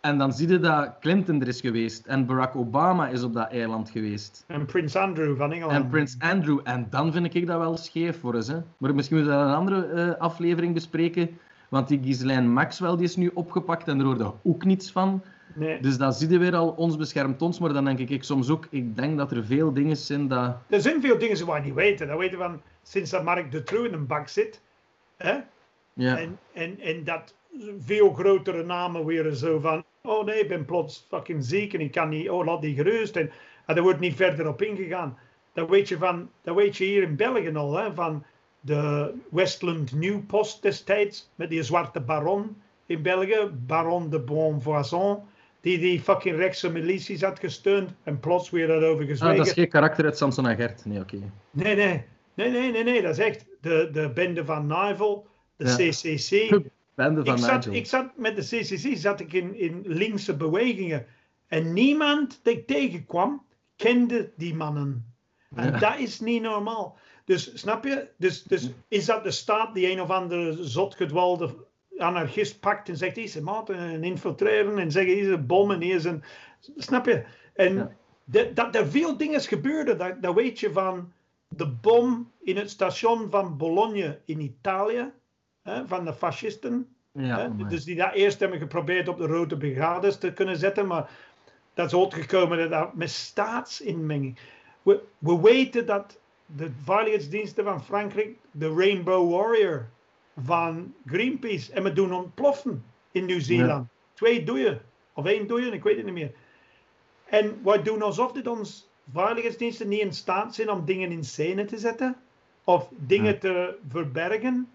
En 0.00 0.18
dan 0.18 0.32
zie 0.32 0.48
je 0.48 0.58
dat 0.58 0.96
Clinton 1.00 1.40
er 1.40 1.48
is 1.48 1.60
geweest 1.60 2.06
en 2.06 2.26
Barack 2.26 2.56
Obama 2.56 3.08
is 3.08 3.22
op 3.22 3.32
dat 3.32 3.50
eiland 3.50 3.90
geweest. 3.90 4.44
En 4.46 4.66
Prins 4.66 4.96
Andrew 4.96 5.36
van 5.36 5.52
Engeland. 5.52 5.72
En 5.84 5.88
Prins 5.88 6.16
Andrew. 6.18 6.60
En 6.64 6.86
dan 6.90 7.12
vind 7.12 7.34
ik 7.34 7.46
dat 7.46 7.58
wel 7.58 7.76
scheef 7.76 8.20
voor 8.20 8.34
eens. 8.34 8.48
Hè. 8.48 8.58
Maar 8.78 8.94
misschien 8.94 9.16
moeten 9.16 9.34
we 9.34 9.40
dat 9.40 9.48
in 9.48 9.52
een 9.52 9.58
andere 9.58 9.86
eh, 10.12 10.20
aflevering 10.20 10.74
bespreken. 10.74 11.38
Want 11.68 11.88
die 11.88 12.00
Ghislaine 12.00 12.48
Maxwell 12.48 12.96
die 12.96 13.04
is 13.04 13.16
nu 13.16 13.30
opgepakt 13.34 13.88
en 13.88 13.98
er 13.98 14.04
hoorde 14.04 14.32
ook 14.42 14.64
niets 14.64 14.92
van. 14.92 15.22
Nee. 15.56 15.80
Dus 15.80 15.98
dan 15.98 16.12
zie 16.12 16.28
je 16.28 16.38
weer 16.38 16.54
al, 16.54 16.68
ons 16.68 16.96
beschermt 16.96 17.42
ons. 17.42 17.58
Maar 17.58 17.72
dan 17.72 17.84
denk 17.84 17.98
ik, 17.98 18.10
ik 18.10 18.24
soms 18.24 18.50
ook, 18.50 18.66
ik 18.70 18.96
denk 18.96 19.18
dat 19.18 19.30
er 19.30 19.44
veel 19.44 19.72
dingen 19.72 19.96
zijn 19.96 20.28
dat... 20.28 20.56
Er 20.68 20.80
zijn 20.80 21.00
veel 21.00 21.18
dingen 21.18 21.36
die 21.36 21.44
we 21.44 21.60
niet 21.60 21.74
weten. 21.74 22.06
Dat 22.06 22.18
weten 22.18 22.38
we 22.38 22.44
van 22.44 22.62
sinds 22.82 23.10
dat 23.10 23.24
Mark 23.24 23.50
Dutroux 23.50 23.88
in 23.88 23.94
een 23.94 24.06
bak 24.06 24.28
zit. 24.28 24.60
Hè? 25.16 25.34
Ja, 25.92 26.18
En, 26.18 26.38
en, 26.52 26.80
en 26.80 27.04
dat 27.04 27.34
veel 27.78 28.12
grotere 28.12 28.64
namen 28.64 29.04
weer 29.04 29.32
zo 29.34 29.58
van. 29.58 29.84
Oh 30.02 30.24
nee, 30.24 30.40
ik 30.40 30.48
ben 30.48 30.64
plots 30.64 31.06
fucking 31.08 31.44
ziek 31.44 31.74
en 31.74 31.80
ik 31.80 31.92
kan 31.92 32.08
niet. 32.08 32.30
Oh, 32.30 32.44
laat 32.44 32.60
die 32.60 32.74
gerust. 32.74 33.16
En, 33.16 33.30
en 33.66 33.74
daar 33.74 33.84
wordt 33.84 34.00
niet 34.00 34.16
verder 34.16 34.48
op 34.48 34.62
ingegaan. 34.62 35.18
Dat 35.52 35.68
weet 35.68 35.88
je, 35.88 35.98
van, 35.98 36.30
dat 36.42 36.54
weet 36.54 36.76
je 36.76 36.84
hier 36.84 37.02
in 37.02 37.16
België 37.16 37.54
al. 37.54 37.76
Hè, 37.76 37.94
van 37.94 38.24
de 38.60 39.12
Westland 39.30 39.92
New 39.92 40.26
Post 40.26 40.62
destijds. 40.62 41.30
Met 41.34 41.50
die 41.50 41.62
zwarte 41.62 42.00
baron 42.00 42.62
in 42.86 43.02
België. 43.02 43.50
Baron 43.66 44.10
de 44.10 44.20
Bonvoisin. 44.20 45.18
Die 45.66 45.78
die 45.78 46.00
fucking 46.00 46.36
rechtse 46.36 46.70
milities 46.70 47.22
had 47.22 47.38
gesteund. 47.38 47.90
En 48.02 48.20
plots 48.20 48.50
weer 48.50 48.66
daarover 48.66 49.02
ah, 49.02 49.08
gezwegen. 49.10 49.36
dat 49.36 49.46
is 49.46 49.52
geen 49.52 49.68
karakter 49.68 50.04
uit 50.04 50.16
Samson 50.16 50.48
en 50.48 50.56
Gert. 50.56 50.84
Nee, 50.84 50.98
oké. 51.00 51.18
Nee, 51.50 51.74
nee. 51.76 52.04
Nee, 52.34 52.50
nee, 52.50 52.70
nee, 52.72 52.84
nee. 52.84 53.02
Dat 53.02 53.10
is 53.18 53.24
echt 53.24 53.46
de, 53.60 53.88
de 53.92 54.10
bende 54.14 54.44
van 54.44 54.66
Nivel. 54.66 55.26
De 55.56 55.64
Ja. 55.64 55.76
CCC. 55.76 56.30
Bende 56.94 57.24
van 57.24 57.34
Ik 57.34 57.40
zat, 57.40 57.56
Nigel. 57.56 57.72
ik 57.72 57.86
zat 57.86 58.16
met 58.16 58.36
de 58.36 58.42
CCC 58.42 58.96
zat 58.96 59.20
ik 59.20 59.32
in, 59.32 59.58
in 59.58 59.82
linkse 59.86 60.36
bewegingen. 60.36 61.06
En 61.46 61.72
niemand 61.72 62.40
die 62.42 62.52
ik 62.52 62.66
tegenkwam, 62.66 63.42
kende 63.76 64.30
die 64.36 64.54
mannen. 64.54 65.14
En 65.54 65.70
Ja. 65.70 65.78
dat 65.78 65.98
is 65.98 66.20
niet 66.20 66.42
normaal. 66.42 66.98
Dus 67.24 67.58
snap 67.58 67.84
je? 67.84 68.08
Dus, 68.18 68.42
dus 68.42 68.70
is 68.88 69.04
dat 69.04 69.24
de 69.24 69.30
staat 69.30 69.74
die 69.74 69.90
een 69.90 70.00
of 70.00 70.10
andere 70.10 70.64
zotgedwalde 70.64 71.54
anarchist 71.98 72.60
pakt 72.60 72.88
en 72.88 72.96
zegt: 72.96 73.16
hier 73.16 73.24
is 73.24 73.40
maat 73.40 73.70
en 73.70 74.04
infiltreren 74.04 74.78
en 74.78 74.90
zeggen: 74.90 75.14
hier 75.14 75.22
is 75.22 75.28
een 75.28 75.46
bom 75.46 75.70
en 75.70 75.80
hier 75.80 75.94
is 75.94 76.04
een. 76.04 76.22
Snap 76.76 77.06
je? 77.06 77.24
En 77.54 77.74
Ja. 77.74 77.90
dat, 78.24 78.56
dat 78.56 78.74
er 78.74 78.86
veel 78.86 79.16
dingen 79.16 79.40
gebeurden, 79.40 79.98
dat, 79.98 80.22
dat 80.22 80.34
weet 80.34 80.60
je 80.60 80.72
van 80.72 81.12
de 81.48 81.66
bom 81.68 82.30
in 82.42 82.56
het 82.56 82.70
station 82.70 83.30
van 83.30 83.56
Bologna 83.56 84.16
in 84.24 84.40
Italië, 84.40 85.12
hè, 85.62 85.86
van 85.86 86.04
de 86.04 86.14
fascisten. 86.14 86.88
Ja, 87.12 87.38
Hè? 87.38 87.66
Dus 87.66 87.84
die 87.84 87.96
dat 87.96 88.12
eerst 88.12 88.40
hebben 88.40 88.58
geprobeerd 88.58 89.08
op 89.08 89.18
de 89.18 89.26
rode 89.26 89.56
brigades 89.56 90.18
te 90.18 90.32
kunnen 90.32 90.56
zetten, 90.56 90.86
maar 90.86 91.10
dat 91.74 91.86
is 91.92 91.98
uitgekomen 92.00 92.70
dat 92.70 92.94
met 92.94 93.10
staatsinmenging. 93.10 94.38
We, 94.82 95.02
we 95.18 95.40
weten 95.40 95.86
dat 95.86 96.18
de 96.46 96.70
veiligheidsdiensten 96.84 97.64
van 97.64 97.84
Frankrijk 97.84 98.36
de 98.50 98.74
Rainbow 98.74 99.32
Warrior 99.32 99.88
van 100.44 100.94
Greenpeace 101.06 101.72
en 101.72 101.82
we 101.82 101.92
doen 101.92 102.12
ontploffen 102.12 102.84
in 103.12 103.24
Nieuw-Zeeland. 103.24 103.88
Twee 104.14 104.44
doeien, 104.44 104.80
of 105.12 105.24
één 105.24 105.46
doeien, 105.46 105.72
ik 105.72 105.82
weet 105.82 105.96
het 105.96 106.04
niet 106.04 106.14
meer. 106.14 106.32
En 107.24 107.60
wij 107.64 107.82
doen 107.82 108.02
alsof 108.02 108.32
dit 108.32 108.46
ons 108.46 108.88
veiligheidsdiensten 109.12 109.88
niet 109.88 110.00
in 110.00 110.12
staat 110.12 110.54
zijn 110.54 110.70
om 110.70 110.84
dingen 110.84 111.10
in 111.10 111.24
scène 111.24 111.64
te 111.64 111.78
zetten 111.78 112.16
of 112.64 112.88
dingen 112.96 113.32
Ja. 113.32 113.38
te 113.38 113.78
verbergen. 113.88 114.70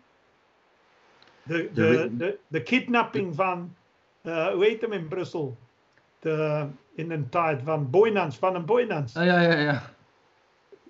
De, 1.43 1.69
De 1.73 2.37
de, 2.47 2.63
kidnapping 2.63 3.35
van, 3.35 3.75
eh 4.21 4.47
hoe 4.47 4.63
heet 4.63 4.81
hem 4.81 4.91
in 4.93 5.07
Brussel? 5.07 5.57
De, 6.19 6.67
in 6.95 7.11
een 7.11 7.29
tijd 7.29 7.61
van 7.63 7.89
Boynans, 7.89 8.37
van 8.37 8.55
een 8.55 8.65
Boynans. 8.65 9.15
Ah, 9.15 9.25
ja, 9.25 9.41
ja, 9.41 9.59
ja. 9.59 9.93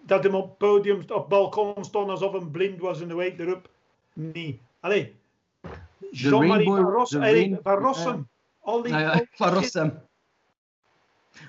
Dat 0.02 0.24
hem 0.24 0.36
op 0.36 0.58
podium, 0.58 1.02
op 1.08 1.30
balkon 1.30 1.86
stond 1.86 2.10
alsof 2.10 2.32
hij 2.32 2.42
blind 2.42 2.80
was 2.80 3.02
en 3.02 3.08
de 3.08 3.16
week 3.16 3.40
erop. 3.40 3.70
Nee. 4.34 4.62
Allee. 4.80 5.16
Jean-Marie 6.12 6.66
van, 6.68 6.80
Ros, 6.80 7.10
de 7.10 7.18
allee, 7.18 7.34
rain- 7.34 7.60
van 7.64 7.74
Rossum. 7.78 8.30
Al 8.60 8.82
die, 8.82 8.94
Ah, 8.94 9.00
ja, 9.00 9.26
van. 9.32 9.50
Rossem. 9.54 10.02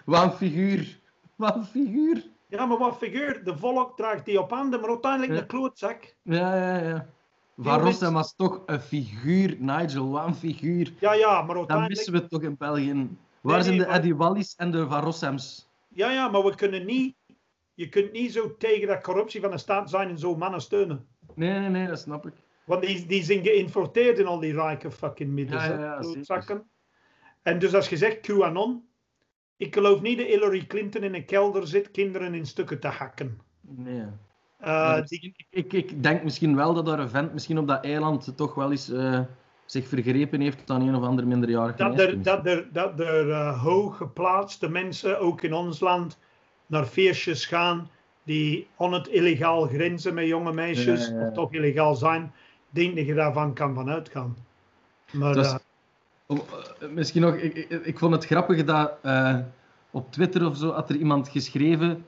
Wat 0.04 0.22
een 0.24 0.32
figuur. 0.32 1.00
Wat 1.36 1.56
een 1.56 1.64
figuur. 1.64 2.24
Ja, 2.48 2.66
maar 2.66 2.78
wat 2.78 2.96
figuur. 2.96 3.44
De 3.44 3.56
volk 3.56 3.96
draagt 3.96 4.24
die 4.24 4.40
op 4.40 4.50
handen, 4.50 4.80
maar 4.80 4.88
uiteindelijk 4.88 5.32
Ja. 5.32 5.38
een 5.40 5.46
klootzak. 5.46 6.14
Ja, 6.22 6.54
ja, 6.56 6.88
ja. 6.88 7.06
Van 7.56 7.72
Rossem 7.72 7.82
mensen- 7.82 8.12
was 8.12 8.34
toch 8.34 8.62
een 8.66 8.80
figuur, 8.80 9.56
Nigel. 9.58 10.10
Wat 10.10 10.26
een 10.26 10.34
figuur. 10.34 10.92
Ja, 11.00 11.12
ja, 11.14 11.28
maar 11.42 11.46
Dat 11.46 11.56
uiteindelijk... 11.56 11.88
missen 11.96 12.12
we 12.12 12.26
toch 12.26 12.42
in 12.42 12.56
België. 12.58 13.08
Waar 13.40 13.54
nee, 13.54 13.64
zijn 13.64 13.78
de 13.78 13.84
Eddie 13.86 14.16
Wallis 14.16 14.54
en 14.56 14.70
de 14.70 14.86
Van 14.88 15.00
Rossems? 15.02 15.68
Ja, 15.88 16.10
ja, 16.10 16.28
maar 16.28 16.42
we 16.44 16.54
kunnen 16.54 16.86
niet... 16.86 17.16
Je 17.74 17.88
kunt 17.88 18.12
niet 18.12 18.32
zo 18.32 18.56
tegen 18.56 18.88
dat 18.88 19.02
corruptie 19.02 19.40
van 19.40 19.50
de 19.50 19.58
staat 19.58 19.90
zijn 19.90 20.08
en 20.08 20.18
zo 20.18 20.36
mannen 20.36 20.60
steunen. 20.60 21.06
Nee, 21.34 21.58
nee, 21.58 21.68
nee, 21.68 21.86
dat 21.86 21.98
snap 21.98 22.26
ik. 22.26 22.32
Want 22.64 22.82
die, 22.82 23.06
die 23.06 23.22
zijn 23.22 23.42
geïnfiltreerd 23.42 24.18
in 24.18 24.26
al 24.26 24.40
die 24.40 24.52
rijke 24.52 24.90
fucking 24.90 25.30
middels. 25.30 25.64
Ja. 25.64 26.64
En 27.42 27.58
dus 27.58 27.74
als 27.74 27.88
je 27.88 27.96
zegt 27.96 28.20
QAnon, 28.20 28.84
ik 29.56 29.74
geloof 29.74 30.00
niet 30.00 30.18
dat 30.18 30.26
Hillary 30.26 30.66
Clinton 30.66 31.02
in 31.02 31.14
een 31.14 31.24
kelder 31.24 31.66
zit 31.66 31.90
kinderen 31.90 32.34
in 32.34 32.46
stukken 32.46 32.80
te 32.80 32.88
hakken. 32.88 33.40
Nee. 33.60 34.04
Eh, 34.58 35.02
die, 35.04 35.34
ik, 35.50 35.72
ik, 35.72 36.02
denk 36.02 36.22
misschien 36.22 36.56
wel 36.56 36.74
dat 36.74 36.86
daar 36.86 36.98
een 36.98 37.08
vent 37.08 37.32
misschien 37.32 37.58
op 37.58 37.68
dat 37.68 37.84
eiland 37.84 38.36
toch 38.36 38.54
wel 38.54 38.70
eens 38.70 38.90
eh, 38.90 39.20
zich 39.64 39.88
vergrepen 39.88 40.40
heeft 40.40 40.70
aan 40.70 40.88
een 40.88 40.94
of 40.94 41.02
ander 41.02 41.26
minderjarig 41.26 41.76
dat 41.76 42.00
er, 42.00 42.22
dat 42.22 42.46
er, 42.46 42.68
dat 42.72 43.00
er 43.00 43.30
eh, 43.30 43.62
hooggeplaatste 43.62 44.68
mensen, 44.68 45.20
ook 45.20 45.42
in 45.42 45.52
ons 45.52 45.80
land, 45.80 46.18
naar 46.66 46.84
feestjes 46.84 47.46
gaan 47.46 47.90
die 48.24 48.66
on 48.76 48.92
het 48.92 49.08
illegaal 49.08 49.66
grenzen 49.66 50.14
met 50.14 50.26
jonge 50.26 50.52
meisjes, 50.52 51.06
Ja, 51.06 51.14
ja, 51.14 51.20
ja. 51.20 51.26
of 51.26 51.34
toch 51.34 51.52
illegaal 51.52 51.94
zijn, 51.94 52.32
denk 52.72 52.96
dat 52.96 53.06
je 53.06 53.14
daarvan 53.14 53.54
kan 53.54 53.74
van 53.74 53.90
uitgaan. 53.90 54.36
Maar 55.10 55.36
eh, 55.36 55.54
Oh, 56.26 56.38
eh, 56.80 56.88
misschien 56.88 57.22
nog, 57.22 57.34
ik, 57.34 57.54
ik, 57.54 57.70
ik 57.70 57.98
vond 57.98 58.14
het 58.14 58.26
grappig 58.26 58.64
dat 58.64 58.92
eh, 59.02 59.38
op 59.90 60.12
Twitter 60.12 60.46
of 60.46 60.56
zo 60.56 60.70
had 60.70 60.90
er 60.90 60.96
iemand 60.96 61.28
geschreven: 61.28 62.04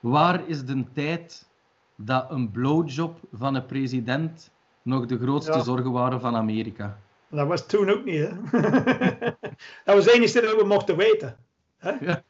Waar 0.00 0.48
is 0.48 0.64
de 0.64 0.84
tijd 0.92 1.48
dat 1.96 2.30
een 2.30 2.50
blowjob 2.50 3.18
van 3.32 3.54
een 3.54 3.66
president 3.66 4.50
nog 4.82 5.06
de 5.06 5.18
grootste 5.18 5.52
Ja. 5.52 5.62
zorgen 5.62 5.92
waren 5.92 6.20
van 6.20 6.36
Amerika? 6.36 6.98
dat 7.28 7.46
was 7.46 7.66
toen 7.66 7.90
ook 7.90 8.04
niet, 8.04 8.28
hè? 8.28 8.28
dat 9.84 9.94
was 9.94 10.04
het 10.04 10.14
enige 10.14 10.40
dat 10.40 10.56
we 10.56 10.64
mochten 10.66 10.96
weten. 10.96 11.36
Hè? 11.78 11.90
Ja. 12.00 12.22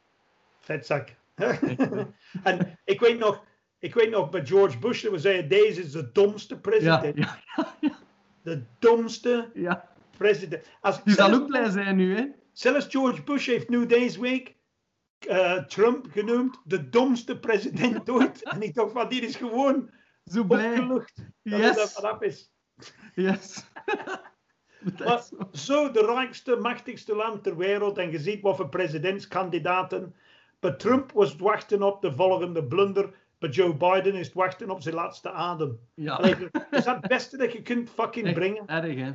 Vetzak. 0.60 1.08
en 2.42 2.78
ik 2.84 3.00
weet 3.00 3.18
nog, 3.18 3.42
ik 3.80 3.94
weet 3.94 4.10
nog 4.10 4.30
bij 4.30 4.46
George 4.46 4.78
Bush 4.78 5.02
dat 5.02 5.12
we 5.12 5.18
zeiden, 5.18 5.48
deze 5.48 5.80
is 5.82 5.92
de 5.92 6.12
domste 6.12 6.54
Ja, 6.54 6.60
president. 6.60 7.16
ja, 7.16 7.38
De 8.42 8.62
domste 8.78 9.50
ja. 9.54 9.88
president. 10.18 10.66
Als, 10.80 11.02
Die 11.04 11.14
zal 11.14 11.32
ook 11.32 11.46
blij 11.46 11.70
zijn 11.70 11.96
nu, 11.96 12.16
hè? 12.16 12.24
Zelfs 12.52 12.86
George 12.88 13.22
Bush 13.22 13.46
heeft 13.46 13.68
nu 13.68 13.86
deze 13.86 14.20
week 14.20 14.54
eh, 15.18 15.56
Trump 15.64 16.06
genoemd 16.10 16.60
de 16.64 16.88
domste 16.88 17.38
president 17.38 18.10
ooit. 18.10 18.42
en 18.50 18.62
ik 18.62 18.74
dacht 18.74 18.92
van, 18.92 19.08
die 19.08 19.20
is 19.20 19.36
gewoon 19.36 19.90
Zo 20.24 20.44
blij. 20.44 20.68
opgelucht 20.70 21.16
dat 21.42 21.58
Yes. 21.60 21.92
vanaf 21.92 22.20
is. 22.22 22.52
Yes. 23.14 23.64
Dat 24.96 24.98
Maar 25.06 25.22
zo 25.52 25.90
de 25.90 26.04
rijkste, 26.04 26.56
machtigste 26.56 27.14
land 27.14 27.42
ter 27.42 27.56
wereld 27.56 27.98
en 27.98 28.10
je 28.10 28.18
ziet 28.18 28.40
wat 28.42 28.56
voor 28.56 28.68
presidentskandidaten. 28.68 30.14
Maar 30.60 30.76
Trump 30.76 31.12
was 31.12 31.36
wachten 31.36 31.82
op 31.82 32.02
de 32.02 32.12
volgende 32.12 32.64
blunder. 32.64 33.14
Maar 33.40 33.50
Joe 33.50 33.74
Biden 33.76 34.14
is 34.14 34.32
wachten 34.32 34.70
op 34.70 34.82
zijn 34.82 34.94
laatste 34.94 35.30
adem. 35.30 35.78
Ja. 35.94 36.14
Allee, 36.14 36.36
dat 36.52 36.66
is 36.70 36.84
dat 36.84 36.96
het 36.96 37.08
beste 37.08 37.36
dat 37.36 37.52
je 37.52 37.62
kunt 37.62 37.90
fucking 37.90 38.26
Echt 38.26 38.34
brengen? 38.34 38.66
erg, 38.66 38.94
hè. 38.96 39.10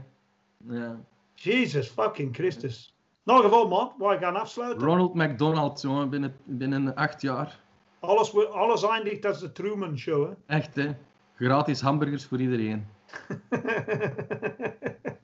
Ja. 0.76 1.00
Jezus 1.34 1.88
fucking 1.88 2.36
Christus. 2.36 2.96
Nou, 3.24 3.44
geval, 3.44 3.68
man, 3.68 3.94
wij 3.98 4.18
gaan 4.18 4.36
afsluiten. 4.36 4.88
Ronald 4.88 5.14
McDonald, 5.14 5.82
jongen, 5.82 6.10
binnen, 6.10 6.36
binnen 6.44 6.96
acht 6.96 7.22
jaar. 7.22 7.60
Alles, 8.00 8.36
alles 8.48 8.84
eindigt 8.84 9.26
als 9.26 9.40
de 9.40 9.52
Truman 9.52 9.98
Show. 9.98 10.30
Hè? 10.30 10.56
Echt, 10.56 10.76
hè. 10.76 10.92
Gratis 11.36 11.82
hamburgers 11.82 12.26
voor 12.26 12.40
iedereen. 12.40 12.88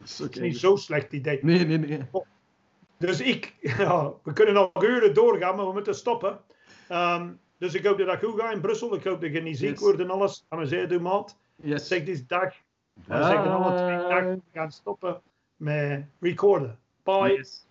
Zo 0.03 0.23
Dat 0.23 0.35
is 0.35 0.39
niet 0.41 0.53
ik. 0.53 0.59
zo'n 0.59 0.77
slecht 0.77 1.13
idee. 1.13 1.39
Nee, 1.41 1.65
nee, 1.65 1.77
nee. 1.77 2.01
Dus 2.97 3.21
ik, 3.21 3.55
ja, 3.77 4.11
we 4.23 4.33
kunnen 4.33 4.53
nog 4.53 4.83
uren 4.83 5.13
doorgaan, 5.13 5.55
maar 5.55 5.65
we 5.65 5.73
moeten 5.73 5.95
stoppen. 5.95 6.39
Ehm, 6.87 7.29
dus 7.61 7.73
ik 7.73 7.85
hoop 7.85 7.97
dat 7.97 8.07
dat 8.07 8.23
goed 8.23 8.39
gaat 8.41 8.53
in 8.53 8.61
Brussel. 8.61 8.95
Ik 8.95 9.03
hoop 9.03 9.21
dat 9.21 9.31
je 9.31 9.41
niet 9.41 9.57
ziek 9.57 9.69
Yes. 9.69 9.79
wordt 9.79 9.99
en 9.99 10.09
alles. 10.09 10.45
Gaan 10.49 10.59
we 10.59 10.65
zeer 10.65 10.87
doen, 10.87 11.01
maat. 11.01 11.37
Yes. 11.55 11.87
Zeg 11.87 12.03
deze 12.03 12.25
dag. 12.25 12.53
We 12.93 13.23
zeggen 13.23 13.51
alle 13.51 13.75
twee 13.77 13.97
dag. 13.97 14.23
We 14.23 14.39
gaan 14.53 14.71
stoppen 14.71 15.21
met 15.55 16.05
recorden. 16.19 16.79
Bye. 17.03 17.33
Yes. 17.37 17.65